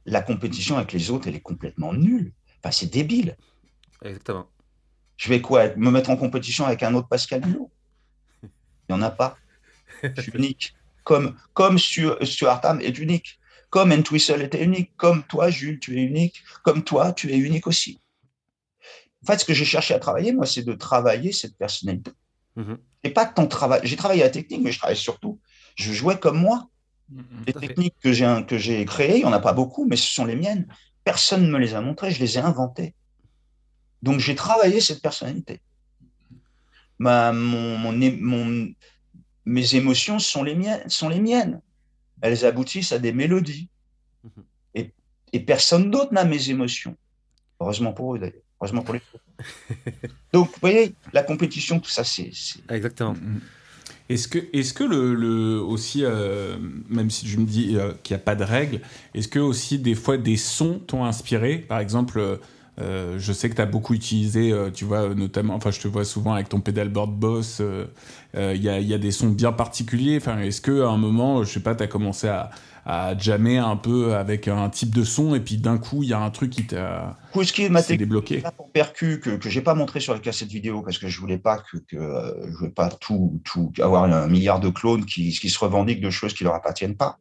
la 0.07 0.23
compétition 0.23 0.77
avec 0.77 0.93
les 0.93 1.11
autres, 1.11 1.27
elle 1.27 1.35
est 1.35 1.41
complètement 1.41 1.93
nulle. 1.93 2.33
Enfin, 2.61 2.71
c'est 2.71 2.91
débile. 2.91 3.37
Exactement. 4.03 4.49
Je 5.17 5.29
vais 5.29 5.41
quoi 5.41 5.75
Me 5.77 5.91
mettre 5.91 6.11
en 6.11 6.17
compétition 6.17 6.65
avec 6.65 6.85
un 6.85 6.95
autre 6.95 7.09
Pascal 7.09 7.45
Hulot? 7.45 7.73
Il 8.43 8.49
n'y 8.91 8.95
en 8.95 9.03
a 9.03 9.11
pas. 9.11 9.37
Je 10.03 10.21
suis 10.21 10.33
unique. 10.33 10.75
Comme, 11.05 11.37
comme 11.55 11.79
Stuart 11.79 12.61
Ham 12.65 12.81
est 12.81 12.99
unique. 12.99 13.41
Comme 13.71 13.93
Entwistle 13.93 14.43
était 14.43 14.63
unique. 14.63 14.93
Comme 14.97 15.23
toi, 15.25 15.51
Jules, 15.51 15.81
tu 15.81 15.99
es 15.99 16.03
unique. 16.03 16.43
Comme 16.63 16.85
toi, 16.85 17.13
tu 17.13 17.33
es 17.33 17.37
unique 17.37 17.67
aussi. 17.67 18.01
En 19.23 19.27
fait, 19.27 19.39
ce 19.39 19.45
que 19.45 19.55
j'ai 19.55 19.65
cherché 19.65 19.95
à 19.95 19.99
travailler, 19.99 20.33
moi, 20.33 20.47
c'est 20.47 20.63
de 20.63 20.73
travailler 20.73 21.33
cette 21.33 21.57
personnalité. 21.57 22.13
Mm-hmm. 22.57 22.77
Et 23.05 23.11
pas 23.11 23.27
tant 23.27 23.47
travailler. 23.47 23.87
J'ai 23.87 23.97
travaillé 23.97 24.23
la 24.23 24.31
technique, 24.31 24.63
mais 24.63 24.73
je 24.73 24.79
travaille 24.79 24.97
surtout. 24.97 25.41
Je 25.77 25.93
jouais 25.93 26.19
comme 26.19 26.39
moi. 26.39 26.69
Mm-hmm. 27.13 27.47
Les 27.47 27.53
techniques 27.53 27.97
que 28.01 28.13
j'ai, 28.13 28.45
que 28.47 28.59
j'ai 28.59 28.85
créées, 28.85 29.17
il 29.17 29.21
n'y 29.21 29.25
en 29.25 29.33
a 29.33 29.41
pas 29.41 29.53
beaucoup, 29.53 29.87
mais 29.87 29.97
ce 29.97 30.13
sont 30.13 30.25
les 30.25 30.37
miennes. 30.37 30.67
Personne 31.05 31.45
ne 31.45 31.51
me 31.51 31.59
les 31.59 31.75
a 31.75 31.81
montrées, 31.81 32.11
je 32.11 32.21
les 32.21 32.39
ai 32.39 32.41
inventées. 32.41 32.95
Donc 34.03 34.19
j'ai 34.21 34.35
travaillé 34.35 34.81
cette 34.81 35.01
personnalité. 35.01 35.61
Ma, 36.99 37.33
mon, 37.33 37.79
mon, 37.79 38.73
mes 39.45 39.75
émotions 39.75 40.19
sont 40.19 40.43
les, 40.43 40.55
miennes, 40.55 40.89
sont 40.89 41.09
les 41.09 41.21
miennes. 41.21 41.61
Elles 42.21 42.45
aboutissent 42.45 42.93
à 42.93 42.99
des 42.99 43.13
mélodies. 43.13 43.69
Mhm. 44.25 44.45
Et, 44.75 44.91
et 45.33 45.41
personne 45.41 45.91
d'autre 45.91 46.13
n'a 46.13 46.25
mes 46.25 46.51
émotions. 46.51 46.97
Heureusement 47.61 47.93
pour 47.93 48.15
eux 48.15 48.19
d'ailleurs. 48.19 48.43
Heureusement 48.61 48.83
pour 48.83 48.95
les 48.95 49.01
Donc, 50.33 50.49
vous 50.49 50.59
voyez, 50.61 50.95
la 51.13 51.23
compétition, 51.23 51.81
tout 51.81 51.91
ça, 51.91 52.05
c'est. 52.05 52.31
Exactement. 52.71 53.15
Mm, 53.15 53.35
mm. 53.35 53.41
Est-ce 54.09 54.29
que, 54.29 54.39
est 54.53 54.75
que 54.75 54.85
le, 54.85 55.15
le 55.15 55.61
aussi, 55.61 56.05
euh, 56.05 56.59
même 56.89 57.11
si 57.11 57.29
je 57.29 57.39
me 57.39 57.47
dis 57.47 57.77
euh, 57.77 57.93
qu'il 58.03 58.15
n'y 58.15 58.21
a 58.21 58.25
pas 58.25 58.35
de 58.35 58.45
règles, 58.45 58.81
est-ce 59.15 59.29
que 59.29 59.39
aussi 59.39 59.79
des 59.79 59.95
fois 59.95 60.17
des 60.17 60.37
sons 60.37 60.81
t'ont 60.87 61.05
inspiré? 61.05 61.59
Par 61.59 61.79
exemple, 61.79 62.39
euh, 62.81 63.19
je 63.19 63.33
sais 63.33 63.51
que 63.51 63.55
tu 63.55 63.61
as 63.61 63.67
beaucoup 63.67 63.95
utilisé, 63.95 64.55
tu 64.73 64.85
vois, 64.85 65.15
notamment, 65.15 65.55
enfin, 65.55 65.71
je 65.71 65.81
te 65.81 65.89
vois 65.89 66.05
souvent 66.05 66.33
avec 66.33 66.49
ton 66.49 66.61
pedalboard 66.61 67.13
boss, 67.13 67.61
il 68.35 68.63
y 68.63 68.69
a, 68.69 68.81
y, 68.81 68.95
a, 68.95 68.99
des 68.99 69.11
sons 69.11 69.29
bien 69.29 69.53
particuliers. 69.53 70.17
Enfin, 70.17 70.39
est-ce 70.41 70.61
qu'à 70.61 70.89
un 70.89 70.97
moment, 70.97 71.45
je 71.45 71.53
sais 71.53 71.61
pas, 71.61 71.75
tu 71.75 71.83
as 71.83 71.87
commencé 71.87 72.29
à, 72.29 72.51
à 72.85 73.17
jammer 73.17 73.59
un 73.59 73.77
peu 73.77 74.15
avec 74.15 74.49
un 74.49 74.69
type 74.69 74.95
de 74.95 75.05
son 75.05 75.35
et 75.35 75.41
puis 75.41 75.57
d'un 75.57 75.79
coup 75.79 76.03
il 76.03 76.09
y 76.09 76.13
a 76.13 76.21
un 76.21 76.31
truc 76.31 76.51
qui 76.51 76.67
t'a 76.67 77.17
débloqué? 77.97 78.43
pour 78.57 78.71
percu 78.71 79.21
que 79.21 79.31
que 79.31 79.49
j'ai 79.49 79.61
pas 79.61 79.75
montré 79.75 80.01
sur 80.01 80.13
la 80.13 80.19
cassette 80.19 80.49
vidéo 80.49 80.83
parce 80.83 80.99
que 80.99 81.07
je 81.09 81.21
voulais 81.21 81.39
pas 81.39 81.59
que, 81.59 81.77
que 81.79 81.97
euh, 81.97 82.51
je 82.51 82.57
voulais 82.57 82.71
pas 82.71 82.89
tout 82.89 83.41
tout 83.45 83.73
avoir 83.79 84.05
un 84.05 84.27
milliard 84.27 84.59
de 84.59 84.69
clones 84.69 85.05
qui, 85.05 85.31
qui 85.31 85.49
se 85.49 85.59
revendiquent 85.59 86.01
de 86.01 86.11
choses 86.11 86.35
qui 86.35 86.43
leur 86.43 86.55
appartiennent 86.55 86.97
pas. 86.97 87.19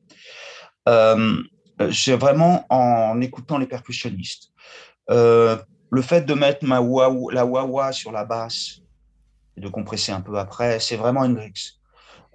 Euh, 0.90 1.44
c'est 1.92 2.16
vraiment 2.16 2.66
en 2.70 3.22
écoutant 3.22 3.58
les 3.58 3.68
percussionnistes 3.68 4.51
euh, 5.10 5.58
le 5.90 6.02
fait 6.02 6.22
de 6.22 6.34
mettre 6.34 6.66
ma 6.66 6.80
la 7.32 7.46
wah 7.46 7.92
sur 7.92 8.12
la 8.12 8.26
basse 8.26 8.82
et 9.58 9.62
de 9.62 9.68
compresser 9.68 10.12
un 10.12 10.22
peu 10.22 10.38
après 10.38 10.80
c'est 10.80 10.96
vraiment 10.96 11.22
Hendrix 11.22 11.82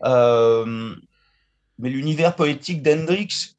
euh, 0.04 0.94
mais 1.78 1.90
l'univers 1.90 2.34
poétique 2.34 2.82
d'Hendrix, 2.82 3.56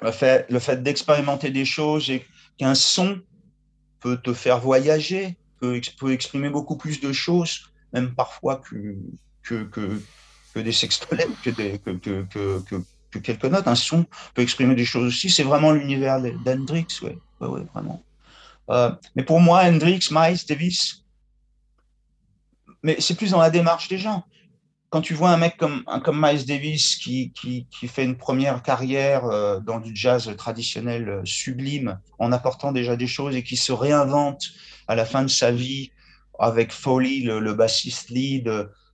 le 0.00 0.10
fait, 0.10 0.82
d'expérimenter 0.82 1.50
des 1.50 1.64
choses 1.64 2.10
et 2.10 2.24
qu'un 2.58 2.74
son 2.74 3.20
peut 4.00 4.16
te 4.16 4.32
faire 4.32 4.58
voyager, 4.60 5.36
peut, 5.60 5.80
exprimer 6.12 6.50
beaucoup 6.50 6.76
plus 6.76 7.00
de 7.00 7.12
choses, 7.12 7.72
même 7.92 8.14
parfois 8.14 8.56
que, 8.56 8.96
que, 9.42 9.64
que, 10.54 10.60
des 10.60 10.72
sextolèmes, 10.72 11.32
que, 11.44 11.50
que, 11.50 12.24
que, 12.24 12.82
que, 13.10 13.18
quelques 13.18 13.44
notes. 13.44 13.68
Un 13.68 13.74
son 13.74 14.06
peut 14.34 14.42
exprimer 14.42 14.74
des 14.74 14.84
choses 14.84 15.06
aussi. 15.06 15.30
C'est 15.30 15.44
vraiment 15.44 15.70
l'univers 15.72 16.20
d'Hendrix, 16.20 16.86
ouais. 17.02 17.16
Ouais, 17.40 17.48
ouais, 17.48 17.62
vraiment. 17.72 18.02
Euh, 18.70 18.90
mais 19.16 19.24
pour 19.24 19.40
moi, 19.40 19.64
Hendrix, 19.64 20.08
Miles 20.10 20.38
Davis, 20.48 21.04
mais 22.82 22.96
c'est 23.00 23.14
plus 23.14 23.30
dans 23.30 23.40
la 23.40 23.50
démarche 23.50 23.88
des 23.88 23.98
gens 23.98 24.24
quand 24.92 25.00
tu 25.00 25.14
vois 25.14 25.30
un 25.30 25.38
mec 25.38 25.56
comme, 25.56 25.84
comme 26.04 26.20
Miles 26.20 26.44
Davis 26.44 26.96
qui, 26.96 27.32
qui, 27.32 27.66
qui 27.70 27.88
fait 27.88 28.04
une 28.04 28.18
première 28.18 28.62
carrière 28.62 29.24
euh, 29.24 29.58
dans 29.58 29.80
du 29.80 29.96
jazz 29.96 30.30
traditionnel 30.36 31.08
euh, 31.08 31.22
sublime, 31.24 31.98
en 32.18 32.30
apportant 32.30 32.72
déjà 32.72 32.94
des 32.94 33.06
choses 33.06 33.34
et 33.34 33.42
qui 33.42 33.56
se 33.56 33.72
réinvente 33.72 34.50
à 34.88 34.94
la 34.94 35.06
fin 35.06 35.22
de 35.22 35.28
sa 35.28 35.50
vie 35.50 35.92
avec 36.38 36.72
Foley, 36.72 37.20
le, 37.20 37.54
bassiste 37.54 38.10
lead, 38.10 38.50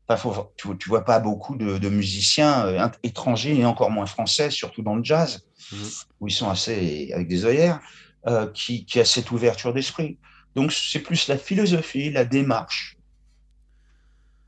enfin, 0.08 0.16
faut, 0.16 0.52
tu, 0.56 0.68
tu 0.78 0.88
vois 0.88 1.04
pas 1.04 1.18
beaucoup 1.18 1.56
de, 1.56 1.78
de, 1.78 1.88
musiciens 1.88 2.92
étrangers 3.02 3.58
et 3.58 3.64
encore 3.64 3.90
moins 3.90 4.06
français, 4.06 4.50
surtout 4.50 4.82
dans 4.82 4.94
le 4.94 5.02
jazz, 5.02 5.48
mmh. 5.72 5.76
où 6.20 6.28
ils 6.28 6.32
sont 6.32 6.48
assez 6.48 7.10
avec 7.12 7.26
des 7.26 7.44
œillères, 7.44 7.80
euh, 8.26 8.46
qui, 8.48 8.84
a 8.96 9.04
cette 9.04 9.30
ouverture 9.30 9.72
d'esprit. 9.72 10.18
Donc 10.56 10.72
c'est 10.72 10.98
plus 10.98 11.28
la 11.28 11.38
philosophie, 11.38 12.10
la 12.10 12.24
démarche 12.24 12.96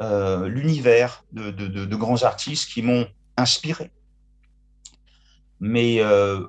euh, 0.02 0.48
l'univers 0.48 1.24
de, 1.32 1.50
de, 1.50 1.96
grands 1.96 2.24
artistes 2.24 2.68
qui 2.68 2.82
m'ont 2.82 3.06
inspiré. 3.36 3.92
Mais 5.60 6.00
euh, 6.00 6.44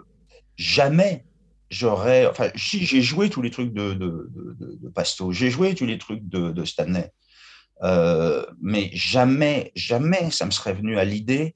jamais 0.58 1.26
j'aurais. 1.70 2.26
Enfin, 2.26 2.50
j'ai 2.56 3.02
joué 3.02 3.30
tous 3.30 3.44
les 3.44 3.52
trucs 3.52 3.74
de, 3.74 3.94
de 3.94 4.90
Pasto, 4.90 5.32
j'ai 5.32 5.52
joué 5.52 5.76
tous 5.76 5.86
les 5.86 6.00
trucs 6.00 6.28
de, 6.28 6.66
Stanley, 6.66 7.12
mais 8.62 8.90
jamais, 8.94 9.72
jamais 9.76 10.32
ça 10.32 10.46
me 10.46 10.52
serait 10.52 10.74
venu 10.74 10.98
à 10.98 11.06
l'idée 11.06 11.56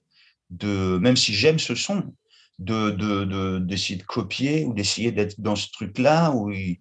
de, 0.52 1.00
même 1.00 1.18
si 1.18 1.34
j'aime 1.34 1.60
ce 1.60 1.76
son, 1.76 2.14
de 2.60 3.60
d'essayer 3.60 4.00
de, 4.00 4.04
copier 4.04 4.66
ou 4.66 4.74
d'essayer 4.74 5.12
d'être 5.12 5.40
dans 5.42 5.56
ce 5.56 5.70
truc-là 5.72 6.32
où 6.32 6.52
il, 6.52 6.80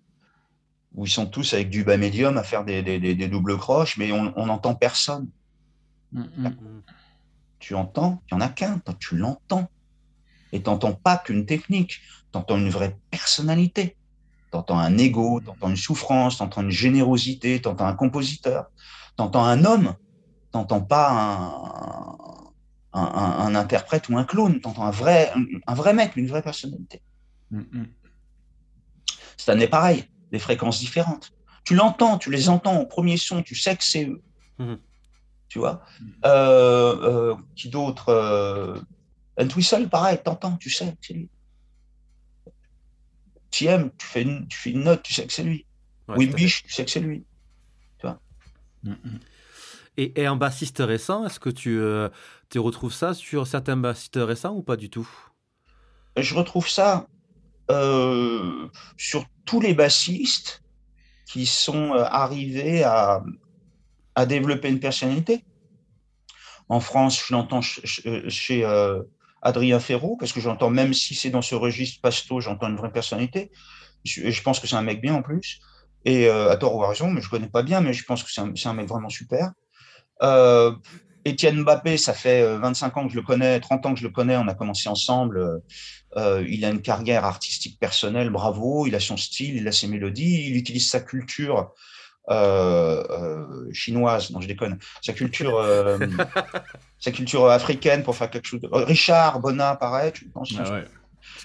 où 0.95 1.07
ils 1.07 1.11
sont 1.11 1.27
tous 1.27 1.55
avec 1.55 1.71
du 1.71 1.85
bas 1.85 1.97
médium 1.97 2.37
à 2.37 2.45
faire 2.45 2.65
des, 2.65 2.83
des, 2.83 2.99
des, 2.99 3.29
doubles 3.29 3.59
croches, 3.59 3.97
mais 3.97 4.13
on 4.13 4.47
n'entend 4.47 4.75
personne. 4.75 5.29
Mm, 6.13 6.23
mm. 6.37 6.83
Tu 7.59 7.75
entends, 7.75 8.23
il 8.31 8.37
n'y 8.37 8.43
en 8.43 8.47
a 8.47 8.49
qu'un, 8.49 8.81
tu 9.01 9.17
l'entends. 9.17 9.69
Et 10.53 10.63
tu 10.63 10.71
n'entends 10.71 10.93
pas 10.93 11.17
qu'une 11.17 11.47
technique, 11.47 12.01
tu 12.31 12.39
entends 12.39 12.59
une 12.59 12.71
vraie 12.71 12.97
personnalité. 13.11 13.97
Tu 14.53 14.59
entends 14.59 14.79
un 14.79 14.97
ego, 14.99 15.41
tu 15.41 15.51
entends 15.51 15.71
une 15.71 15.77
souffrance, 15.77 16.37
tu 16.37 16.43
entends 16.43 16.63
une 16.63 16.71
générosité, 16.71 17.61
tu 17.61 17.69
entends 17.69 17.87
un 17.87 17.95
compositeur, 17.95 18.67
tu 19.17 19.23
entends 19.25 19.45
un 19.45 19.65
homme, 19.65 19.97
tu 20.53 20.59
n'entends 20.59 20.83
pas 20.83 21.11
un, 21.11 22.44
un, 22.95 23.47
un, 23.47 23.55
interprète 23.55 24.09
ou 24.09 24.17
un 24.17 24.25
clone, 24.25 24.61
tu 24.61 24.69
entends 24.69 24.85
un 24.85 24.91
vrai, 24.91 25.33
un, 25.67 25.75
vrai 25.75 25.93
mec, 25.93 26.17
une 26.17 26.29
vraie 26.29 26.43
personnalité. 26.43 27.03
Mm, 27.51 27.85
C'est 29.37 29.51
un 29.51 29.67
pareil 29.67 30.05
des 30.31 30.39
fréquences 30.39 30.79
différentes. 30.79 31.33
Tu 31.65 31.75
l'entends, 31.75 32.19
tu 32.19 32.31
les 32.31 32.49
entends 32.49 32.79
au 32.81 32.87
premier 32.87 33.17
son, 33.17 33.43
tu 33.43 33.55
sais 33.55 33.77
que 33.77 33.85
c'est 33.85 34.07
eux. 34.07 34.23
Mhm. 34.59 34.79
Tu 35.49 35.59
vois? 35.59 35.85
Euh, 36.25 37.31
euh, 37.33 37.35
Qui 37.57 37.69
d'autre 37.69 38.09
euh, 38.09 38.81
Whistle, 39.57 39.89
pareil, 39.89 40.19
t'entends, 40.23 40.57
tu 40.57 40.71
sais 40.71 40.87
que 40.87 40.99
c'est 41.01 41.15
lui. 41.15 41.29
TM, 43.51 43.91
tu 43.97 44.07
fais, 44.07 44.23
une, 44.23 44.49
tu 44.49 44.59
fais 44.59 44.71
une 44.71 44.83
note, 44.83 45.03
tu 45.03 45.15
sais 45.15 45.27
que 45.27 45.33
c'est 45.33 45.45
lui. 45.45 45.67
Ouais, 46.09 46.27
tu 46.27 46.49
sais 46.49 46.85
que 46.85 46.91
c'est 46.91 47.01
lui. 47.01 47.25
Tu 47.99 48.07
vois? 48.07 48.21
Mhm. 48.83 49.21
et, 49.97 50.21
et, 50.21 50.27
un 50.27 50.37
bassiste 50.37 50.83
récent, 50.85 51.25
est-ce 51.25 51.41
que 51.41 51.51
tu, 51.51 51.79
euh, 51.79 52.09
tu 52.49 52.59
retrouves 52.59 52.93
ça 52.93 53.15
sur 53.15 53.47
certains 53.47 53.77
bassistes 53.77 54.19
récents 54.21 54.55
ou 54.55 54.63
pas 54.63 54.77
du 54.77 54.91
tout? 54.91 55.09
Je 56.17 56.35
retrouve 56.35 56.69
ça 56.69 57.09
euh, 57.71 58.69
sur 58.99 59.25
tous 59.47 59.61
les 59.61 59.73
bassistes 59.73 60.63
qui 61.27 61.47
sont 61.47 61.95
euh, 61.95 62.05
arrivés 62.05 62.85
à, 62.85 63.23
à 64.15 64.27
développer 64.27 64.69
une 64.69 64.81
personnalité. 64.81 65.45
En 66.69 66.81
France, 66.81 67.23
je 67.27 67.33
l'entends 67.33 67.63
chez 67.63 68.65
euh, 68.65 69.03
Adrien 69.43 69.81
Ferraud, 69.81 70.17
parce 70.19 70.33
que 70.33 70.41
j'entends, 70.41 70.71
même 70.71 70.95
si 70.95 71.15
c'est 71.15 71.31
dans 71.31 71.43
ce 71.43 71.55
registre 71.55 72.01
pasto, 72.01 72.41
j'entends 72.41 72.69
une 72.69 72.77
vraie 72.77 72.93
personnalité. 72.93 73.51
Je, 74.05 74.31
je 74.31 74.43
pense 74.43 74.61
que 74.61 74.67
c'est 74.67 74.77
un 74.77 74.83
mec 74.83 75.01
bien 75.01 75.15
en 75.15 75.23
plus. 75.23 75.61
Et 76.07 76.29
à 76.29 76.55
tort 76.59 76.77
ou 76.77 76.85
à 76.85 76.91
raison, 76.91 77.11
mais 77.11 77.23
je 77.23 77.31
connais 77.31 77.49
pas 77.49 77.63
bien, 77.63 77.81
mais 77.81 77.95
je 77.95 78.05
pense 78.05 78.23
que 78.23 78.31
c'est 78.31 78.69
un, 78.69 78.75
mec 78.75 78.87
vraiment 78.87 79.09
super. 79.09 79.53
Étienne 81.25 81.63
Mbappé, 81.63 81.97
ça 81.97 82.13
fait 82.13 82.57
25 82.59 82.97
ans 82.97 83.07
que 83.07 83.13
je 83.13 83.17
le 83.17 83.23
connais, 83.23 83.59
30 83.61 83.87
ans 83.87 83.95
que 83.95 84.01
je 84.01 84.05
le 84.05 84.13
connais, 84.13 84.37
on 84.37 84.49
a 84.49 84.55
commencé 84.55 84.89
ensemble. 84.89 85.63
Euh, 86.17 86.45
il 86.49 86.65
a 86.65 86.71
une 86.71 86.83
carrière 86.83 87.25
artistique 87.25 87.79
personnelle, 87.81 88.31
bravo. 88.31 88.87
Il 88.87 88.95
a 88.95 89.01
son 89.01 89.17
style, 89.17 89.57
il 89.57 89.67
a 89.67 89.73
ses 89.73 89.89
mélodies, 89.89 90.49
il 90.49 90.57
utilise 90.57 90.89
sa 90.89 91.01
culture 91.01 91.73
euh, 92.31 93.05
euh, 93.11 93.73
chinoise, 93.73 94.31
non 94.31 94.41
je 94.41 94.49
déconne, 94.49 94.79
sa 95.03 95.13
culture, 95.13 95.59
euh, 95.59 95.99
sa 96.99 97.11
culture 97.11 97.51
africaine 97.51 98.03
pour 98.03 98.17
faire 98.17 98.31
quelque 98.31 98.47
chose. 98.47 98.61
De... 98.61 98.69
Richard 98.73 99.41
Bonnat, 99.41 99.77
pareil, 99.77 100.13
je 100.15 100.25
pense. 100.33 100.55
Ah 100.59 100.73
ouais. 100.73 100.85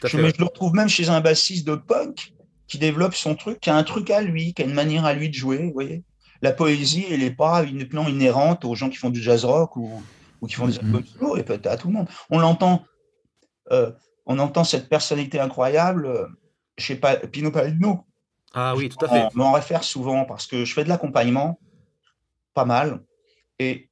je, 0.06 0.18
mais 0.18 0.30
je 0.30 0.40
le 0.40 0.46
retrouve 0.46 0.74
même 0.74 0.88
chez 0.88 1.10
un 1.10 1.20
bassiste 1.20 1.68
de 1.68 1.76
punk 1.76 2.34
qui 2.68 2.78
développe 2.78 3.16
son 3.16 3.36
truc, 3.36 3.60
qui 3.60 3.70
a 3.70 3.76
un 3.76 3.84
truc 3.84 4.10
à 4.10 4.22
lui, 4.22 4.54
qui 4.54 4.62
a 4.62 4.66
une 4.66 4.74
manière 4.74 5.04
à 5.04 5.14
lui 5.14 5.30
de 5.30 5.34
jouer, 5.34 5.58
vous 5.58 5.74
voyez. 5.74 6.04
La 6.42 6.52
poésie, 6.52 7.06
elle 7.10 7.20
n'est 7.20 7.32
pas 7.32 7.64
uniquement 7.64 8.08
inhérente 8.08 8.66
aux 8.66 8.76
gens 8.76 8.90
qui 8.90 8.98
font 8.98 9.10
du 9.10 9.22
jazz 9.22 9.44
rock 9.46 9.76
ou, 9.76 10.02
ou 10.42 10.48
qui 10.48 10.56
font 10.56 10.68
des 10.68 10.80
albums 10.80 11.06
solo, 11.06 11.38
et 11.38 11.44
peut-être 11.44 11.68
à 11.68 11.78
tout 11.78 11.88
le 11.88 11.94
monde. 11.94 12.10
On 12.30 12.40
l'entend. 12.40 12.86
Euh, 13.72 13.92
on 14.26 14.40
entend 14.40 14.64
cette 14.64 14.90
personnalité 14.90 15.40
incroyable 15.40 16.06
euh, 16.06 16.28
chez 16.78 17.00
Pino 17.32 17.52
Palladino. 17.52 18.06
Ah 18.54 18.76
oui, 18.76 18.90
tout 18.90 19.04
à 19.06 19.10
fait. 19.10 19.28
On 19.36 19.38
m'en 19.38 19.52
réfère 19.52 19.84
souvent 19.84 20.26
parce 20.26 20.48
que 20.48 20.66
je 20.66 20.74
fais 20.74 20.84
de 20.84 20.90
l'accompagnement, 20.90 21.60
pas 22.54 22.66
mal. 22.66 23.04
Et 23.60 23.90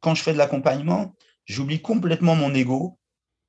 quand 0.00 0.14
je 0.14 0.22
fais 0.22 0.32
de 0.32 0.38
l'accompagnement, 0.38 1.14
j'oublie 1.44 1.80
complètement 1.80 2.34
mon 2.34 2.54
ego. 2.54 2.98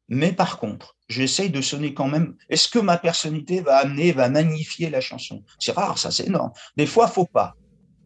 Mais 0.10 0.34
par 0.34 0.60
contre, 0.60 0.98
j'essaye 1.08 1.50
de 1.50 1.62
sonner 1.62 1.94
quand 1.94 2.08
même. 2.08 2.36
Est-ce 2.50 2.68
que 2.68 2.80
ma 2.80 2.98
personnalité 2.98 3.62
va 3.62 3.78
amener, 3.78 4.12
va 4.12 4.30
magnifier 4.30 4.90
la 4.90 5.02
chanson? 5.02 5.44
C'est 5.60 5.72
rare, 5.72 5.98
ça, 5.98 6.12
c'est 6.12 6.28
énorme. 6.28 6.52
Des 6.76 6.86
fois, 6.86 7.08
faut 7.08 7.26
pas. 7.26 7.56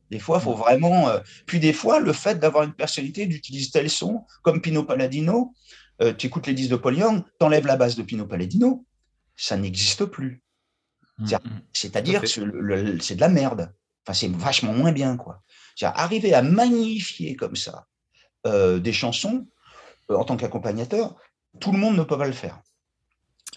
Des 0.10 0.20
fois, 0.20 0.39
faut 0.39 0.53
vraiment. 0.53 1.10
Euh, 1.10 1.20
Puis 1.45 1.60
des 1.60 1.74
fois, 1.74 1.99
le 1.99 2.14
fait 2.14 2.39
d'avoir 2.39 2.64
une 2.64 2.74
personnalité, 2.74 3.26
d'utiliser 3.26 3.72
tel 3.72 3.89
son, 3.89 4.26
comme 4.41 4.62
Pino 4.62 4.84
Palladino, 4.84 5.53
euh, 6.01 6.14
tu 6.14 6.28
écoutes 6.28 6.47
les 6.47 6.53
disques 6.53 6.72
de 6.72 6.76
Paul 6.76 6.97
Young, 6.97 7.24
t'enlèves 7.39 7.66
la 7.66 7.76
base 7.76 7.95
de 7.95 8.03
Pino 8.03 8.26
Palladino, 8.26 8.86
ça 9.36 9.58
n'existe 9.58 10.05
plus. 10.05 10.43
Mm, 11.18 11.26
mm. 11.26 11.62
C'est-à-dire 11.74 12.22
que 12.22 12.28
c'est 12.28 13.16
de 13.16 13.22
la 13.22 13.30
merde. 13.30 13.74
Enfin, 14.05 14.14
c'est 14.14 14.32
vachement 14.32 14.74
moins 14.74 14.91
bien, 14.91 15.18
quoi. 15.18 15.43
Arriver 15.82 16.34
à 16.34 16.41
magnifier 16.41 17.36
comme 17.36 17.55
ça 17.55 17.88
euh, 18.45 18.80
des 18.80 18.93
chansons 18.93 19.47
en 20.10 20.24
tant 20.24 20.38
qu'accompagnateur, 20.38 21.16
tout 21.60 21.72
le 21.72 21.78
monde 21.78 21.97
ne 21.97 22.03
peut 22.03 22.18
pas 22.18 22.28
le 22.28 22.34
faire. 22.34 22.62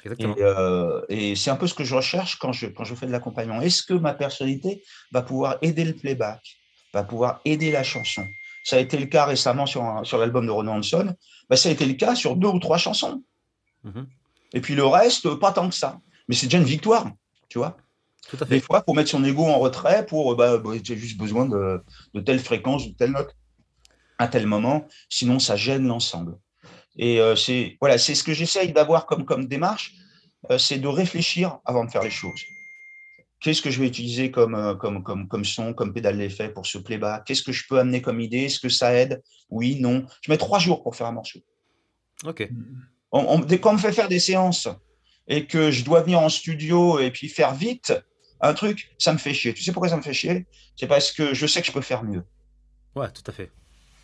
Euh, 0.07 1.03
et, 1.09 1.37
c'est 1.37 1.51
un 1.51 1.57
peu 1.57 1.67
ce 1.67 1.75
que 1.75 1.85
je 1.85 1.95
recherche 1.95 2.39
quand 2.39 2.53
je, 2.53 2.67
quand 2.67 2.85
je 2.85 2.95
fais 2.95 3.07
de 3.07 3.13
l'accompagnement. 3.13 3.61
Est-ce 3.61 3.83
que 3.83 3.95
ma 3.95 4.15
personnalité 4.15 4.83
va 5.13 5.23
pouvoir 5.23 5.59
aider 5.63 5.85
le 5.85 5.95
playback, 5.95 6.41
va 6.95 7.03
pouvoir 7.03 7.41
aider 7.45 7.71
la 7.71 7.83
chanson? 7.83 8.25
Ça 8.65 8.77
a 8.77 8.79
été 8.79 8.99
le 8.99 9.07
cas 9.07 9.25
récemment 9.25 9.67
sur, 9.67 10.01
sur 10.05 10.19
l'album 10.19 10.47
de 10.47 10.51
Renaud 10.51 10.73
Hanson. 10.73 11.15
Bah, 11.49 11.57
ça 11.57 11.69
a 11.69 11.73
été 11.73 11.87
le 11.87 11.95
cas 11.95 12.15
sur 12.15 12.37
deux 12.37 12.49
ou 12.49 12.59
trois 12.59 12.79
chansons. 12.79 13.23
Mm-hmm. 13.85 14.07
Et 14.55 14.61
puis 14.61 14.75
le 14.75 14.85
reste, 14.85 15.35
pas 15.37 15.53
tant 15.53 15.69
que 15.69 15.75
ça. 15.75 15.99
Mais 16.29 16.35
c'est 16.35 16.47
déjà 16.47 16.59
une 16.59 16.65
victoire, 16.65 17.11
tu 17.49 17.59
vois. 17.59 17.77
Tout 18.29 18.37
à 18.41 18.47
fait. 18.47 18.57
Des 18.57 18.61
fois, 18.61 18.83
pour 18.83 18.95
mettre 18.95 19.11
son 19.11 19.25
ego 19.25 19.45
en 19.45 19.59
retrait, 19.59 20.07
pour 20.07 20.37
bah, 20.37 20.59
bah, 20.59 20.71
j'ai 20.83 20.97
juste 20.97 21.19
besoin 21.19 21.47
de, 21.47 21.83
de 22.15 22.21
telle 22.21 22.39
fréquence, 22.39 22.87
de 22.87 22.95
telle 22.95 23.13
note 23.13 23.35
à 24.19 24.29
tel 24.29 24.47
moment, 24.47 24.87
sinon 25.09 25.39
ça 25.39 25.57
gêne 25.57 25.87
l'ensemble. 25.87 26.37
Et 26.97 27.21
euh, 27.21 27.37
c'est 27.37 27.77
voilà, 27.81 27.99
c'est 27.99 28.15
ce 28.15 28.25
que 28.25 28.33
j'essaye 28.33 28.73
d'avoir 28.73 29.07
comme, 29.07 29.25
comme 29.25 29.47
démarche, 29.47 29.95
euh, 30.51 30.59
c'est 30.59 30.79
de 30.79 30.89
réfléchir 30.89 31.59
avant 31.65 31.85
de 31.85 31.91
faire 31.91 32.03
les 32.03 32.11
choses. 32.11 32.45
Qu'est-ce 33.41 33.63
que 33.63 33.71
je 33.71 33.81
vais 33.81 33.87
utiliser 33.87 34.31
comme, 34.31 34.55
euh, 34.55 34.75
comme, 34.75 35.03
comme, 35.03 35.27
comme 35.29 35.45
son, 35.45 35.73
comme 35.73 35.95
pédale 35.95 36.19
d'effet 36.19 36.51
pour 36.51 36.67
ce 36.67 36.79
playback 36.79 37.25
Qu'est-ce 37.25 37.43
que 37.43 37.53
je 37.53 37.65
peux 37.69 37.79
amener 37.79 38.03
comme 38.03 38.21
idée? 38.21 38.45
Est-ce 38.45 38.61
que 38.61 38.69
ça 38.69 38.93
aide? 38.95 39.23
Oui, 39.49 39.81
non. 39.81 40.05
Je 40.21 40.31
mets 40.31 40.37
trois 40.37 40.59
jours 40.59 40.83
pour 40.83 40.95
faire 40.95 41.07
un 41.07 41.13
morceau. 41.13 41.41
Ok. 42.25 42.49
On, 43.13 43.43
on 43.43 43.73
me 43.73 43.79
fait 43.79 43.93
faire 43.93 44.09
des 44.09 44.21
séances 44.21 44.69
et 45.27 45.47
que 45.47 45.71
je 45.71 45.85
dois 45.85 46.03
venir 46.03 46.21
en 46.21 46.29
studio 46.29 46.99
et 46.99 47.11
puis 47.11 47.29
faire 47.29 47.55
vite 47.55 47.95
un 48.41 48.55
truc, 48.55 48.95
ça 48.99 49.13
me 49.13 49.19
fait 49.19 49.35
chier. 49.35 49.55
Tu 49.55 49.63
sais 49.63 49.73
pourquoi 49.73 49.89
ça 49.89 49.97
me 49.97 50.03
fait 50.03 50.13
chier? 50.13 50.47
C'est 50.77 50.87
parce 50.87 51.13
que 51.13 51.35
je 51.35 51.47
sais 51.47 51.61
que 51.61 51.67
je 51.67 51.73
peux 51.73 51.81
faire 51.81 52.03
mieux. 52.03 52.25
Ouais, 52.95 53.11
tout 53.13 53.23
à 53.27 53.33
fait. 53.33 53.51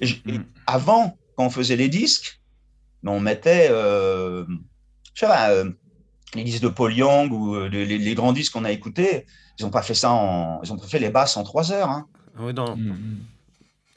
Mm. 0.00 0.42
avant, 0.66 1.18
quand 1.36 1.46
on 1.46 1.50
faisait 1.50 1.76
les 1.76 1.88
disques, 1.88 2.40
on 3.04 3.20
mettait, 3.20 3.68
euh, 3.70 4.44
je 5.14 5.20
sais 5.20 5.26
pas, 5.26 5.50
euh, 5.50 5.70
les 6.34 6.44
disques 6.44 6.62
de 6.62 6.68
Paul 6.68 6.94
Young 6.94 7.32
ou 7.32 7.54
euh, 7.54 7.68
les, 7.68 8.14
grands 8.14 8.32
disques 8.32 8.52
qu'on 8.52 8.64
a 8.64 8.72
écoutés, 8.72 9.26
ils 9.58 9.64
n'ont 9.64 9.70
pas 9.70 9.82
fait 9.82 9.94
ça 9.94 10.10
en, 10.12 10.60
ils 10.62 10.72
ont 10.72 10.78
fait 10.78 10.98
les 10.98 11.10
basses 11.10 11.36
en 11.36 11.44
trois 11.44 11.72
heures. 11.72 11.90
Hein. 11.90 12.06
Oui, 12.38 12.52
non. 12.52 12.76
Mm, 12.76 12.90
mm. 12.90 13.18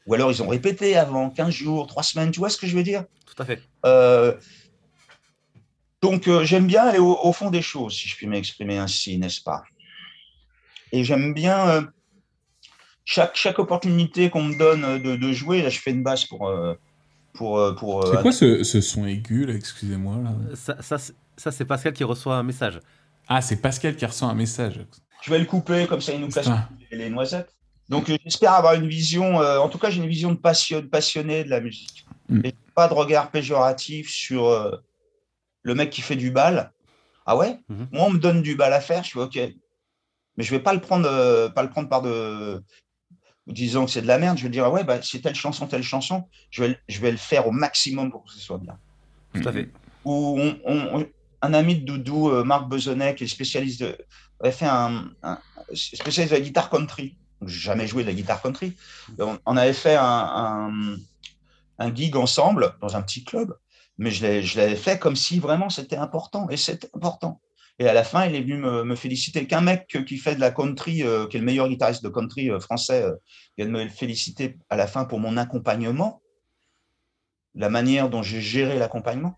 Ou 0.08 0.14
alors 0.14 0.32
ils 0.32 0.42
ont 0.42 0.48
répété 0.48 0.96
avant 0.96 1.30
15 1.30 1.54
jours, 1.54 1.86
3 1.88 2.02
semaines, 2.02 2.32
tu 2.32 2.40
vois 2.40 2.50
ce 2.50 2.58
que 2.58 2.66
je 2.66 2.76
veux 2.76 2.84
dire? 2.84 3.06
Tout 3.26 3.44
à 3.44 3.46
fait. 3.46 3.62
donc 6.02 6.28
j'aime 6.44 6.66
bien 6.66 6.88
aller 6.88 6.98
au, 6.98 7.32
fond 7.32 7.52
des 7.52 7.62
choses, 7.62 7.94
si 7.94 8.08
je 8.08 8.16
puis 8.16 8.26
m'exprimer 8.26 8.80
ainsi, 8.80 9.20
n'est-ce 9.20 9.42
pas? 9.42 9.64
Et 10.92 11.04
j'aime 11.04 11.36
bien 11.36 11.88
chaque, 13.06 13.36
chaque 13.36 13.60
opportunité 13.60 14.32
qu'on 14.32 14.44
me 14.44 14.58
donne 14.58 15.00
de, 15.00 15.32
jouer, 15.32 15.62
là 15.62 15.70
je 15.70 15.80
fais 15.80 15.92
une 15.92 16.02
basse 16.02 16.26
pour... 16.26 16.52
Euh, 17.36 17.38
pour, 17.38 17.60
euh, 17.60 17.74
pour 17.74 18.08
c'est 18.08 18.18
euh, 18.18 18.22
quoi 18.22 18.32
ce, 18.32 18.64
ce, 18.64 18.82
son 18.82 19.06
aigu, 19.06 19.46
là, 19.46 19.54
excusez-moi 19.54 20.18
là 20.24 20.32
Ça, 20.56 20.82
ça, 20.82 20.98
ça 21.38 21.52
c'est 21.52 21.66
Pascal 21.66 21.94
qui 21.94 22.04
reçoit 22.04 22.36
un 22.36 22.44
message. 22.44 22.80
Ah, 23.28 23.42
c'est 23.42 23.58
Pascal 23.58 23.96
qui 23.96 24.06
reçoit 24.06 24.28
un 24.28 24.34
message. 24.34 24.86
Je 25.22 25.32
vais 25.32 25.40
le 25.40 25.46
couper, 25.46 25.86
comme 25.88 26.02
ça 26.02 26.14
il 26.14 26.22
nous 26.22 26.30
casse 26.30 26.50
les, 26.92 27.10
noisettes. 27.10 27.56
Donc 27.88 28.12
j'espère 28.24 28.54
avoir 28.54 28.74
une 28.74 28.88
vision, 28.88 29.38
en 29.38 29.70
tout 29.70 29.78
cas 29.78 29.90
j'ai 29.90 30.02
une 30.02 30.10
vision 30.10 30.32
de 30.32 30.38
passion, 30.38 30.82
passionné 30.82 31.44
de 31.44 31.50
la 31.50 31.60
musique. 31.60 32.06
Mm. 32.30 32.42
Et 32.46 32.56
pas 32.76 32.88
de 32.88 32.94
regard 32.94 33.32
péjoratif 33.32 34.10
sur 34.10 34.80
le 35.62 35.76
mec 35.76 35.90
qui 35.90 36.02
fait 36.02 36.16
du 36.16 36.32
bal. 36.32 36.72
Ah 37.26 37.38
ouais 37.38 37.60
mm-hmm. 37.70 37.88
Moi 37.92 38.06
on 38.06 38.12
me 38.12 38.20
donne 38.20 38.42
du 38.42 38.56
bal 38.56 38.74
à 38.74 38.82
faire, 38.82 39.04
je 39.04 39.10
suis 39.10 39.20
ok. 39.20 39.40
Mais 40.38 40.44
je 40.44 40.52
vais 40.52 40.60
pas 40.60 40.74
le 40.74 40.82
prendre, 40.82 41.50
pas 41.54 41.64
le 41.64 41.70
prendre 41.70 41.90
par 41.90 42.02
de, 42.02 42.64
disant 43.54 43.86
que 43.86 43.92
c'est 43.92 44.02
de 44.02 44.08
la 44.08 44.18
merde, 44.18 44.38
je 44.38 44.44
vais 44.44 44.50
dire, 44.50 44.66
ah 44.66 44.72
ouais, 44.72 44.84
bah, 44.84 45.00
c'est 45.02 45.22
telle 45.22 45.36
chanson, 45.36 45.68
telle 45.68 45.84
chanson, 45.84 46.26
je 46.52 46.64
vais, 46.64 46.80
je 46.88 47.00
vais 47.00 47.12
le 47.12 47.18
faire 47.18 47.48
au 47.48 47.52
maximum 47.52 48.12
pour 48.12 48.24
que 48.24 48.32
ce 48.32 48.40
soit 48.40 48.58
bien. 48.58 48.78
Tout 49.34 49.48
à 49.48 49.52
fait. 49.52 49.70
Ou 50.06 50.40
un 51.42 51.54
ami 51.54 51.80
de 51.80 51.86
Doudou, 51.86 52.30
euh, 52.30 52.44
Marc 52.44 52.68
Besonnet, 52.68 53.16
qui 53.16 53.24
est 53.24 53.28
spécialiste 53.28 53.82
de, 53.82 53.98
avait 54.42 54.52
fait 54.52 54.66
un, 54.66 55.12
spécialiste 55.74 56.34
de 56.34 56.40
la 56.40 56.44
guitare 56.44 56.70
country. 56.70 57.18
J'ai 57.46 57.60
jamais 57.60 57.88
joué 57.88 58.04
de 58.04 58.08
la 58.08 58.14
guitare 58.14 58.42
country. 58.42 58.76
On, 59.46 59.58
avait 59.58 59.74
fait 59.74 59.96
un, 59.96 60.98
un, 61.78 61.96
gig 61.96 62.16
ensemble 62.16 62.76
dans 62.82 62.98
un 62.98 63.02
petit 63.02 63.24
club, 63.24 63.56
mais 63.98 64.12
je 64.12 64.58
l'avais 64.58 64.76
fait 64.76 65.00
comme 65.00 65.16
si 65.16 65.40
vraiment 65.40 65.70
c'était 65.70 65.96
important. 65.96 66.50
Et 66.50 66.58
c'est 66.58 66.90
important. 66.94 67.40
Et 67.80 67.88
à 67.88 67.94
la 67.94 68.04
fin, 68.04 68.26
il 68.26 68.36
est 68.36 68.42
venu 68.42 68.58
me, 68.58 68.96
féliciter. 68.96 69.48
Qu'un 69.48 69.62
mec 69.62 69.88
qui 70.06 70.18
fait 70.18 70.36
de 70.36 70.42
la 70.42 70.52
country, 70.52 71.02
euh, 71.02 71.28
qui 71.28 71.38
est 71.38 71.40
le 71.40 71.46
meilleur 71.46 71.70
guitariste 71.70 72.04
de 72.04 72.10
country 72.10 72.52
euh, 72.52 72.60
français, 72.60 73.04
euh, 73.04 73.16
vient 73.58 73.68
de 73.68 73.72
me 73.72 73.88
féliciter 73.88 74.58
à 74.70 74.76
la 74.76 74.86
fin 74.86 75.06
pour 75.06 75.20
mon 75.20 75.38
accompagnement, 75.38 76.22
la 77.56 77.70
manière 77.70 78.10
dont 78.10 78.22
j'ai 78.22 78.42
géré 78.42 78.78
l'accompagnement. 78.78 79.36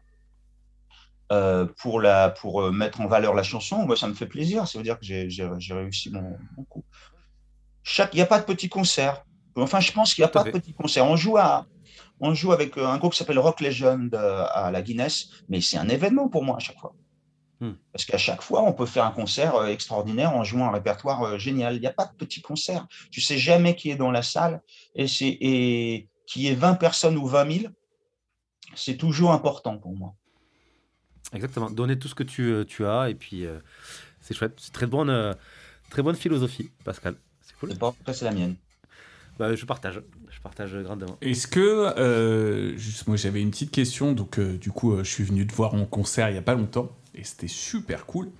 pour, 1.77 2.01
la, 2.01 2.29
pour 2.29 2.71
mettre 2.73 2.99
en 2.99 3.07
valeur 3.07 3.33
la 3.33 3.43
chanson, 3.43 3.85
moi, 3.85 3.95
ça 3.95 4.07
me 4.07 4.13
fait 4.13 4.25
plaisir. 4.25 4.67
Ça 4.67 4.79
veut 4.79 4.83
dire 4.83 4.99
que 4.99 5.05
j'ai 5.05 5.73
réussi 5.73 6.11
mon, 6.11 6.35
coup. 6.67 6.83
Chaque, 7.83 8.13
il 8.13 8.17
n'y 8.17 8.23
a 8.23 8.25
pas 8.25 8.39
de 8.39 8.43
petit 8.43 8.69
concert. 8.69 9.23
Enfin, 9.55 9.79
je 9.79 9.91
pense 9.91 10.13
qu'il 10.13 10.23
n'y 10.23 10.25
a 10.25 10.29
pas 10.29 10.43
de 10.43 10.51
petit 10.51 10.73
concert. 10.73 11.05
On 11.05 11.15
joue, 11.15 11.37
à, 11.37 11.67
on 12.19 12.33
joue 12.33 12.51
avec 12.51 12.77
un 12.77 12.97
groupe 12.97 13.13
qui 13.13 13.19
s'appelle 13.19 13.39
Rock 13.39 13.61
Legend 13.61 14.13
à 14.13 14.71
la 14.71 14.81
Guinness, 14.81 15.29
mais 15.47 15.61
c'est 15.61 15.77
un 15.77 15.87
événement 15.87 16.27
pour 16.27 16.43
moi 16.43 16.57
à 16.57 16.59
chaque 16.59 16.79
fois. 16.79 16.93
Hmm. 17.61 17.73
Parce 17.93 18.05
qu'à 18.05 18.17
chaque 18.17 18.41
fois, 18.41 18.63
on 18.63 18.73
peut 18.73 18.87
faire 18.87 19.05
un 19.05 19.11
concert 19.11 19.55
euh, 19.55 19.67
extraordinaire 19.67 20.35
en 20.35 20.43
jouant 20.43 20.69
un 20.69 20.71
répertoire 20.71 21.21
euh, 21.21 21.37
génial. 21.37 21.75
Il 21.75 21.79
n'y 21.79 21.85
a 21.85 21.93
pas 21.93 22.07
de 22.07 22.15
petit 22.15 22.41
concert. 22.41 22.87
Tu 23.11 23.21
sais 23.21 23.37
jamais 23.37 23.75
qui 23.75 23.91
est 23.91 23.95
dans 23.95 24.09
la 24.09 24.23
salle 24.23 24.63
et, 24.95 25.07
c'est, 25.07 25.37
et 25.39 26.09
qui 26.25 26.47
est 26.47 26.55
20 26.55 26.73
personnes 26.73 27.17
ou 27.17 27.27
20 27.27 27.59
000, 27.59 27.73
c'est 28.73 28.97
toujours 28.97 29.31
important 29.31 29.77
pour 29.77 29.95
moi. 29.95 30.15
Exactement. 31.33 31.69
Donner 31.69 31.99
tout 31.99 32.07
ce 32.07 32.15
que 32.15 32.23
tu, 32.23 32.51
euh, 32.51 32.65
tu 32.65 32.83
as 32.87 33.11
et 33.11 33.15
puis 33.15 33.45
c'est 34.21 34.33
chouette. 34.33 34.55
C'est 34.57 34.73
très 34.73 34.87
bonne, 34.87 35.35
très 35.91 36.01
bonne 36.01 36.15
philosophie, 36.15 36.71
Pascal. 36.83 37.15
C'est 37.41 37.55
cool. 37.59 37.73
Après, 37.79 38.13
c'est 38.13 38.25
la 38.25 38.31
mienne. 38.31 38.55
Bah, 39.37 39.55
je 39.55 39.65
partage. 39.65 40.01
Je 40.31 40.41
partage 40.41 40.75
grandement. 40.77 41.15
Est-ce 41.21 41.45
que, 41.45 42.73
juste 42.75 43.07
moi 43.07 43.17
j'avais 43.17 43.41
une 43.41 43.51
petite 43.51 43.71
question, 43.71 44.13
donc 44.13 44.39
du 44.39 44.71
coup 44.71 44.97
je 44.97 45.03
suis 45.03 45.23
venu 45.23 45.45
te 45.45 45.53
voir 45.53 45.75
en 45.75 45.85
concert 45.85 46.27
il 46.29 46.33
n'y 46.33 46.39
a 46.39 46.41
pas 46.43 46.55
longtemps 46.55 46.97
et 47.15 47.23
c'était 47.23 47.47
super 47.47 48.05
cool. 48.05 48.31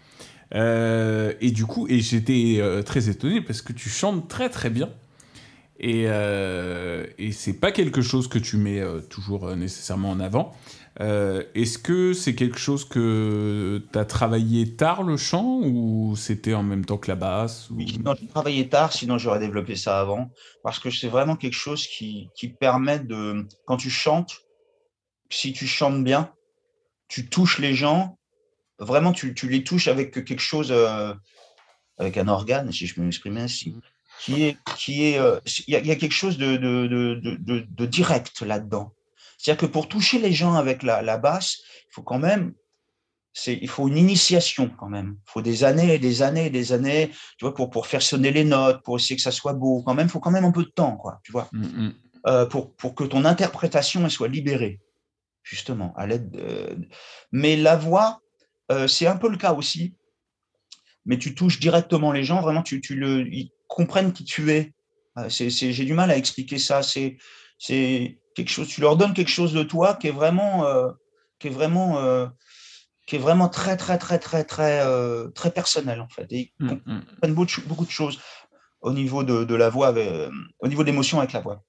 Euh, 0.53 1.33
et 1.39 1.51
du 1.51 1.65
coup, 1.65 1.87
et 1.87 1.99
j'étais 1.99 2.57
euh, 2.59 2.83
très 2.83 3.09
étonné 3.09 3.41
parce 3.41 3.61
que 3.61 3.73
tu 3.73 3.89
chantes 3.89 4.27
très 4.27 4.49
très 4.49 4.69
bien. 4.69 4.89
Et, 5.79 6.03
euh, 6.07 7.07
et 7.17 7.31
c'est 7.31 7.59
pas 7.59 7.71
quelque 7.71 8.01
chose 8.01 8.27
que 8.27 8.37
tu 8.37 8.57
mets 8.57 8.79
euh, 8.79 9.01
toujours 9.01 9.55
nécessairement 9.55 10.11
en 10.11 10.19
avant. 10.19 10.53
Est-ce 10.99 11.79
que 11.79 12.13
c'est 12.13 12.35
quelque 12.35 12.59
chose 12.59 12.87
que 12.87 13.81
tu 13.91 13.97
as 13.97 14.05
travaillé 14.05 14.75
tard 14.75 15.01
le 15.01 15.17
chant 15.17 15.61
ou 15.63 16.15
c'était 16.15 16.53
en 16.53 16.61
même 16.61 16.85
temps 16.85 16.97
que 16.97 17.07
la 17.09 17.15
basse 17.15 17.69
Oui, 17.71 17.97
non, 18.05 18.13
j'ai 18.19 18.27
travaillé 18.27 18.69
tard, 18.69 18.93
sinon 18.93 19.17
j'aurais 19.17 19.39
développé 19.39 19.75
ça 19.75 19.99
avant. 19.99 20.29
Parce 20.63 20.77
que 20.77 20.91
c'est 20.91 21.07
vraiment 21.07 21.35
quelque 21.35 21.55
chose 21.55 21.87
qui, 21.87 22.29
qui 22.35 22.49
permet 22.49 22.99
de. 22.99 23.47
Quand 23.65 23.77
tu 23.77 23.89
chantes, 23.89 24.41
si 25.31 25.53
tu 25.53 25.65
chantes 25.65 26.03
bien, 26.03 26.31
tu 27.07 27.27
touches 27.29 27.57
les 27.57 27.73
gens 27.73 28.19
vraiment, 28.81 29.13
tu, 29.13 29.33
les 29.43 29.63
touches 29.63 29.87
avec 29.87 30.11
quelque 30.11 30.39
chose, 30.39 30.71
euh, 30.71 31.13
avec 31.97 32.17
un 32.17 32.27
organe, 32.27 32.71
si 32.71 32.87
je 32.87 32.95
peux 32.95 33.01
m'exprimer 33.01 33.41
ainsi, 33.41 33.71
mmh. 33.71 33.81
qui 34.19 34.43
est, 34.43 34.57
qui 34.75 35.05
est, 35.05 35.19
euh, 35.19 35.39
il 35.67 35.73
y, 35.73 35.91
a 35.91 35.95
quelque 35.95 36.11
chose 36.11 36.37
de, 36.37 36.57
de, 36.57 37.85
direct 37.85 38.41
là-dedans. 38.41 38.93
C'est-à-dire 39.37 39.67
que 39.67 39.71
pour 39.71 39.87
toucher 39.87 40.19
les 40.19 40.33
gens 40.33 40.55
avec 40.55 40.83
la, 40.83 41.17
basse, 41.17 41.59
il 41.89 41.93
faut 41.93 42.03
quand 42.03 42.19
même, 42.19 42.53
c'est, 43.33 43.57
il 43.61 43.69
faut 43.69 43.87
une 43.87 43.97
initiation 43.97 44.69
quand 44.77 44.89
même. 44.89 45.17
Il 45.27 45.31
faut 45.31 45.41
des 45.41 45.63
années 45.63 45.95
et 45.95 45.99
des 45.99 46.21
années 46.21 46.47
et 46.47 46.49
des 46.49 46.73
années, 46.73 47.09
tu 47.37 47.45
vois, 47.45 47.53
pour, 47.53 47.69
pour 47.69 47.87
faire 47.87 48.01
sonner 48.01 48.31
les 48.31 48.43
notes, 48.43 48.83
pour 48.83 48.97
essayer 48.97 49.15
que 49.15 49.21
ça 49.21 49.31
soit 49.31 49.53
beau. 49.53 49.83
Quand 49.83 49.93
même, 49.93 50.07
il 50.07 50.11
faut 50.11 50.19
quand 50.19 50.31
même 50.31 50.45
un 50.45 50.51
peu 50.51 50.63
de 50.63 50.71
temps, 50.71 50.97
quoi, 50.97 51.19
tu 51.23 51.31
vois, 51.31 51.47
mmh, 51.51 51.61
mmh. 51.61 51.93
Euh, 52.27 52.45
pour, 52.45 52.75
pour 52.75 52.93
que 52.93 53.03
ton 53.03 53.25
interprétation 53.25 54.07
soit 54.09 54.27
libérée, 54.27 54.79
justement, 55.41 55.93
à 55.97 56.05
l'aide. 56.05 56.39
Mais 57.31 57.55
la 57.55 57.75
voix, 57.75 58.21
euh, 58.71 58.87
c'est 58.87 59.07
un 59.07 59.17
peu 59.17 59.29
le 59.29 59.37
cas 59.37 59.53
aussi, 59.53 59.95
mais 61.05 61.17
tu 61.17 61.35
touches 61.35 61.59
directement 61.59 62.11
les 62.11 62.23
gens, 62.23 62.41
vraiment, 62.41 62.63
tu, 62.63 62.79
tu 62.79 62.95
le, 62.95 63.27
ils 63.27 63.51
comprennent 63.67 64.13
qui 64.13 64.23
tu 64.23 64.51
es. 64.51 64.73
Euh, 65.17 65.27
j'ai 65.29 65.85
du 65.85 65.93
mal 65.93 66.09
à 66.09 66.17
expliquer 66.17 66.57
ça. 66.57 66.81
C'est 66.81 67.17
quelque 68.33 68.49
chose, 68.49 68.67
tu 68.67 68.81
leur 68.81 68.95
donnes 68.95 69.13
quelque 69.13 69.29
chose 69.29 69.53
de 69.53 69.63
toi 69.63 69.95
qui 69.95 70.07
est 70.07 70.11
vraiment, 70.11 70.65
euh, 70.65 70.89
qui 71.39 71.47
est 71.47 71.51
vraiment, 71.51 72.29
qui 73.07 73.17
est 73.17 73.19
vraiment 73.19 73.49
très, 73.49 73.75
très, 73.75 73.97
très, 73.97 74.19
très, 74.19 74.45
très, 74.45 74.85
très 75.33 75.51
personnel 75.51 75.99
en 75.99 76.07
fait. 76.07 76.27
ils 76.29 76.51
mmh, 76.59 76.71
mmh. 76.85 77.01
comprennent 77.01 77.33
beaucoup, 77.67 77.85
de 77.85 77.91
choses 77.91 78.19
au 78.79 78.93
niveau 78.93 79.23
de, 79.23 79.55
la 79.55 79.69
voix, 79.69 79.93
au 80.59 80.67
niveau 80.67 80.83
de 80.83 80.87
l'émotion 80.87 81.19
avec 81.19 81.33
la 81.33 81.41
voix. 81.41 81.61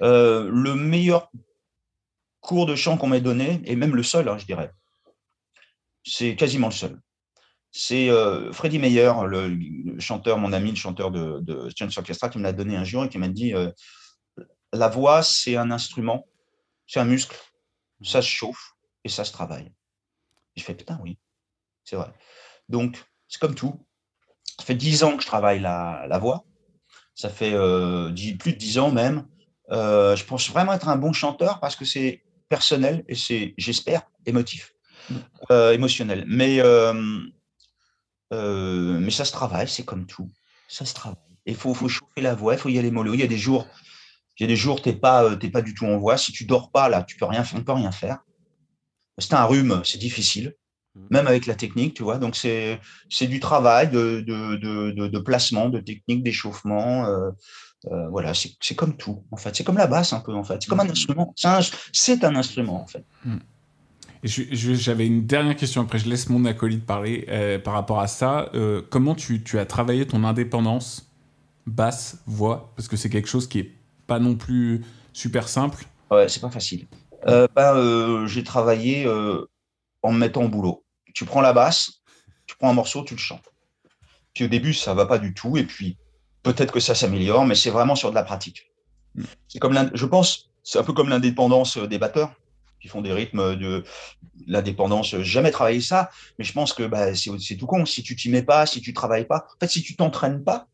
le 0.00 0.74
meilleur 0.74 1.30
cours 2.40 2.66
de 2.66 2.76
chant 2.76 2.96
qu'on 2.96 3.08
m'ait 3.08 3.20
donné, 3.20 3.60
et 3.64 3.76
même 3.76 3.96
le 3.96 4.02
seul, 4.02 4.28
hein, 4.28 4.38
je 4.38 4.46
dirais, 4.46 4.70
c'est 6.04 6.36
quasiment 6.36 6.68
le 6.68 6.72
seul. 6.72 7.00
C'est 7.72 8.10
euh, 8.10 8.52
Freddie 8.52 8.78
Meyer, 8.78 9.12
le, 9.26 9.98
chanteur, 10.00 10.38
mon 10.38 10.52
ami, 10.52 10.70
le 10.70 10.76
chanteur 10.76 11.10
de, 11.10 11.40
de 11.40 11.68
Orchestra, 11.96 12.28
qui 12.28 12.38
me 12.38 12.42
l'a 12.42 12.52
donné 12.52 12.76
un 12.76 12.84
jour 12.84 13.04
et 13.04 13.08
qui 13.08 13.18
m'a 13.18 13.28
dit 13.28 13.54
euh, 13.54 13.70
La 14.72 14.88
voix, 14.88 15.22
c'est 15.22 15.56
un 15.56 15.70
instrument, 15.70 16.26
c'est 16.86 17.00
un 17.00 17.04
muscle, 17.04 17.36
ça 18.02 18.22
se 18.22 18.28
chauffe 18.28 18.72
et 19.04 19.08
ça 19.08 19.24
se 19.24 19.32
travaille. 19.32 19.72
J'ai 20.56 20.64
fait 20.64 20.74
Putain, 20.74 20.98
oui. 21.02 21.16
C'est 21.84 21.96
vrai. 21.96 22.12
Donc, 22.68 23.04
c'est 23.28 23.40
comme 23.40 23.54
tout. 23.54 23.86
Ça 24.58 24.64
fait 24.64 24.74
dix 24.74 25.04
ans 25.04 25.16
que 25.16 25.22
je 25.22 25.28
travaille 25.28 25.60
la, 25.60 26.06
la 26.08 26.18
voix. 26.18 26.44
Ça 27.14 27.28
fait 27.28 27.54
euh, 27.54 28.12
plus 28.38 28.52
de 28.52 28.58
dix 28.58 28.78
ans 28.78 28.90
même. 28.90 29.28
Je 29.70 30.24
pense 30.24 30.50
vraiment 30.50 30.72
être 30.72 30.88
un 30.88 30.96
bon 30.96 31.12
chanteur 31.12 31.60
parce 31.60 31.76
que 31.76 31.84
c'est 31.84 32.24
personnel 32.48 33.04
et 33.06 33.14
c'est, 33.14 33.54
j'espère, 33.56 34.02
émotif. 34.26 34.74
Euh, 35.50 35.72
émotionnel. 35.72 36.24
Mais, 36.26 36.60
mais 38.30 39.10
ça 39.10 39.24
se 39.24 39.32
travaille, 39.32 39.68
c'est 39.68 39.84
comme 39.84 40.06
tout. 40.06 40.30
Ça 40.68 40.84
se 40.84 40.94
travaille. 40.94 41.18
Il 41.46 41.56
faut, 41.56 41.74
faut 41.74 41.88
chauffer 41.88 42.20
la 42.20 42.34
voix, 42.34 42.54
il 42.54 42.60
faut 42.60 42.68
y 42.68 42.78
aller 42.78 42.90
mollo. 42.90 43.14
Il 43.14 43.20
y 43.20 43.24
a 43.24 43.26
des 43.26 43.38
jours, 43.38 43.66
il 44.38 44.42
y 44.42 44.44
a 44.44 44.48
des 44.48 44.56
jours, 44.56 44.82
tu 44.82 44.90
n'es 44.90 44.94
pas, 44.94 45.36
pas 45.36 45.62
du 45.62 45.74
tout 45.74 45.86
en 45.86 45.98
voix. 45.98 46.16
Si 46.16 46.32
tu 46.32 46.44
dors 46.44 46.70
pas, 46.70 46.88
là, 46.88 47.02
tu 47.02 47.16
peux 47.16 47.24
rien, 47.24 47.44
on 47.54 47.62
peut 47.62 47.72
rien 47.72 47.92
faire. 47.92 48.18
C'est 49.18 49.34
un 49.34 49.44
rhume, 49.44 49.82
c'est 49.84 49.98
difficile. 49.98 50.54
Mmh. 50.96 51.06
même 51.10 51.26
avec 51.28 51.46
la 51.46 51.54
technique, 51.54 51.94
tu 51.94 52.02
vois. 52.02 52.18
Donc, 52.18 52.34
c'est 52.34 52.80
du 53.20 53.38
travail 53.38 53.90
de, 53.90 54.20
de, 54.20 55.06
de, 55.06 55.18
placement, 55.18 55.68
de 55.68 55.78
technique, 55.78 56.24
d'échauffement. 56.24 57.06
Euh, 57.06 57.30
euh, 57.92 58.08
voilà, 58.08 58.32
c'est 58.34 58.74
comme 58.74 58.96
tout, 58.96 59.24
en 59.30 59.36
fait. 59.36 59.54
C'est 59.54 59.64
comme 59.64 59.78
la 59.78 59.86
basse, 59.86 60.12
un 60.12 60.20
peu, 60.20 60.34
en 60.34 60.42
fait. 60.42 60.60
C'est 60.60 60.68
comme 60.68 60.80
un 60.80 60.84
mmh. 60.84 60.90
instrument. 60.90 61.34
C'est 61.36 62.24
un, 62.24 62.34
instrument, 62.34 62.82
en 62.82 62.86
fait. 62.86 63.04
Mmh. 63.24 63.36
J'avais 64.22 65.06
une 65.06 65.26
dernière 65.26 65.56
question, 65.56 65.82
après 65.82 65.98
je 65.98 66.08
laisse 66.08 66.28
mon 66.28 66.44
acolyte 66.44 66.84
parler 66.84 67.24
euh, 67.28 67.58
par 67.58 67.74
rapport 67.74 68.00
à 68.00 68.06
ça. 68.06 68.50
comment 68.90 69.14
tu, 69.14 69.42
as 69.58 69.66
travaillé 69.66 70.06
ton 70.06 70.24
indépendance? 70.24 71.10
Basse, 71.66 72.22
voix 72.26 72.72
Parce 72.76 72.88
que 72.88 72.96
c'est 72.96 73.10
quelque 73.10 73.28
chose 73.28 73.48
qui 73.48 73.60
est 73.60 73.72
pas 74.06 74.18
non 74.18 74.34
plus 74.34 74.84
super 75.12 75.48
simple. 75.48 75.84
Ouais, 76.10 76.28
c'est 76.28 76.40
pas 76.40 76.50
facile. 76.50 76.86
ben, 77.24 78.26
J'ai 78.26 78.44
travaillé 78.44 79.06
en 80.02 80.12
me 80.12 80.18
mettant 80.18 80.44
au 80.44 80.48
boulot. 80.48 80.84
Tu 81.14 81.24
prends 81.24 81.40
la 81.40 81.52
basse, 81.52 82.00
tu 82.46 82.56
prends 82.56 82.70
un 82.70 82.74
morceau, 82.74 83.02
tu 83.04 83.14
le 83.14 83.20
chantes. 83.20 83.50
Puis 84.34 84.44
au 84.44 84.48
début, 84.48 84.74
ça 84.74 84.94
va 84.94 85.06
pas 85.06 85.18
du 85.18 85.34
tout, 85.34 85.56
et 85.56 85.64
puis 85.64 85.96
peut-être 86.42 86.72
que 86.72 86.80
ça 86.80 86.94
s'améliore, 86.94 87.46
mais 87.46 87.54
c'est 87.54 87.70
vraiment 87.70 87.94
sur 87.94 88.10
de 88.10 88.14
la 88.14 88.22
pratique. 88.22 88.70
C'est 89.48 89.58
comme 89.58 89.90
je 89.92 90.06
pense, 90.06 90.50
c'est 90.62 90.78
un 90.78 90.84
peu 90.84 90.92
comme 90.92 91.08
l'indépendance 91.08 91.78
des 91.78 91.98
batteurs 91.98 92.32
qui 92.80 92.88
font 92.88 93.02
des 93.02 93.12
rythmes 93.12 93.56
de 93.56 93.84
l'indépendance. 94.46 95.16
Jamais 95.20 95.50
travaillé 95.50 95.80
ça, 95.80 96.10
mais 96.38 96.44
je 96.44 96.52
pense 96.52 96.72
que 96.72 96.84
bah, 96.84 97.14
c'est 97.14 97.56
tout 97.56 97.66
con. 97.66 97.84
Si 97.84 98.02
tu 98.02 98.16
t'y 98.16 98.30
mets 98.30 98.42
pas, 98.42 98.66
si 98.66 98.80
tu 98.80 98.92
travailles 98.92 99.26
pas, 99.26 99.46
en 99.54 99.58
fait, 99.60 99.68
si 99.68 99.82
tu 99.82 99.96
t'entraînes 99.96 100.42
pas, 100.42 100.68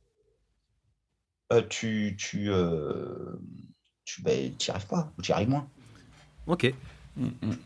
euh, 1.53 1.63
tu 1.69 2.17
tu 2.19 2.51
euh, 2.51 3.39
tu 4.05 4.23
bah, 4.23 4.33
arrives 4.69 4.87
pas, 4.87 5.13
ou 5.19 5.23
tu 5.23 5.31
y 5.31 5.35
arrives 5.35 5.51
moins. 5.51 5.69
Ok. 6.47 6.73
Mm, 7.17 7.27
mm. 7.43 7.57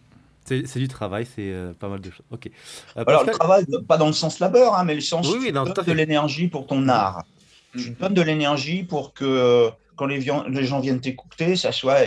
C'est 0.45 0.79
du 0.79 0.89
travail, 0.89 1.27
c'est 1.27 1.53
euh, 1.53 1.73
pas 1.73 1.89
mal 1.89 2.01
de 2.01 2.11
choses. 2.11 2.27
Ok. 2.31 2.51
Euh, 2.97 3.05
Alors, 3.07 3.25
le 3.25 3.33
travail, 3.33 3.65
pas 3.87 3.97
dans 3.97 4.09
le 4.09 4.13
sens 4.13 4.41
labeur, 4.41 4.75
hein, 4.75 4.85
mais 4.85 4.95
le 4.95 5.01
sens 5.01 5.29
oui, 5.29 5.53
de 5.53 5.93
l'énergie 5.93 6.49
pour 6.49 6.67
ton 6.67 6.89
art. 6.89 7.25
Tu 7.73 7.91
donnes 7.91 8.15
de 8.15 8.23
l'énergie 8.23 8.83
pour 8.83 9.15
que 9.15 9.25
euh, 9.25 9.71
quand 9.95 10.07
les, 10.07 10.19
les, 10.19 10.65
gens 10.65 10.81
viennent 10.81 11.01
t'écouter, 11.01 11.55
ça 11.55 11.71
soit, 11.71 12.01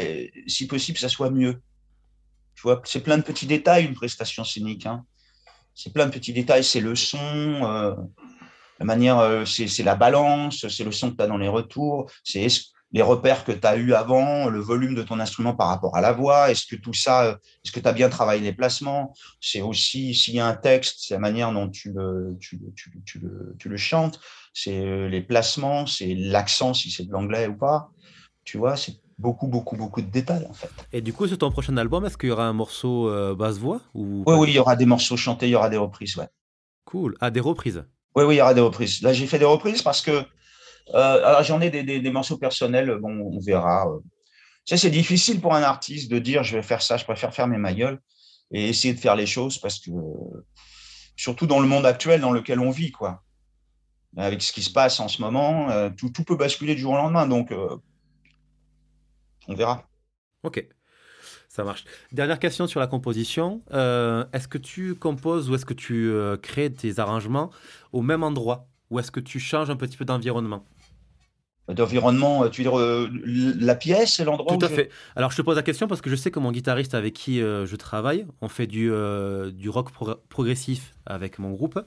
si 0.45 0.67
possible, 0.67 0.97
ça 0.97 1.07
soit 1.07 1.29
mieux. 1.29 1.61
C'est 2.85 3.01
plein 3.01 3.17
de 3.17 3.23
petits 3.23 3.47
détails, 3.47 3.85
une 3.85 3.95
prestation 3.95 4.43
scénique. 4.43 4.85
Hein. 4.85 5.05
C'est 5.75 5.93
plein 5.93 6.05
de 6.05 6.11
petits 6.11 6.33
détails. 6.33 6.63
C'est 6.63 6.81
le 6.81 6.95
son, 6.95 7.97
la 8.79 8.85
manière, 8.85 9.43
c'est 9.45 9.83
la 9.83 9.95
balance, 9.95 10.67
c'est 10.67 10.83
le 10.83 10.91
son 10.91 11.11
que 11.11 11.17
tu 11.17 11.23
as 11.23 11.27
dans 11.27 11.37
les 11.37 11.47
retours, 11.47 12.09
c'est 12.23 12.47
les 12.91 13.01
repères 13.01 13.43
que 13.43 13.51
tu 13.51 13.65
as 13.65 13.75
eu 13.75 13.93
avant, 13.93 14.49
le 14.49 14.59
volume 14.59 14.93
de 14.93 15.01
ton 15.01 15.19
instrument 15.19 15.55
par 15.55 15.67
rapport 15.67 15.95
à 15.97 16.01
la 16.01 16.11
voix, 16.11 16.51
est-ce 16.51 16.67
que 16.67 16.75
tout 16.75 16.93
ça, 16.93 17.39
est-ce 17.65 17.71
que 17.71 17.79
tu 17.79 17.87
as 17.87 17.93
bien 17.93 18.07
travaillé 18.07 18.41
les 18.41 18.53
placements? 18.53 19.15
C'est 19.41 19.61
aussi, 19.61 20.13
s'il 20.13 20.35
y 20.35 20.39
a 20.39 20.45
un 20.45 20.55
texte, 20.55 20.97
c'est 20.99 21.15
la 21.15 21.19
manière 21.19 21.51
dont 21.51 21.69
tu, 21.69 21.91
le, 21.91 22.37
tu 22.39 23.69
le 23.69 23.77
chantes, 23.77 24.19
c'est 24.53 25.09
les 25.09 25.21
placements, 25.21 25.87
c'est 25.87 26.13
l'accent, 26.13 26.75
si 26.75 26.91
c'est 26.91 27.05
de 27.05 27.11
l'anglais 27.11 27.47
ou 27.47 27.57
pas. 27.57 27.89
Tu 28.43 28.57
vois, 28.59 28.77
c'est 28.77 28.99
beaucoup, 29.17 29.47
beaucoup, 29.47 29.75
beaucoup 29.75 30.01
de 30.01 30.09
détails 30.09 30.45
en 30.49 30.53
fait. 30.53 30.69
Et 30.91 31.01
du 31.01 31.13
coup, 31.13 31.27
sur 31.27 31.37
ton 31.37 31.51
prochain 31.51 31.75
album, 31.77 32.05
est-ce 32.05 32.17
qu'il 32.17 32.29
y 32.29 32.31
aura 32.31 32.45
un 32.45 32.53
morceau 32.53 33.09
euh, 33.09 33.35
basse-voix 33.35 33.81
ou... 33.93 34.23
Oui, 34.25 34.35
oui, 34.35 34.47
il 34.49 34.55
y 34.55 34.59
aura 34.59 34.75
des 34.75 34.85
morceaux 34.85 35.17
chantés, 35.17 35.47
il 35.47 35.51
y 35.51 35.55
aura 35.55 35.69
des 35.69 35.77
reprises, 35.77 36.17
ouais. 36.17 36.27
Cool. 36.85 37.15
Ah, 37.19 37.31
des 37.31 37.39
reprises 37.39 37.85
Oui, 38.15 38.23
oui, 38.23 38.35
il 38.35 38.37
y 38.37 38.41
aura 38.41 38.53
des 38.53 38.61
reprises. 38.61 39.01
Là, 39.01 39.13
j'ai 39.13 39.27
fait 39.27 39.39
des 39.39 39.45
reprises 39.45 39.81
parce 39.81 40.01
que 40.01 40.25
euh, 40.93 41.25
alors, 41.25 41.43
j'en 41.43 41.61
ai 41.61 41.69
des, 41.69 42.11
morceaux 42.11 42.37
personnels, 42.37 42.97
bon, 43.01 43.31
on 43.33 43.39
verra. 43.39 43.85
Ça, 44.65 44.77
c'est 44.77 44.89
difficile 44.91 45.41
pour 45.41 45.53
un 45.55 45.63
artiste 45.63 46.09
de 46.11 46.19
dire 46.19 46.43
je 46.43 46.55
vais 46.55 46.63
faire 46.63 46.81
ça, 46.81 46.97
je 46.97 47.05
préfère 47.05 47.33
fermer 47.33 47.57
ma 47.57 47.73
gueule 47.73 47.99
et 48.51 48.69
essayer 48.69 48.93
de 48.93 48.99
faire 48.99 49.15
les 49.15 49.25
choses 49.25 49.57
parce 49.57 49.79
que, 49.79 49.91
surtout 51.15 51.47
dans 51.47 51.59
le 51.59 51.67
monde 51.67 51.85
actuel 51.85 52.21
dans 52.21 52.31
lequel 52.31 52.59
on 52.59 52.69
vit, 52.69 52.91
quoi. 52.91 53.23
Avec 54.15 54.41
ce 54.41 54.53
qui 54.53 54.61
se 54.61 54.71
passe 54.71 54.99
en 54.99 55.07
ce 55.07 55.21
moment, 55.21 55.71
euh, 55.71 55.89
tout, 55.89 56.11
peut 56.23 56.35
basculer 56.35 56.75
du 56.75 56.81
jour 56.81 56.93
au 56.93 56.97
lendemain. 56.97 57.27
Donc, 57.27 57.51
euh, 57.51 57.77
on 59.47 59.55
verra. 59.55 59.87
Ok. 60.43 60.67
Ça 61.49 61.63
marche. 61.63 61.85
Dernière 62.11 62.39
question 62.39 62.65
sur 62.67 62.79
la 62.79 62.87
composition. 62.87 63.61
est-ce 63.71 64.47
que 64.47 64.57
tu 64.57 64.95
composes 64.95 65.49
ou 65.49 65.55
est-ce 65.55 65.65
que 65.65 65.73
tu 65.73 66.11
crées 66.41 66.73
tes 66.73 66.99
arrangements 66.99 67.51
au 67.91 68.01
même 68.01 68.23
endroit? 68.23 68.67
Ou 68.89 68.99
est-ce 68.99 69.11
que 69.11 69.19
tu 69.19 69.39
changes 69.39 69.69
un 69.69 69.75
petit 69.75 69.97
peu 69.97 70.05
d'environnement? 70.05 70.65
D'environnement, 71.69 72.49
tu 72.49 72.61
veux 72.61 72.69
dire 72.69 72.77
euh, 72.77 73.09
la 73.25 73.75
pièce, 73.75 74.19
l'endroit 74.19 74.57
Tout 74.57 74.65
à 74.65 74.67
fait. 74.67 74.89
Alors 75.15 75.31
je 75.31 75.37
te 75.37 75.41
pose 75.41 75.55
la 75.55 75.63
question 75.63 75.87
parce 75.87 76.01
que 76.01 76.09
je 76.09 76.15
sais 76.15 76.29
que 76.29 76.39
mon 76.39 76.51
guitariste 76.51 76.93
avec 76.93 77.13
qui 77.13 77.41
euh, 77.41 77.65
je 77.65 77.75
travaille, 77.77 78.25
on 78.41 78.49
fait 78.49 78.67
du, 78.67 78.91
euh, 78.91 79.49
du 79.49 79.69
rock 79.69 79.89
progressif 80.27 80.93
avec 81.05 81.39
mon 81.39 81.51
groupe, 81.51 81.79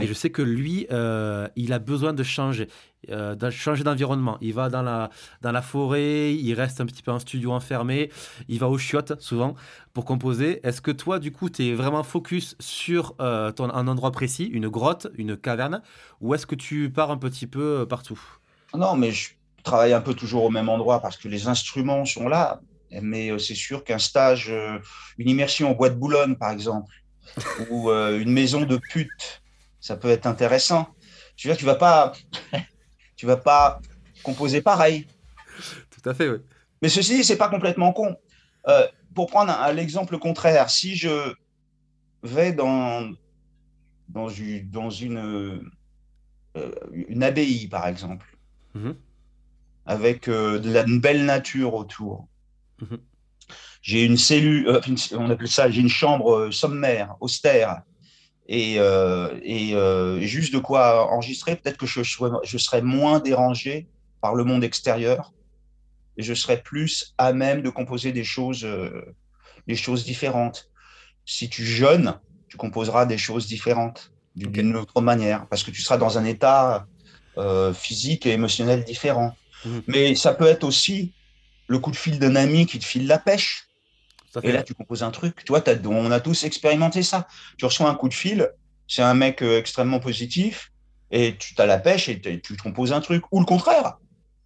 et 0.00 0.06
je 0.06 0.12
sais 0.12 0.30
que 0.30 0.42
lui, 0.42 0.86
il 0.90 1.72
a 1.72 1.78
besoin 1.78 2.14
de 2.14 2.22
changer, 2.22 2.68
de 3.08 3.50
changer 3.50 3.84
d'environnement. 3.84 4.38
Il 4.40 4.54
va 4.54 4.70
dans 4.70 4.80
la, 4.80 5.10
dans 5.42 5.52
la 5.52 5.60
forêt, 5.60 6.34
il 6.34 6.54
reste 6.54 6.80
un 6.80 6.86
petit 6.86 7.02
peu 7.02 7.10
en 7.10 7.18
studio 7.18 7.52
enfermé, 7.52 8.10
il 8.48 8.58
va 8.58 8.68
aux 8.68 8.78
chiottes 8.78 9.20
souvent 9.20 9.54
pour 9.92 10.06
composer. 10.06 10.60
Est-ce 10.66 10.80
que 10.80 10.90
toi, 10.90 11.18
du 11.18 11.32
coup, 11.32 11.50
tu 11.50 11.66
es 11.66 11.74
vraiment 11.74 12.02
focus 12.02 12.56
sur 12.58 13.14
ton, 13.16 13.70
un 13.70 13.88
endroit 13.88 14.10
précis, 14.10 14.44
une 14.44 14.68
grotte, 14.68 15.08
une 15.16 15.36
caverne, 15.36 15.82
ou 16.22 16.34
est-ce 16.34 16.46
que 16.46 16.54
tu 16.54 16.90
pars 16.90 17.10
un 17.10 17.18
petit 17.18 17.46
peu 17.46 17.84
partout? 17.86 18.18
Non, 18.74 18.96
mais 18.96 19.12
je 19.12 19.30
travaille 19.62 19.92
un 19.92 20.00
peu 20.00 20.14
toujours 20.14 20.44
au 20.44 20.50
même 20.50 20.68
endroit 20.68 21.00
parce 21.00 21.16
que 21.16 21.28
les 21.28 21.48
instruments 21.48 22.04
sont 22.04 22.28
là. 22.28 22.60
Mais 22.90 23.30
euh, 23.30 23.38
c'est 23.38 23.54
sûr 23.54 23.84
qu'un 23.84 23.98
stage, 23.98 24.50
euh, 24.50 24.78
une 25.18 25.28
immersion 25.28 25.70
au 25.70 25.74
bois 25.74 25.90
de 25.90 25.96
Boulogne, 25.96 26.36
par 26.36 26.50
exemple, 26.50 26.94
ou 27.70 27.90
euh, 27.90 28.20
une 28.20 28.32
maison 28.32 28.62
de 28.62 28.76
pute, 28.76 29.42
ça 29.80 29.96
peut 29.96 30.08
être 30.08 30.26
intéressant. 30.26 30.88
Je 31.36 31.48
veux 31.48 31.54
dire, 31.54 31.58
tu 31.58 31.66
vas 31.66 31.74
pas, 31.74 32.12
tu 33.16 33.26
vas 33.26 33.36
pas 33.36 33.80
composer 34.22 34.62
pareil. 34.62 35.06
Tout 35.90 36.08
à 36.08 36.14
fait, 36.14 36.28
oui. 36.28 36.38
Mais 36.82 36.88
ceci, 36.88 37.24
c'est 37.24 37.36
pas 37.36 37.48
complètement 37.48 37.92
con. 37.92 38.16
pour 39.14 39.26
prendre 39.28 39.52
l'exemple 39.72 40.18
contraire, 40.18 40.68
si 40.70 40.94
je 40.94 41.34
vais 42.22 42.52
dans 42.52 43.10
dans 44.08 44.28
une, 44.28 44.70
dans 44.70 44.90
une, 44.90 45.68
une 46.92 47.22
abbaye, 47.22 47.66
par 47.66 47.88
exemple, 47.88 48.35
Mhm. 48.76 48.94
avec 49.86 50.28
euh, 50.28 50.58
de 50.58 50.70
la, 50.70 50.82
une 50.84 51.00
belle 51.00 51.24
nature 51.24 51.74
autour. 51.74 52.28
Mhm. 52.82 52.98
J'ai 53.80 54.04
une 54.04 54.18
cellule, 54.18 54.68
euh, 54.68 54.80
on 55.12 55.30
appelle 55.30 55.48
ça, 55.48 55.70
j'ai 55.70 55.80
une 55.80 55.88
chambre 55.88 56.34
euh, 56.34 56.50
sommaire, 56.50 57.16
austère, 57.20 57.82
et, 58.48 58.76
et 58.76 60.26
juste 60.26 60.52
de 60.52 60.60
quoi 60.60 61.10
enregistrer. 61.12 61.56
Peut-être 61.56 61.78
que 61.78 61.86
je, 61.86 62.02
je 62.44 62.58
serais 62.58 62.80
moins 62.80 63.18
dérangé 63.18 63.88
par 64.20 64.36
le 64.36 64.44
monde 64.44 64.62
extérieur 64.62 65.32
et 66.16 66.22
je 66.22 66.32
serais 66.32 66.62
plus 66.62 67.12
à 67.18 67.32
même 67.32 67.60
de 67.62 67.70
composer 67.70 68.12
des 68.12 68.22
choses, 68.22 68.64
des 69.66 69.74
choses 69.74 70.04
différentes. 70.04 70.70
Si 71.24 71.48
tu 71.48 71.64
jeûnes, 71.64 72.20
tu 72.48 72.56
composeras 72.56 73.04
des 73.04 73.18
choses 73.18 73.48
différentes 73.48 74.12
d'une 74.36 74.76
autre 74.76 75.00
manière 75.00 75.48
parce 75.48 75.64
que 75.64 75.72
tu 75.72 75.82
seras 75.82 75.98
dans 75.98 76.16
un 76.16 76.24
état 76.24 76.86
euh, 77.38 77.72
physique 77.72 78.26
et 78.26 78.32
émotionnel 78.32 78.84
différent. 78.84 79.36
Mhm. 79.64 79.82
Mais 79.86 80.14
ça 80.14 80.34
peut 80.34 80.46
être 80.46 80.64
aussi 80.64 81.12
le 81.68 81.78
coup 81.78 81.90
de 81.90 81.96
fil 81.96 82.18
d'un 82.18 82.36
ami 82.36 82.66
qui 82.66 82.78
te 82.78 82.84
file 82.84 83.06
la 83.06 83.18
pêche. 83.18 83.66
Et 84.42 84.52
là, 84.52 84.62
tu 84.62 84.74
composes 84.74 85.02
un 85.02 85.10
truc. 85.10 85.44
Tu 85.44 85.52
vois, 85.52 85.64
on 85.86 86.10
a 86.10 86.20
tous 86.20 86.44
expérimenté 86.44 87.02
ça. 87.02 87.26
Tu 87.56 87.64
reçois 87.64 87.88
un 87.88 87.94
coup 87.94 88.08
de 88.08 88.14
fil, 88.14 88.50
c'est 88.86 89.02
un 89.02 89.14
mec 89.14 89.42
euh, 89.42 89.58
extrêmement 89.58 89.98
positif, 89.98 90.72
et 91.10 91.36
tu 91.38 91.54
as 91.56 91.64
la 91.64 91.78
pêche 91.78 92.10
et 92.10 92.20
tu 92.20 92.56
composes 92.56 92.92
un 92.92 93.00
truc. 93.00 93.24
Ou 93.32 93.40
le 93.40 93.46
contraire. 93.46 93.96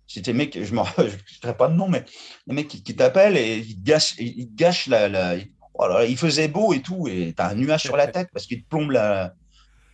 C'était 0.07 0.33
mec, 0.33 0.55
je 0.55 0.75
ne 0.75 1.11
dirais 1.41 1.57
pas 1.59 1.69
de 1.69 1.75
nom, 1.75 1.89
mais 1.89 2.05
les 2.47 2.55
mecs 2.55 2.69
qui, 2.69 2.97
t'appellent 2.97 3.37
et 3.37 3.59
ils 3.59 3.83
gâchent, 3.83 4.15
ils 4.19 4.55
gâchent 4.55 4.87
la. 4.87 5.09
la 5.09 5.37
oh 5.75 5.89
il 6.09 6.17
faisait 6.17 6.49
beau 6.49 6.73
et 6.73 6.83
tout, 6.83 7.09
et 7.09 7.33
tu 7.37 7.43
as 7.43 7.49
un 7.49 7.55
nuage 7.55 7.83
sur 7.83 7.97
la 7.97 8.09
tête 8.09 8.29
parce 8.33 8.47
qu'il 8.47 8.63
te 8.63 8.69
plombe 8.69 8.91
la, 8.91 9.35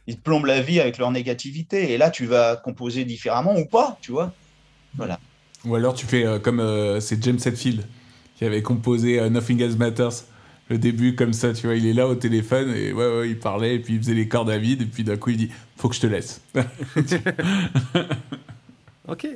ils 0.07 0.17
te 0.17 0.23
plombent 0.23 0.47
la 0.47 0.61
vie 0.61 0.81
avec 0.81 0.99
leur 0.99 1.11
négativité. 1.11 1.93
Et 1.93 1.99
là, 1.99 2.11
tu 2.11 2.27
vas 2.27 2.57
composer 2.57 3.05
différemment 3.05 3.57
ou 3.57 3.67
pas, 3.67 3.99
tu 4.01 4.13
vois. 4.13 4.33
Voilà. 4.97 5.19
Ou 5.65 5.75
alors 5.75 5.95
tu 5.95 6.07
fais 6.07 6.25
euh, 6.25 6.39
comme 6.39 6.61
euh, 6.61 7.01
c'est 7.01 7.23
James 7.25 7.39
Hetfield 7.45 7.85
qui 8.37 8.45
avait 8.45 8.63
composé 8.63 9.19
euh, 9.19 9.29
Nothing 9.29 9.63
Else 9.63 9.77
Matters. 9.77 10.25
Le 10.69 10.79
début, 10.79 11.15
comme 11.15 11.33
ça, 11.33 11.53
tu 11.53 11.67
vois, 11.67 11.77
il 11.77 11.87
est 11.87 11.93
là 11.93 12.09
au 12.09 12.17
téléphone 12.17 12.73
et 12.75 12.93
ouais, 12.93 13.19
ouais, 13.19 13.31
il 13.31 13.39
parlait 13.39 13.77
et 13.77 13.79
puis 13.79 13.95
il 13.95 14.01
faisait 14.01 14.15
les 14.15 14.27
cordes 14.27 14.51
à 14.51 14.59
vide 14.59 14.83
et 14.83 14.87
puis 14.87 15.05
d'un 15.05 15.17
coup 15.17 15.31
il 15.31 15.37
dit 15.37 15.51
Faut 15.77 15.89
que 15.89 15.95
je 15.95 16.01
te 16.01 16.07
laisse. 16.07 16.41
ok. 19.09 19.29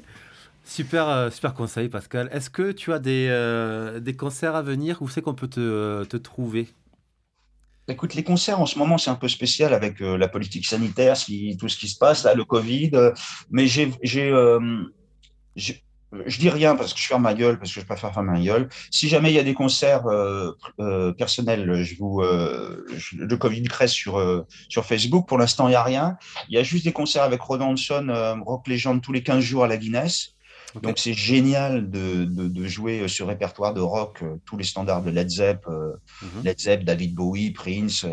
Super, 0.71 1.33
super 1.33 1.55
conseil, 1.55 1.89
Pascal. 1.89 2.29
Est-ce 2.33 2.49
que 2.49 2.71
tu 2.71 2.93
as 2.93 3.01
des, 3.01 3.27
euh, 3.29 3.99
des 3.99 4.14
concerts 4.14 4.55
à 4.55 4.62
venir? 4.62 5.03
Où 5.03 5.09
c'est 5.09 5.21
qu'on 5.21 5.35
peut 5.35 5.49
te, 5.49 6.05
te, 6.05 6.16
trouver? 6.16 6.68
Écoute, 7.91 8.14
les 8.14 8.22
concerts 8.24 8.61
en 8.61 8.66
ce 8.66 8.78
moment, 8.78 8.99
c'est 8.99 9.11
un 9.11 9.16
peu 9.16 9.28
spécial 9.28 9.74
avec 9.74 10.01
euh, 10.01 10.16
la 10.16 10.28
politique 10.28 10.66
sanitaire, 10.66 11.16
tout 11.59 11.68
ce 11.68 11.76
qui 11.76 11.88
se 11.88 11.99
passe, 11.99 12.24
là, 12.24 12.34
le 12.34 12.45
Covid. 12.45 12.93
mais 13.51 13.66
j'ai 13.66 13.91
je 16.26 16.38
dis 16.38 16.51
rien 16.51 16.76
parce 16.76 16.93
que 16.93 17.01
je 17.01 17.07
ferme 17.07 17.22
ma 17.22 17.34
gueule, 17.34 17.59
parce 17.59 17.72
que 17.72 17.80
je 17.80 17.86
préfère 17.86 18.12
faire 18.12 18.22
ma 18.22 18.41
gueule. 18.41 18.68
Si 18.91 19.09
jamais 19.09 19.30
il 19.30 19.34
y 19.34 19.38
a 19.38 19.45
des 19.45 19.55
concerts 19.55 20.07
euh, 20.07 20.53
euh, 20.80 21.12
personnels, 21.12 21.82
je 21.82 21.95
vous, 21.97 22.20
euh, 22.20 22.84
le 23.16 23.36
Covid 23.36 23.62
crée 23.64 23.88
sur, 23.88 24.18
euh, 24.18 24.47
sur 24.68 24.84
Facebook. 24.84 25.28
Pour 25.28 25.38
l'instant, 25.38 25.68
il 25.68 25.72
n'y 25.72 25.76
a 25.76 25.82
rien. 25.82 26.16
Il 26.49 26.55
y 26.55 26.59
a 26.59 26.62
juste 26.62 26.84
des 26.84 26.93
concerts 26.93 27.22
avec 27.22 27.41
Rodan 27.41 27.70
Hanson, 27.70 28.09
euh, 28.09 28.34
Rock 28.45 28.66
Legend, 28.66 29.01
tous 29.01 29.12
les 29.12 29.22
15 29.22 29.41
jours 29.41 29.64
à 29.64 29.68
la 29.68 29.76
Guinness. 29.76 30.34
Donc, 30.83 30.99
c'est 30.99 31.14
génial 31.14 31.91
de, 31.91 32.25
de, 32.25 32.49
de, 32.49 32.66
jouer 32.66 33.09
ce 33.09 33.23
répertoire 33.23 33.75
de 33.75 33.81
rock, 33.81 34.23
tous 34.45 34.57
les 34.57 34.64
standards 34.64 35.03
de 35.03 35.11
Led 35.11 35.29
Zepp, 35.29 35.66
mm-hmm. 35.66 36.45
Led 36.45 36.61
Zepp, 36.61 36.85
David 36.85 37.14
Bowie, 37.14 37.51
Prince. 37.51 38.07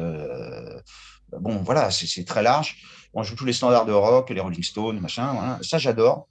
bon, 1.31 1.57
voilà, 1.57 1.91
c'est 1.91 2.25
très 2.25 2.41
large. 2.41 2.77
On 3.13 3.23
joue 3.23 3.35
tous 3.35 3.45
les 3.45 3.53
standards 3.53 3.85
de 3.85 3.91
rock, 3.91 4.29
les 4.29 4.41
Rolling 4.41 4.63
Stones, 4.63 4.99
machin. 4.99 5.33
Voilà. 5.33 5.59
Ça, 5.61 5.77
j'adore. 5.77 6.27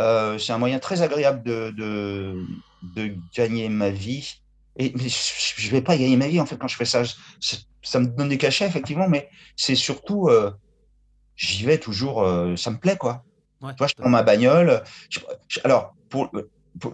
Euh, 0.00 0.38
c'est 0.38 0.52
un 0.52 0.58
moyen 0.58 0.78
très 0.78 1.02
agréable 1.02 1.42
de, 1.42 1.74
de, 2.96 3.14
gagner 3.34 3.68
ma 3.68 3.90
vie. 3.90 4.40
Et 4.76 4.92
mais 4.94 5.08
je 5.08 5.66
ne 5.66 5.70
vais 5.72 5.82
pas 5.82 5.96
gagner 5.96 6.16
ma 6.16 6.28
vie 6.28 6.40
en 6.40 6.46
fait 6.46 6.56
quand 6.56 6.68
je 6.68 6.76
fais 6.76 6.84
ça. 6.84 7.02
Ça 7.82 7.98
me 7.98 8.06
donne 8.06 8.28
des 8.28 8.38
cachets 8.38 8.66
effectivement, 8.66 9.08
mais 9.08 9.28
c'est 9.56 9.74
surtout, 9.74 10.28
euh, 10.28 10.50
j'y 11.34 11.64
vais 11.64 11.78
toujours, 11.78 12.22
euh, 12.22 12.54
ça 12.56 12.70
me 12.70 12.78
plaît 12.78 12.96
quoi. 12.96 13.24
Ouais, 13.62 13.72
je 13.86 13.94
prends 13.94 14.08
ma 14.08 14.22
bagnole. 14.22 14.82
alors 15.64 15.94
pour, 16.08 16.30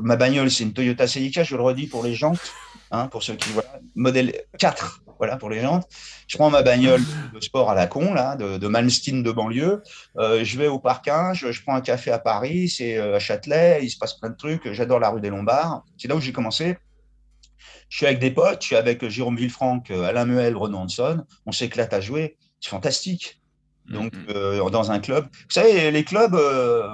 ma 0.00 0.16
bagnole, 0.16 0.50
c'est 0.50 0.64
une 0.64 0.72
Toyota 0.72 1.06
Celica, 1.06 1.44
je 1.44 1.56
le 1.56 1.62
redis 1.62 1.86
pour 1.86 2.04
les 2.04 2.14
gens, 2.14 2.34
hein, 2.90 3.08
pour 3.08 3.22
ceux 3.22 3.34
qui 3.34 3.50
voient, 3.50 3.64
modèle 3.94 4.34
4 4.58 5.02
voilà 5.18 5.36
pour 5.36 5.50
les 5.50 5.60
jantes. 5.60 5.86
Je 6.28 6.36
prends 6.36 6.50
ma 6.50 6.62
bagnole 6.62 7.02
de 7.32 7.40
sport 7.40 7.70
à 7.70 7.74
la 7.74 7.86
con, 7.86 8.14
là, 8.14 8.36
de, 8.36 8.58
de 8.58 8.68
Malmsteen 8.68 9.22
de 9.22 9.32
banlieue. 9.32 9.82
Euh, 10.18 10.44
je 10.44 10.58
vais 10.58 10.66
au 10.66 10.78
parc 10.78 11.08
je, 11.34 11.52
je, 11.52 11.62
prends 11.62 11.74
un 11.74 11.80
café 11.80 12.10
à 12.10 12.18
Paris, 12.18 12.68
c'est 12.68 12.96
euh, 12.98 13.16
à 13.16 13.18
Châtelet, 13.18 13.80
il 13.82 13.90
se 13.90 13.98
passe 13.98 14.14
plein 14.14 14.30
de 14.30 14.36
trucs. 14.36 14.72
J'adore 14.72 15.00
la 15.00 15.10
rue 15.10 15.20
des 15.20 15.30
Lombards. 15.30 15.84
C'est 15.96 16.08
là 16.08 16.16
où 16.16 16.20
j'ai 16.20 16.32
commencé. 16.32 16.76
Je 17.88 17.98
suis 17.98 18.06
avec 18.06 18.18
des 18.18 18.30
potes, 18.30 18.62
je 18.62 18.66
suis 18.66 18.76
avec 18.76 19.08
Jérôme 19.08 19.36
Villefranc, 19.36 19.82
Alain 19.90 20.24
Muel, 20.24 20.56
Renaud 20.56 20.78
Hanson. 20.78 21.24
On 21.46 21.52
s'éclate 21.52 21.92
à 21.92 22.00
jouer. 22.00 22.36
C'est 22.60 22.70
fantastique. 22.70 23.40
Donc, 23.88 24.12
mm-hmm. 24.14 24.36
euh, 24.36 24.70
dans 24.70 24.90
un 24.90 24.98
club. 24.98 25.24
Vous 25.24 25.50
savez, 25.50 25.90
les 25.90 26.04
clubs, 26.04 26.34
euh, 26.34 26.88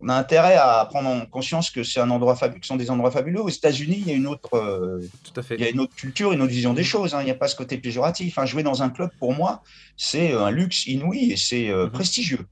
on 0.00 0.08
a 0.08 0.14
intérêt 0.14 0.54
à 0.54 0.86
prendre 0.88 1.28
conscience 1.28 1.70
que 1.70 1.82
c'est 1.82 2.00
un 2.00 2.10
endroit 2.10 2.36
fabuleux, 2.36 2.60
que 2.60 2.66
sont 2.66 2.76
des 2.76 2.90
endroits 2.90 3.10
fabuleux. 3.10 3.40
Aux 3.40 3.48
États-Unis, 3.48 3.96
il 3.98 4.08
y 4.08 4.12
a 4.12 4.14
une 4.14 4.28
autre, 4.28 4.54
euh, 4.54 5.00
Tout 5.24 5.40
à 5.40 5.42
fait. 5.42 5.56
il 5.56 5.60
y 5.60 5.64
a 5.64 5.70
une 5.70 5.80
autre 5.80 5.94
culture, 5.94 6.32
une 6.32 6.40
autre 6.40 6.52
vision 6.52 6.72
des 6.72 6.84
choses. 6.84 7.14
Hein. 7.14 7.22
Il 7.22 7.24
n'y 7.24 7.32
a 7.32 7.34
pas 7.34 7.48
ce 7.48 7.56
côté 7.56 7.78
péjoratif. 7.78 8.38
Hein. 8.38 8.46
Jouer 8.46 8.62
dans 8.62 8.82
un 8.82 8.90
club, 8.90 9.10
pour 9.18 9.34
moi, 9.34 9.62
c'est 9.96 10.32
un 10.32 10.50
luxe 10.50 10.86
inouï 10.86 11.32
et 11.32 11.36
c'est 11.36 11.68
euh, 11.68 11.86
mm-hmm. 11.86 11.90
prestigieux. 11.90 12.46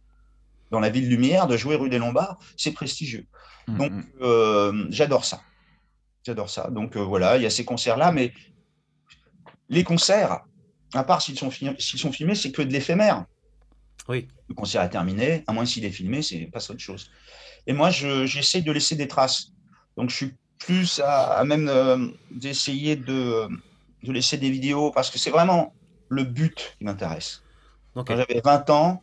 Dans 0.72 0.80
la 0.80 0.89
ville 0.89 1.09
lumière, 1.09 1.47
de 1.47 1.57
jouer 1.57 1.76
rue 1.76 1.89
des 1.89 1.99
Lombards, 1.99 2.39
c'est 2.57 2.72
prestigieux. 2.72 3.26
Donc, 3.68 3.93
euh, 4.20 4.87
j'adore 4.91 5.24
ça. 5.24 5.41
J'adore 6.24 6.51
ça. 6.51 6.70
Donc 6.70 6.97
voilà, 6.97 7.37
il 7.37 7.43
y 7.43 7.47
a 7.47 7.51
ces 7.51 7.64
concerts-là, 7.64 8.11
mais 8.11 8.32
les 9.68 9.84
concerts, 9.84 10.41
à 10.95 11.05
part 11.05 11.22
s'ils 11.22 11.39
sont, 11.39 11.51
s'ils 11.51 11.99
sont 11.99 12.12
filmés, 12.12 12.34
c'est 12.34 12.53
que 12.53 12.62
de 12.62 12.72
l'éphémère. 12.72 13.24
Oui. 14.09 14.28
Le 14.49 14.55
concert 14.55 14.82
est 14.82 14.91
terminé, 14.91 15.43
à 15.47 15.53
moins 15.53 15.66
s'il 15.66 15.84
est 15.84 15.91
filmé, 15.91 16.22
c'est 16.22 16.49
pas 16.53 16.59
autre 16.70 16.78
chose. 16.78 17.11
Et 17.66 17.72
moi, 17.72 17.91
j'essaie 17.91 18.62
de 18.62 18.70
laisser 18.70 18.95
des 18.95 19.09
traces. 19.09 19.49
Donc, 19.97 20.11
je 20.11 20.16
suis 20.16 20.34
plus 20.59 21.01
à, 21.05 21.43
même 21.45 21.68
euh, 21.68 22.09
d'essayer 22.30 22.97
de, 22.97 23.49
de, 24.03 24.12
laisser 24.12 24.39
des 24.39 24.51
vidéos 24.51 24.91
parce 24.91 25.11
que 25.11 25.18
c'est 25.18 25.30
vraiment 25.30 25.74
le 26.09 26.24
but 26.24 26.74
qui 26.78 26.84
m'intéresse. 26.84 27.43
Quand 27.95 28.16
j'avais 28.16 28.41
20 28.45 28.70
ans, 28.70 29.03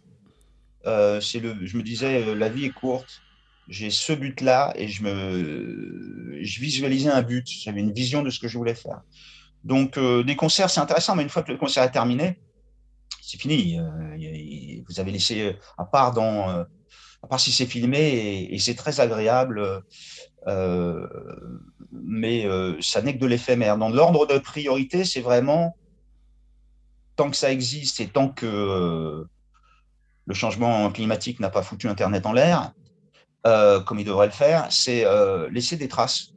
euh, 0.85 1.19
le, 1.35 1.65
je 1.65 1.77
me 1.77 1.83
disais, 1.83 2.23
euh, 2.23 2.35
la 2.35 2.49
vie 2.49 2.65
est 2.65 2.73
courte. 2.73 3.21
J'ai 3.69 3.89
ce 3.89 4.13
but-là 4.13 4.73
et 4.75 4.87
je, 4.87 5.03
me, 5.03 6.39
je 6.41 6.59
visualisais 6.59 7.09
un 7.09 7.21
but. 7.21 7.47
J'avais 7.47 7.79
une 7.79 7.93
vision 7.93 8.21
de 8.21 8.29
ce 8.29 8.39
que 8.39 8.47
je 8.47 8.57
voulais 8.57 8.75
faire. 8.75 9.01
Donc, 9.63 9.97
des 9.97 10.35
concerts, 10.35 10.69
c'est 10.69 10.81
intéressant, 10.81 11.15
mais 11.15 11.23
une 11.23 11.29
fois 11.29 11.43
que 11.43 11.51
le 11.51 11.57
concert 11.57 11.83
est 11.83 11.91
terminé, 11.91 12.39
c'est 13.21 13.39
fini. 13.39 13.79
vous 14.87 14.99
avez 14.99 15.11
laissé, 15.11 15.57
à 15.77 15.85
part 15.85 16.11
dans 16.11 16.65
si 17.37 17.51
c'est 17.51 17.65
filmé, 17.65 18.47
et, 18.51 18.59
c'est 18.59 18.75
très 18.75 18.99
agréable, 18.99 19.83
euh, 20.47 21.07
mais 21.91 22.45
euh, 22.45 22.75
ça 22.81 23.01
n'est 23.01 23.15
que 23.15 23.19
de 23.19 23.27
l'éphémère. 23.27 23.77
Dans 23.77 23.89
l'ordre 23.89 24.25
de 24.25 24.37
priorité, 24.37 25.05
c'est 25.05 25.21
vraiment, 25.21 25.75
tant 27.15 27.29
que 27.29 27.37
ça 27.37 27.51
existe 27.51 27.99
et 27.99 28.07
tant 28.07 28.29
que 28.29 28.45
euh, 28.45 29.23
le 30.25 30.33
changement 30.33 30.91
climatique 30.91 31.39
n'a 31.39 31.49
pas 31.49 31.63
foutu 31.63 31.87
Internet 31.87 32.25
en 32.25 32.33
l'air, 32.33 32.73
comme 33.43 33.99
il 33.99 34.05
devrait 34.05 34.27
le 34.27 34.31
faire, 34.31 34.67
c'est 34.71 35.05
laisser 35.51 35.75
des 35.75 35.89
traces 35.89 36.32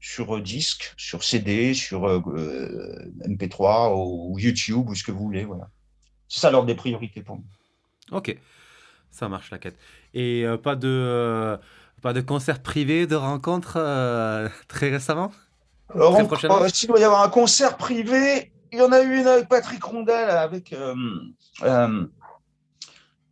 sur 0.00 0.40
disque, 0.40 0.94
sur 0.96 1.24
CD, 1.24 1.74
sur 1.74 2.02
MP3 3.26 3.92
ou 3.96 4.38
YouTube 4.38 4.88
ou 4.88 4.94
ce 4.94 5.02
que 5.02 5.12
vous 5.12 5.24
voulez. 5.24 5.44
Voilà. 5.44 5.68
C'est 6.28 6.40
ça 6.40 6.50
l'ordre 6.50 6.66
des 6.66 6.74
priorités 6.74 7.22
pour 7.22 7.36
moi. 7.36 7.44
Ok. 8.12 8.36
Ça 9.10 9.28
marche 9.28 9.50
la 9.50 9.58
quête. 9.58 9.76
Et 10.14 10.44
euh, 10.44 10.58
pas 10.58 10.76
de 10.76 10.88
euh, 10.88 11.56
pas 12.02 12.12
de 12.12 12.20
concert 12.20 12.62
privé, 12.62 13.06
de 13.06 13.16
rencontre 13.16 13.76
euh, 13.76 14.48
très 14.68 14.90
récemment? 14.90 15.32
Alors, 15.94 16.18
s'il 16.68 16.88
doit 16.88 17.00
y 17.00 17.04
avoir 17.04 17.22
un 17.22 17.28
concert 17.28 17.76
privé, 17.76 18.52
il 18.72 18.78
y 18.78 18.82
en 18.82 18.92
a 18.92 19.00
eu 19.02 19.20
une 19.20 19.26
avec 19.26 19.48
Patrick 19.48 19.82
Rondel, 19.82 20.28
avec 20.28 20.74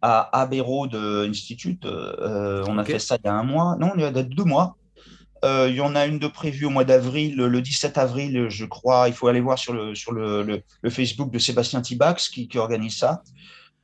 à 0.01 0.41
Abbey 0.41 0.61
Road 0.61 0.95
Institute. 0.95 1.85
on 1.85 2.79
a 2.79 2.85
fait 2.85 2.99
ça 2.99 3.17
il 3.23 3.27
y 3.27 3.29
a 3.29 3.35
un 3.35 3.43
mois. 3.43 3.77
Non, 3.79 3.93
il 3.97 4.03
y 4.03 4.05
a 4.05 4.11
deux 4.11 4.45
mois. 4.45 4.77
Il 5.45 5.75
y 5.75 5.81
en 5.81 5.95
a 5.95 6.07
une 6.07 6.19
de 6.19 6.27
prévue 6.27 6.67
au 6.67 6.71
mois 6.71 6.85
d'avril, 6.85 7.37
le 7.37 7.61
17 7.61 7.99
avril, 7.99 8.47
je 8.49 8.65
crois. 8.65 9.09
Il 9.09 9.15
faut 9.15 9.29
aller 9.29 9.41
voir 9.41 9.59
sur 9.59 9.73
le, 9.73 9.95
sur 9.95 10.13
le, 10.13 10.63
le, 10.83 10.91
Facebook 10.91 11.31
de 11.31 11.39
Sébastien 11.39 11.83
Tibax 11.83 12.29
qui, 12.29 12.49
qui 12.49 12.59
organise 12.59 12.97
ça. 12.97 13.23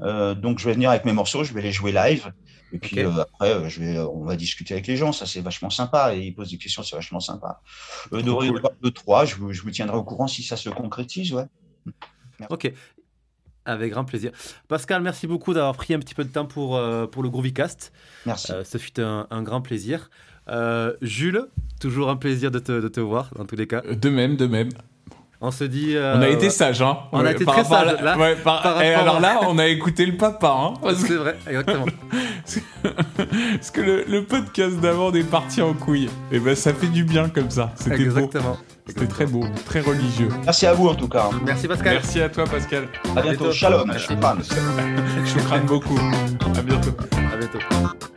Euh, 0.00 0.34
donc, 0.34 0.58
je 0.58 0.64
vais 0.64 0.72
venir 0.72 0.90
avec 0.90 1.04
mes 1.04 1.12
morceaux, 1.12 1.44
je 1.44 1.52
vais 1.52 1.62
les 1.62 1.72
jouer 1.72 1.92
live. 1.92 2.32
Et 2.72 2.78
puis 2.78 3.00
euh, 3.00 3.10
après, 3.20 3.52
euh, 3.52 3.68
je 3.68 3.80
vais, 3.80 3.98
on 3.98 4.24
va 4.24 4.36
discuter 4.36 4.74
avec 4.74 4.86
les 4.86 4.96
gens. 4.96 5.12
Ça, 5.12 5.26
c'est 5.26 5.40
vachement 5.40 5.70
sympa. 5.70 6.14
Et 6.14 6.20
ils 6.26 6.34
posent 6.34 6.50
des 6.50 6.58
questions, 6.58 6.82
c'est 6.82 6.96
vachement 6.96 7.20
sympa. 7.20 7.60
Euh, 8.12 8.22
de, 8.22 8.82
de, 8.82 8.88
trois, 8.90 9.24
je 9.24 9.36
vous, 9.36 9.52
je 9.52 9.62
vous, 9.62 9.70
tiendrai 9.70 9.96
au 9.96 10.04
courant 10.04 10.28
si 10.28 10.42
ça 10.42 10.56
se 10.56 10.68
concrétise. 10.68 11.32
Ouais. 11.32 11.46
Ok. 12.48 12.72
Avec 13.64 13.92
grand 13.92 14.04
plaisir. 14.04 14.32
Pascal, 14.68 15.02
merci 15.02 15.26
beaucoup 15.26 15.52
d'avoir 15.52 15.76
pris 15.76 15.94
un 15.94 15.98
petit 15.98 16.14
peu 16.14 16.24
de 16.24 16.30
temps 16.30 16.46
pour, 16.46 16.80
pour 17.10 17.22
le 17.22 17.28
Groovicast. 17.28 17.92
Merci. 18.24 18.52
ce 18.64 18.78
fut 18.78 19.00
un, 19.00 19.26
un, 19.30 19.42
grand 19.42 19.60
plaisir. 19.60 20.10
Jules, 21.02 21.46
toujours 21.80 22.10
un 22.10 22.16
plaisir 22.16 22.50
de 22.50 22.58
te, 22.58 22.80
de 22.80 22.88
te 22.88 23.00
voir 23.00 23.30
dans 23.36 23.44
tous 23.44 23.56
les 23.56 23.66
cas. 23.66 23.82
De 23.82 24.08
même, 24.10 24.36
de 24.36 24.46
même. 24.46 24.70
On 25.42 25.50
se 25.50 25.64
dit. 25.64 25.96
Euh, 25.96 26.16
on 26.18 26.22
a 26.22 26.28
été 26.28 26.50
sage, 26.50 26.82
hein. 26.82 26.98
On 27.12 27.24
a 27.24 27.32
été 27.32 27.46
très 27.46 27.64
sage. 27.64 28.02
Là, 28.02 28.18
ouais, 28.18 28.36
par... 28.36 28.82
Et 28.82 28.92
alors 28.92 29.20
là, 29.20 29.40
on 29.48 29.58
a 29.58 29.66
écouté 29.68 30.04
le 30.04 30.16
papa, 30.16 30.54
hein. 30.54 30.74
C'est 30.94 31.14
vrai, 31.14 31.34
exactement. 31.46 31.86
parce 33.54 33.70
que 33.70 33.80
le, 33.80 34.04
le 34.06 34.24
podcast 34.24 34.78
d'avant 34.80 35.10
est 35.12 35.22
parti 35.22 35.62
en 35.62 35.72
couille. 35.72 36.10
Et 36.30 36.38
ben, 36.38 36.54
ça 36.54 36.74
fait 36.74 36.88
du 36.88 37.04
bien 37.04 37.30
comme 37.30 37.48
ça. 37.48 37.72
C'était 37.76 38.02
Exactement. 38.02 38.58
C'était 38.86 39.06
très 39.06 39.24
beau, 39.24 39.44
très 39.66 39.80
religieux. 39.80 40.28
Merci 40.44 40.66
à 40.66 40.74
vous 40.74 40.88
en 40.88 40.94
tout 40.94 41.08
cas. 41.08 41.30
Merci 41.46 41.68
Pascal. 41.68 41.94
Merci 41.94 42.20
à 42.20 42.28
toi 42.28 42.44
Pascal. 42.44 42.88
À 43.16 43.22
bientôt. 43.22 43.52
Shalom. 43.52 43.90
Shukran. 43.96 44.36
Shukran 45.24 45.60
beaucoup. 45.66 45.98
À 46.56 46.60
bientôt. 46.60 46.90
À 47.32 47.36
bientôt. 47.36 48.09